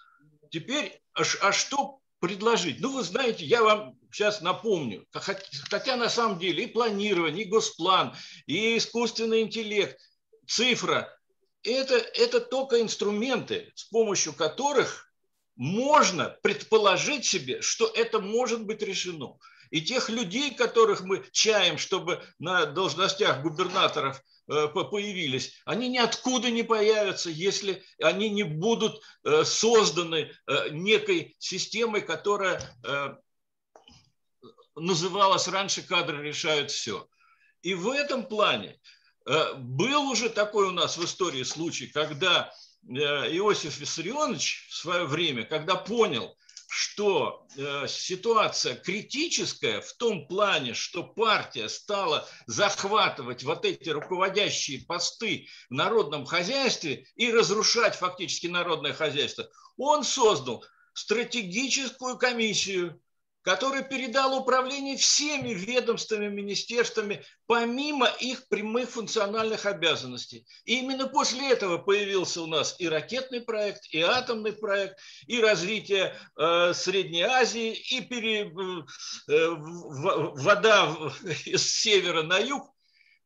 Теперь, 0.50 1.02
а 1.14 1.52
что 1.52 2.00
предложить? 2.20 2.80
Ну, 2.80 2.94
вы 2.94 3.04
знаете, 3.04 3.44
я 3.44 3.64
вам 3.64 3.97
сейчас 4.12 4.42
напомню, 4.42 5.06
хотя 5.12 5.96
на 5.96 6.10
самом 6.10 6.40
деле 6.40 6.64
и 6.64 6.68
планирование, 6.68 7.46
и 7.46 7.50
госплан, 7.50 8.16
и 8.46 8.78
искусственный 8.78 9.42
интеллект, 9.42 10.00
цифра, 10.48 11.14
это, 11.64 11.96
это 11.96 12.40
только 12.40 12.82
инструменты, 12.82 13.72
с 13.76 13.86
помощью 13.86 14.34
которых 14.34 15.12
можно 15.56 16.38
предположить 16.44 17.26
себе, 17.26 17.62
что 17.62 17.88
это 17.88 18.20
может 18.20 18.66
быть 18.66 18.82
решено. 18.82 19.38
И 19.70 19.82
тех 19.82 20.10
людей, 20.10 20.54
которых 20.54 21.02
мы 21.02 21.26
чаем, 21.32 21.78
чтобы 21.78 22.24
на 22.40 22.66
должностях 22.68 23.42
губернаторов 23.42 24.22
появились, 24.46 25.60
они 25.66 25.90
ниоткуда 25.90 26.50
не 26.52 26.64
появятся, 26.64 27.30
если 27.30 27.84
они 28.02 28.30
не 28.30 28.44
будут 28.44 29.02
созданы 29.44 30.32
некой 30.72 31.36
системой, 31.40 32.02
которая 32.02 32.62
называлась 34.78 35.48
раньше 35.48 35.82
«кадры 35.82 36.24
решают 36.24 36.72
все». 36.72 37.08
И 37.62 37.74
в 37.74 37.90
этом 37.90 38.26
плане 38.26 38.80
был 39.58 40.10
уже 40.10 40.30
такой 40.30 40.68
у 40.68 40.72
нас 40.72 40.98
в 40.98 41.04
истории 41.04 41.44
случай, 41.44 41.88
когда 41.88 42.54
Иосиф 42.84 43.78
Виссарионович 43.78 44.68
в 44.70 44.76
свое 44.76 45.06
время, 45.06 45.44
когда 45.44 45.76
понял, 45.76 46.38
что 46.70 47.48
ситуация 47.88 48.76
критическая 48.76 49.82
в 49.82 49.94
том 49.94 50.28
плане, 50.28 50.74
что 50.74 51.04
партия 51.04 51.70
стала 51.70 52.28
захватывать 52.46 53.44
вот 53.44 53.66
эти 53.66 53.90
руководящие 53.90 54.86
посты 54.86 55.48
в 55.70 55.74
народном 55.74 56.26
хозяйстве 56.26 57.08
и 57.16 57.32
разрушать 57.32 57.96
фактически 57.96 58.48
народное 58.48 58.94
хозяйство, 58.94 59.50
он 59.78 60.04
создал 60.04 60.64
стратегическую 60.94 62.18
комиссию, 62.18 63.02
который 63.48 63.82
передал 63.82 64.38
управление 64.38 64.98
всеми 64.98 65.54
ведомствами, 65.54 66.28
министерствами, 66.28 67.24
помимо 67.46 68.08
их 68.20 68.46
прямых 68.50 68.90
функциональных 68.90 69.66
обязанностей. 69.66 70.46
И 70.66 70.80
именно 70.80 71.08
после 71.08 71.54
этого 71.54 71.78
появился 71.78 72.42
у 72.42 72.46
нас 72.46 72.76
и 72.78 72.90
ракетный 72.90 73.40
проект, 73.40 73.86
и 73.92 74.02
атомный 74.02 74.52
проект, 74.52 75.00
и 75.28 75.40
развитие 75.40 76.14
э, 76.38 76.74
Средней 76.74 77.22
Азии, 77.22 77.72
и 77.72 78.02
пере, 78.02 78.52
э, 78.52 79.56
вода 79.56 80.94
с 81.18 81.62
севера 81.82 82.24
на 82.24 82.40
юг. 82.40 82.70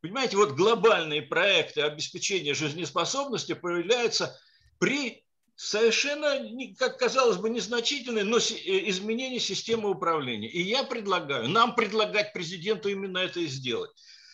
Понимаете, 0.02 0.38
вот 0.38 0.52
глобальные 0.52 1.24
проекты 1.24 1.82
обеспечения 1.82 2.54
жизнеспособности 2.54 3.54
появляются 3.54 4.40
при 4.78 5.26
совершенно, 5.64 6.40
как 6.78 6.98
казалось 6.98 7.38
бы, 7.38 7.50
незначительное, 7.50 8.24
но 8.24 8.40
изменение 8.40 9.40
системы 9.40 9.92
управления. 9.92 10.50
И 10.50 10.62
я 10.62 10.84
предлагаю, 10.84 11.48
нам 11.50 11.76
предлагать 11.76 12.34
президенту 12.34 12.90
именно 12.90 13.20
это 13.20 13.42
и 13.42 13.46
сделать. 13.46 13.92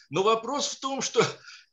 Но 0.09 0.23
вопрос 0.23 0.69
в 0.69 0.79
том, 0.79 1.01
что, 1.01 1.21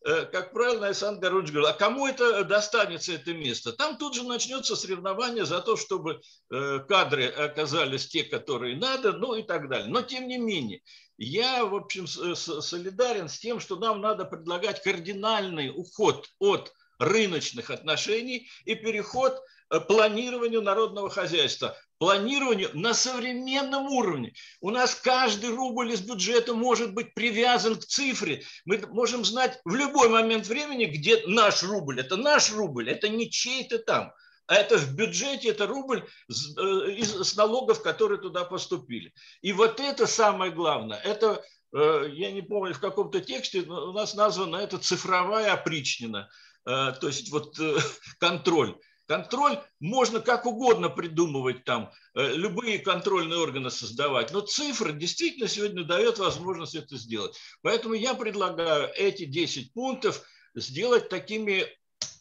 как 0.03 0.53
правильно 0.53 0.87
Александр 0.87 1.21
Горович 1.21 1.51
говорил, 1.51 1.69
а 1.69 1.73
кому 1.73 2.09
это 2.09 2.43
достанется 2.43 3.13
это 3.13 3.33
место? 3.33 3.73
Там 3.73 3.97
тут 3.97 4.17
же 4.17 4.25
начнется 4.25 4.75
соревнование 4.75 5.45
за 5.45 5.61
то, 5.61 5.77
чтобы 5.77 6.21
кадры 6.51 7.27
оказались 7.27 8.09
те, 8.09 8.25
которые 8.25 8.77
надо, 8.77 9.13
ну 9.13 9.37
и 9.37 9.45
так 9.45 9.69
далее. 9.69 9.87
Но 9.89 10.03
тем 10.03 10.27
не 10.27 10.37
менее, 10.37 10.83
я, 11.17 11.65
в 11.65 11.77
общем, 11.77 12.09
солидарен 12.09 13.29
с 13.29 13.39
тем, 13.39 13.61
что 13.61 13.77
нам 13.77 14.01
надо 14.01 14.25
предлагать 14.25 14.83
кардинальный 14.83 15.71
уход 15.71 16.29
от 16.41 16.73
рыночных 16.99 17.71
отношений 17.71 18.49
и 18.65 18.75
переход 18.75 19.41
к 19.69 19.81
планированию 19.81 20.63
народного 20.63 21.11
хозяйства, 21.11 21.77
планированию 21.99 22.71
на 22.75 22.95
современном 22.95 23.87
уровне. 23.87 24.35
У 24.61 24.71
нас 24.71 24.95
каждый 24.95 25.51
рубль 25.51 25.93
из 25.93 26.01
бюджета 26.01 26.55
может 26.55 26.93
быть 26.95 27.15
привязан 27.15 27.77
к 27.77 27.85
цифре. 27.85 28.43
Мы 28.65 28.79
можем 28.89 29.25
знать 29.25 29.61
в 29.65 29.75
любой 29.75 30.09
момент 30.09 30.47
времени, 30.47 30.85
где 30.85 31.23
наш 31.27 31.63
рубль. 31.63 32.01
Это 32.01 32.17
наш 32.17 32.53
рубль, 32.53 32.91
это 32.91 33.09
не 33.09 33.31
чей-то 33.31 33.79
там. 33.79 34.13
А 34.47 34.57
это 34.57 34.77
в 34.77 34.95
бюджете, 34.95 35.49
это 35.49 35.67
рубль 35.67 36.07
с, 36.29 36.55
с 36.55 37.35
налогов, 37.35 37.83
которые 37.83 38.21
туда 38.21 38.45
поступили. 38.45 39.15
И 39.41 39.53
вот 39.53 39.81
это 39.81 40.07
самое 40.07 40.53
главное. 40.53 40.99
Это 40.99 41.43
я 41.73 42.31
не 42.31 42.43
помню, 42.43 42.73
в 42.73 42.81
каком-то 42.81 43.21
тексте 43.21 43.63
у 43.63 43.93
нас 43.93 44.15
названо 44.15 44.57
это 44.57 44.79
цифровая 44.79 45.55
опричнина. 45.55 46.29
То 46.65 46.99
есть 47.03 47.31
вот 47.31 47.59
контроль. 48.19 48.77
Контроль 49.07 49.59
можно 49.81 50.21
как 50.21 50.47
угодно 50.47 50.89
придумывать 50.89 51.65
там, 51.65 51.93
любые 52.15 52.79
контрольные 52.79 53.39
органы 53.39 53.69
создавать, 53.71 54.33
но 54.33 54.41
цифра 54.41 54.93
действительно 54.93 55.47
сегодня 55.47 55.85
дает 55.85 56.19
возможность 56.19 56.75
это 56.75 56.97
сделать. 56.97 57.37
Поэтому 57.61 57.93
я 57.93 58.15
предлагаю 58.15 58.91
эти 58.95 59.27
10 59.27 59.75
пунктов 59.75 60.23
сделать 60.55 61.11
такими 61.11 61.67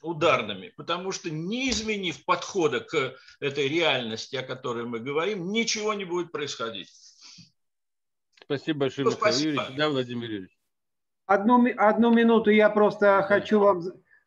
ударными, 0.01 0.73
потому 0.75 1.11
что 1.11 1.29
не 1.29 1.69
изменив 1.69 2.23
подхода 2.25 2.81
к 2.81 3.15
этой 3.39 3.67
реальности, 3.67 4.35
о 4.35 4.43
которой 4.43 4.83
мы 4.85 4.99
говорим, 4.99 5.51
ничего 5.51 5.93
не 5.93 6.05
будет 6.05 6.31
происходить. 6.31 6.89
Спасибо 8.43 8.81
большое, 8.81 9.05
ну, 9.05 9.11
Михаил 9.11 9.33
спасибо. 9.33 9.51
Юрьевич. 9.51 9.77
Да, 9.77 9.89
Владимир 9.89 10.29
Юрьевич. 10.29 10.57
Одну, 11.25 11.65
одну 11.77 12.13
минуту 12.13 12.49
я 12.49 12.69
просто 12.69 13.23
хочу 13.25 13.59
вам 13.59 13.81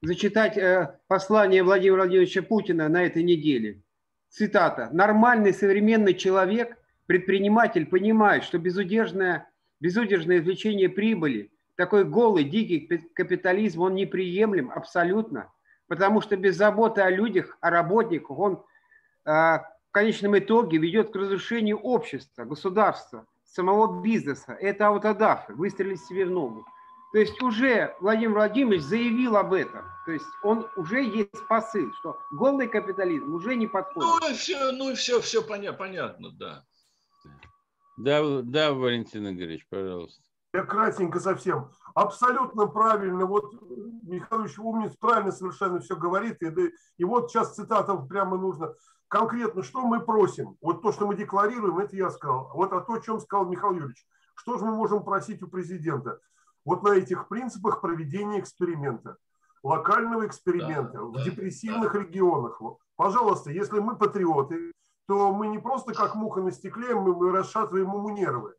зачитать 0.07 0.57
э, 0.57 0.99
послание 1.09 1.63
Владимира 1.63 2.03
Владимировича 2.03 2.43
Путина 2.43 2.89
на 2.89 3.05
этой 3.05 3.23
неделе. 3.23 3.83
Цитата. 4.29 4.89
«Нормальный 4.93 5.53
современный 5.53 6.15
человек, 6.15 6.77
предприниматель, 7.07 7.87
понимает, 7.87 8.45
что 8.45 8.59
безудержное, 8.59 9.51
безудержное 9.81 10.39
извлечение 10.39 10.89
прибыли, 10.89 11.51
такой 11.77 12.05
голый, 12.05 12.45
дикий 12.45 12.87
капитализм, 13.15 13.83
он 13.83 13.95
неприемлем 13.95 14.71
абсолютно, 14.71 15.53
потому 15.89 16.21
что 16.21 16.37
без 16.37 16.57
заботы 16.57 17.01
о 17.01 17.11
людях, 17.11 17.59
о 17.61 17.71
работниках, 17.71 18.39
он 18.39 18.65
э, 19.25 19.31
в 19.31 19.67
конечном 19.91 20.39
итоге 20.39 20.79
ведет 20.79 21.11
к 21.11 21.17
разрушению 21.17 21.79
общества, 21.79 22.45
государства, 22.45 23.27
самого 23.45 24.03
бизнеса. 24.03 24.57
Это 24.61 24.87
аутодафы, 24.89 25.55
выстрелить 25.55 26.01
себе 26.05 26.27
в 26.27 26.31
ногу. 26.31 26.65
То 27.17 27.21
есть 27.21 27.41
уже 27.41 27.97
Владимир 27.99 28.35
Владимирович 28.35 28.83
заявил 28.83 29.39
об 29.39 29.55
этом. 29.55 29.87
То 30.05 30.13
есть 30.13 30.27
он 30.43 30.69
уже 30.77 31.03
есть 31.03 31.49
посыл, 31.49 31.91
что 31.95 32.19
голый 32.31 32.69
капитализм 32.69 33.35
уже 33.35 33.57
не 33.57 33.67
подходит. 33.67 34.07
Ну 34.21 34.31
и 34.31 34.35
все, 34.35 34.71
ну 34.73 34.91
и 34.91 34.95
все, 34.95 35.23
все 35.23 35.41
понятно, 35.41 35.79
понятно, 35.79 36.31
да. 36.33 36.65
Да, 37.97 38.43
да, 38.43 38.75
Валентин 38.75 39.31
Игоревич, 39.31 39.67
пожалуйста. 39.71 40.23
Я 40.53 40.65
кратенько 40.65 41.19
совсем. 41.19 41.71
Абсолютно 41.95 42.67
правильно. 42.67 43.25
Вот 43.25 43.51
Михайлович 44.03 44.59
умниц 44.59 44.95
правильно 45.01 45.33
совершенно 45.33 45.81
все 45.81 45.97
говорит. 45.97 46.43
И, 46.43 46.53
и 46.99 47.05
вот 47.05 47.31
сейчас 47.31 47.55
цитата 47.55 47.97
прямо 47.97 48.37
нужно. 48.37 48.75
Конкретно, 49.09 49.63
что 49.63 49.87
мы 49.87 50.05
просим? 50.05 50.59
Вот 50.61 50.83
то, 50.83 50.93
что 50.93 51.07
мы 51.07 51.17
декларируем, 51.17 51.79
это 51.79 51.97
я 51.97 52.11
сказал. 52.11 52.51
Вот 52.53 52.75
о 52.75 52.83
том, 52.83 52.97
о 52.97 53.01
чем 53.01 53.21
сказал 53.21 53.47
Михаил 53.47 53.73
Юрьевич. 53.73 54.07
Что 54.35 54.59
же 54.59 54.67
мы 54.67 54.77
можем 54.77 55.03
просить 55.03 55.43
у 55.43 55.49
президента? 55.49 56.21
Вот 56.67 56.83
на 56.83 56.91
этих 56.91 57.29
принципах 57.29 57.81
проведения 57.81 58.41
эксперимента, 58.41 59.17
локального 59.63 60.27
эксперимента 60.27 60.99
да, 60.99 61.05
в 61.05 61.13
да, 61.13 61.25
депрессивных 61.25 61.93
да. 61.93 62.01
регионах. 62.01 62.61
Пожалуйста, 62.97 63.51
если 63.51 63.79
мы 63.79 63.97
патриоты, 63.97 64.73
то 65.07 65.33
мы 65.33 65.47
не 65.47 65.59
просто 65.59 65.95
как 65.95 66.17
муха 66.17 66.41
на 66.41 66.51
стекле, 66.51 66.95
мы, 66.95 67.15
мы 67.15 67.31
расшатываем 67.31 67.87
ему 67.87 68.11
нервы. 68.11 68.55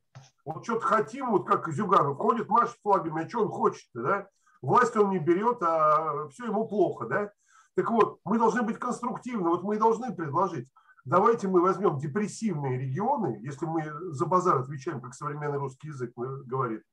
Вот 0.45 0.63
что-то 0.63 0.85
хотим, 0.85 1.31
вот 1.31 1.45
как 1.45 1.67
Зюганов 1.67 2.17
ходит, 2.17 2.47
машет 2.47 2.77
флагами, 2.81 3.25
а 3.25 3.29
что 3.29 3.41
он 3.41 3.49
хочет, 3.49 3.89
да? 3.93 4.27
Власть 4.61 4.95
он 4.95 5.09
не 5.09 5.19
берет, 5.19 5.61
а 5.61 6.29
все 6.29 6.45
ему 6.45 6.67
плохо, 6.67 7.05
да? 7.05 7.31
Так 7.75 7.91
вот, 7.91 8.19
мы 8.23 8.39
должны 8.39 8.63
быть 8.63 8.79
конструктивны, 8.79 9.49
вот 9.49 9.63
мы 9.63 9.75
и 9.75 9.79
должны 9.79 10.15
предложить. 10.15 10.67
Давайте 11.03 11.47
мы 11.47 11.61
возьмем 11.61 11.97
депрессивные 11.97 12.79
регионы, 12.79 13.39
если 13.41 13.65
мы 13.65 13.83
за 14.11 14.25
базар 14.25 14.57
отвечаем, 14.59 15.01
как 15.01 15.13
современный 15.13 15.57
русский 15.57 15.89
язык 15.89 16.13
говорит, 16.15 16.83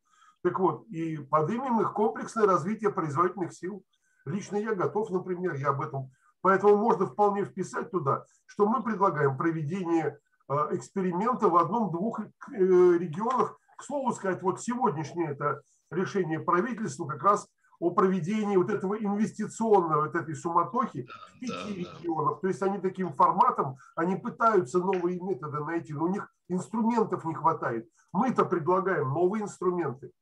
так 0.44 0.60
вот, 0.60 0.86
и 0.88 1.16
поднимем 1.16 1.80
их 1.80 1.94
комплексное 1.94 2.46
развитие 2.46 2.92
производительных 2.92 3.54
сил. 3.54 3.82
Лично 4.26 4.56
я 4.56 4.74
готов, 4.74 5.08
например, 5.08 5.54
я 5.54 5.70
об 5.70 5.80
этом. 5.80 6.10
Поэтому 6.42 6.76
можно 6.76 7.06
вполне 7.06 7.46
вписать 7.46 7.90
туда, 7.90 8.26
что 8.44 8.68
мы 8.68 8.82
предлагаем 8.82 9.38
проведение 9.38 10.18
э, 10.50 10.54
эксперимента 10.72 11.48
в 11.48 11.56
одном-двух 11.56 12.20
э, 12.20 12.24
регионах. 12.52 13.58
К 13.78 13.82
слову 13.82 14.12
сказать, 14.12 14.42
вот 14.42 14.60
сегодняшнее 14.60 15.30
это 15.30 15.62
решение 15.90 16.40
правительства 16.40 17.06
как 17.06 17.22
раз 17.22 17.48
о 17.80 17.90
проведении 17.92 18.58
вот 18.58 18.68
этого 18.68 18.96
инвестиционного, 18.96 20.02
вот 20.02 20.14
этой 20.14 20.34
суматохи 20.34 21.08
в 21.36 21.40
пяти 21.40 21.84
да, 21.84 21.98
регионах. 21.98 22.40
То 22.42 22.48
есть 22.48 22.60
они 22.60 22.76
таким 22.78 23.14
форматом, 23.14 23.76
они 23.96 24.16
пытаются 24.16 24.78
новые 24.78 25.18
методы 25.20 25.64
найти, 25.64 25.94
но 25.94 26.04
у 26.04 26.08
них 26.08 26.28
инструментов 26.48 27.24
не 27.24 27.32
хватает. 27.32 27.88
Мы-то 28.12 28.44
предлагаем 28.44 29.08
новые 29.08 29.44
инструменты. 29.44 30.12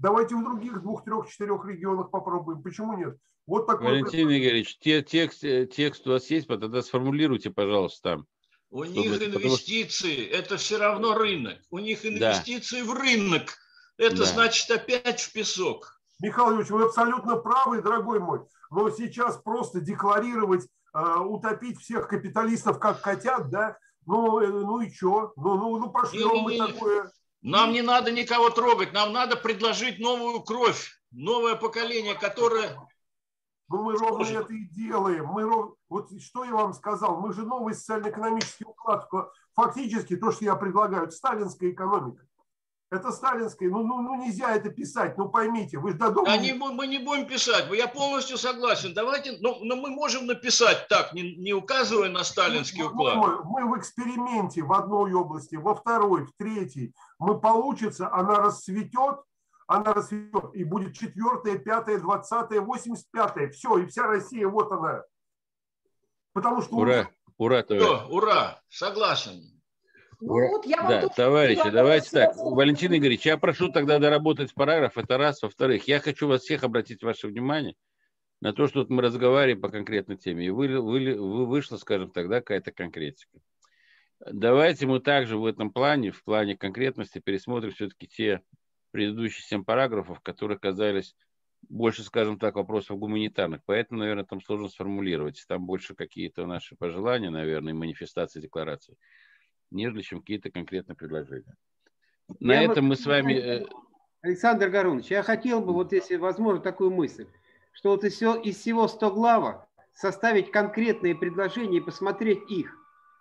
Давайте 0.00 0.34
в 0.34 0.42
других 0.42 0.80
двух, 0.82 1.04
трех, 1.04 1.28
четырех 1.28 1.64
регионах 1.66 2.10
попробуем. 2.10 2.62
Почему 2.62 2.96
нет? 2.96 3.16
Вот 3.46 3.66
такой 3.66 3.86
Валентин 3.86 4.28
пред... 4.28 4.40
Игоревич, 4.40 4.78
те, 4.78 5.02
текст, 5.02 5.44
э, 5.44 5.66
текст 5.66 6.06
у 6.06 6.10
вас 6.10 6.30
есть, 6.30 6.48
тогда 6.48 6.82
сформулируйте, 6.82 7.50
пожалуйста, 7.50 8.10
там. 8.10 8.26
У 8.70 8.84
них 8.84 9.20
инвестиции, 9.20 10.26
потому... 10.26 10.42
это 10.42 10.56
все 10.56 10.78
равно 10.78 11.14
рынок. 11.14 11.58
У 11.70 11.78
них 11.78 12.06
инвестиции 12.06 12.82
да. 12.82 12.86
в 12.86 12.94
рынок. 12.94 13.58
Это 13.98 14.18
да. 14.18 14.24
значит 14.24 14.70
опять 14.70 15.20
в 15.20 15.32
песок. 15.32 16.00
Михаил 16.22 16.56
Ильич, 16.56 16.70
вы 16.70 16.84
абсолютно 16.84 17.36
правы, 17.36 17.82
дорогой 17.82 18.20
мой. 18.20 18.40
Но 18.70 18.88
сейчас 18.90 19.36
просто 19.42 19.80
декларировать, 19.80 20.66
э, 20.94 21.18
утопить 21.18 21.78
всех 21.80 22.08
капиталистов 22.08 22.78
как 22.78 23.02
котят, 23.02 23.50
да, 23.50 23.76
ну, 24.06 24.40
э, 24.40 24.46
ну 24.46 24.80
и 24.80 24.90
что? 24.90 25.32
Ну, 25.36 25.56
ну, 25.56 25.78
ну 25.78 25.90
пошлем 25.90 26.38
мы 26.42 26.56
такое. 26.56 27.10
Нам 27.42 27.72
не 27.72 27.82
надо 27.82 28.12
никого 28.12 28.50
трогать, 28.50 28.92
нам 28.92 29.12
надо 29.12 29.36
предложить 29.36 29.98
новую 29.98 30.42
кровь, 30.42 30.90
новое 31.10 31.56
поколение, 31.56 32.14
которое... 32.14 32.76
Ну 33.68 33.84
мы 33.84 33.96
ровно 33.96 34.24
Слушай. 34.24 34.42
это 34.42 34.52
и 34.52 34.64
делаем. 34.64 35.26
Мы 35.26 35.42
ров... 35.42 35.74
Вот 35.88 36.10
что 36.20 36.44
я 36.44 36.52
вам 36.52 36.74
сказал, 36.74 37.20
мы 37.20 37.32
же 37.32 37.44
новый 37.44 37.74
социально-экономический 37.74 38.64
уклад, 38.64 39.08
фактически 39.54 40.16
то, 40.16 40.32
что 40.32 40.44
я 40.44 40.56
предлагаю, 40.56 41.10
сталинская 41.10 41.70
экономика. 41.70 42.26
Это 42.90 43.12
сталинское. 43.12 43.70
Ну, 43.70 43.84
ну, 43.84 44.02
ну 44.02 44.16
нельзя 44.16 44.56
это 44.56 44.68
писать. 44.68 45.16
Ну 45.16 45.28
поймите, 45.28 45.78
вы 45.78 45.92
же 45.92 45.98
додумали. 45.98 46.36
Да, 46.36 46.38
не, 46.38 46.52
мы 46.52 46.86
не 46.88 46.98
будем 46.98 47.24
писать. 47.24 47.70
Я 47.70 47.86
полностью 47.86 48.36
согласен. 48.36 48.94
Давайте, 48.94 49.38
но, 49.40 49.58
но 49.62 49.76
мы 49.76 49.90
можем 49.90 50.26
написать 50.26 50.88
так, 50.88 51.12
не, 51.12 51.36
не 51.36 51.52
указывая 51.52 52.08
на 52.08 52.24
сталинский 52.24 52.82
уклад. 52.82 53.14
Мы, 53.14 53.44
мы 53.44 53.70
в 53.70 53.78
эксперименте 53.78 54.62
в 54.62 54.72
одной 54.72 55.12
области, 55.12 55.54
во 55.54 55.76
второй, 55.76 56.24
в 56.26 56.32
третьей. 56.36 56.92
Мы 57.20 57.38
получится, 57.38 58.12
она 58.12 58.38
расцветет, 58.38 59.20
она 59.68 59.92
расцветет, 59.92 60.52
и 60.54 60.64
будет 60.64 60.96
четвертая, 60.96 61.58
пятая, 61.58 61.98
двадцатая, 62.00 62.60
восемьдесят 62.60 63.08
пятая. 63.12 63.50
Все, 63.50 63.78
и 63.78 63.86
вся 63.86 64.08
Россия, 64.08 64.48
вот 64.48 64.72
она. 64.72 65.04
Потому 66.32 66.60
что... 66.60 66.74
Ура, 66.74 67.08
ура, 67.38 67.62
Все, 67.62 68.06
ура, 68.08 68.60
согласен. 68.68 69.59
Ну, 70.20 70.48
вот 70.48 70.66
я 70.66 70.82
да, 70.82 71.08
товарищи, 71.08 71.70
давайте 71.70 72.10
так. 72.10 72.36
Валентин 72.36 72.94
Игоревич, 72.94 73.24
я 73.24 73.38
прошу 73.38 73.72
тогда 73.72 73.98
доработать 73.98 74.52
параграф, 74.52 74.98
это 74.98 75.16
раз. 75.16 75.40
Во-вторых, 75.42 75.88
я 75.88 75.98
хочу 75.98 76.28
вас 76.28 76.42
всех 76.42 76.62
обратить 76.62 77.02
ваше 77.02 77.28
внимание 77.28 77.74
на 78.40 78.52
то, 78.52 78.66
что 78.66 78.80
вот 78.80 78.90
мы 78.90 79.00
разговариваем 79.00 79.62
по 79.62 79.70
конкретной 79.70 80.18
теме, 80.18 80.46
и 80.46 80.50
вы, 80.50 80.80
вы, 80.80 81.14
вы 81.14 81.46
вышла, 81.46 81.78
скажем 81.78 82.10
тогда, 82.10 82.40
какая-то 82.40 82.70
конкретика. 82.70 83.38
Давайте 84.30 84.86
мы 84.86 85.00
также 85.00 85.38
в 85.38 85.46
этом 85.46 85.72
плане, 85.72 86.10
в 86.10 86.22
плане 86.22 86.54
конкретности, 86.54 87.18
пересмотрим 87.18 87.70
все-таки 87.70 88.06
те 88.06 88.42
предыдущие 88.90 89.44
семь 89.44 89.64
параграфов, 89.64 90.20
которые 90.20 90.58
казались 90.58 91.14
больше, 91.68 92.02
скажем 92.02 92.38
так, 92.38 92.56
вопросов 92.56 92.98
гуманитарных. 92.98 93.62
Поэтому, 93.64 94.00
наверное, 94.00 94.24
там 94.24 94.42
сложно 94.42 94.68
сформулировать. 94.68 95.42
Там 95.48 95.64
больше 95.64 95.94
какие-то 95.94 96.46
наши 96.46 96.76
пожелания, 96.76 97.30
наверное, 97.30 97.72
манифестации, 97.72 98.40
декларации 98.40 98.96
нежели 99.70 100.02
чем 100.02 100.20
какие-то 100.20 100.50
конкретные 100.50 100.96
предложения. 100.96 101.56
На 102.38 102.54
я 102.54 102.62
этом 102.64 102.84
вот, 102.84 102.90
мы 102.90 102.96
с 102.96 103.06
вами... 103.06 103.34
Э, 103.34 103.66
Александр 104.22 104.68
Гарунович, 104.68 105.10
я 105.10 105.22
хотел 105.22 105.60
бы, 105.60 105.72
вот 105.72 105.92
если 105.92 106.16
возможно, 106.16 106.60
такую 106.60 106.90
мысль, 106.90 107.26
что 107.72 107.90
вот 107.90 108.04
из 108.04 108.14
всего, 108.14 108.34
из 108.34 108.56
всего 108.56 108.86
100 108.86 109.10
глава 109.12 109.66
составить 109.94 110.50
конкретные 110.50 111.14
предложения 111.14 111.78
и 111.78 111.82
посмотреть 111.82 112.50
их. 112.50 112.76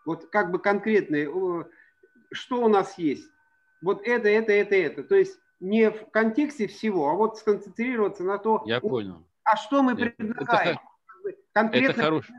Вот 0.05 0.27
как 0.27 0.51
бы 0.51 0.59
конкретные, 0.59 1.29
что 2.31 2.63
у 2.63 2.67
нас 2.67 2.97
есть. 2.97 3.27
Вот 3.81 4.01
это, 4.05 4.27
это, 4.27 4.51
это, 4.51 4.75
это. 4.75 5.03
То 5.03 5.15
есть 5.15 5.39
не 5.59 5.89
в 5.89 6.09
контексте 6.11 6.67
всего, 6.67 7.09
а 7.09 7.13
вот 7.13 7.37
сконцентрироваться 7.37 8.23
на 8.23 8.37
то, 8.37 8.63
я 8.65 8.79
понял. 8.79 9.25
а 9.43 9.57
что 9.57 9.83
мы 9.83 9.95
предлагаем. 9.95 10.77
Это, 11.25 11.37
конкретное 11.53 11.91
это, 11.91 12.01
хорош... 12.01 12.31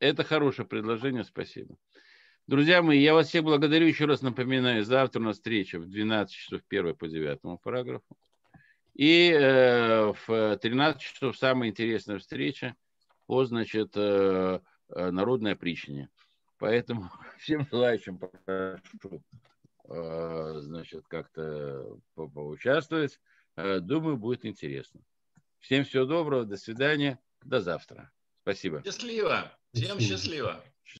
это 0.00 0.24
хорошее 0.24 0.66
предложение, 0.66 1.24
спасибо. 1.24 1.76
Друзья 2.48 2.80
мои, 2.80 2.98
я 2.98 3.12
вас 3.12 3.28
всех 3.28 3.44
благодарю. 3.44 3.86
Еще 3.86 4.06
раз 4.06 4.22
напоминаю, 4.22 4.82
завтра 4.82 5.20
у 5.20 5.24
нас 5.24 5.36
встреча 5.36 5.78
в 5.78 5.86
12 5.86 6.34
часов 6.34 6.62
1 6.66 6.94
по 6.96 7.06
9 7.06 7.60
параграфу. 7.60 8.16
И 8.94 9.30
э, 9.30 10.14
в 10.26 10.56
13 10.56 10.98
часов 10.98 11.36
самая 11.36 11.68
интересная 11.68 12.18
встреча 12.18 12.74
по, 13.26 13.44
значит, 13.44 13.92
э, 13.96 14.60
э 14.88 15.10
народное 15.10 15.56
причине. 15.56 16.08
Поэтому 16.56 17.10
всем 17.38 17.68
желающим 17.70 18.16
прошу, 18.16 19.22
э, 19.90 20.54
значит, 20.60 21.06
как-то 21.06 21.98
по 22.14 22.28
поучаствовать. 22.28 23.20
Э, 23.56 23.80
думаю, 23.80 24.16
будет 24.16 24.46
интересно. 24.46 25.02
Всем 25.58 25.84
всего 25.84 26.06
доброго, 26.06 26.46
до 26.46 26.56
свидания, 26.56 27.18
до 27.44 27.60
завтра. 27.60 28.10
Спасибо. 28.40 28.82
Счастливо. 28.82 29.52
Всем 29.74 30.00
счастливо. 30.00 30.64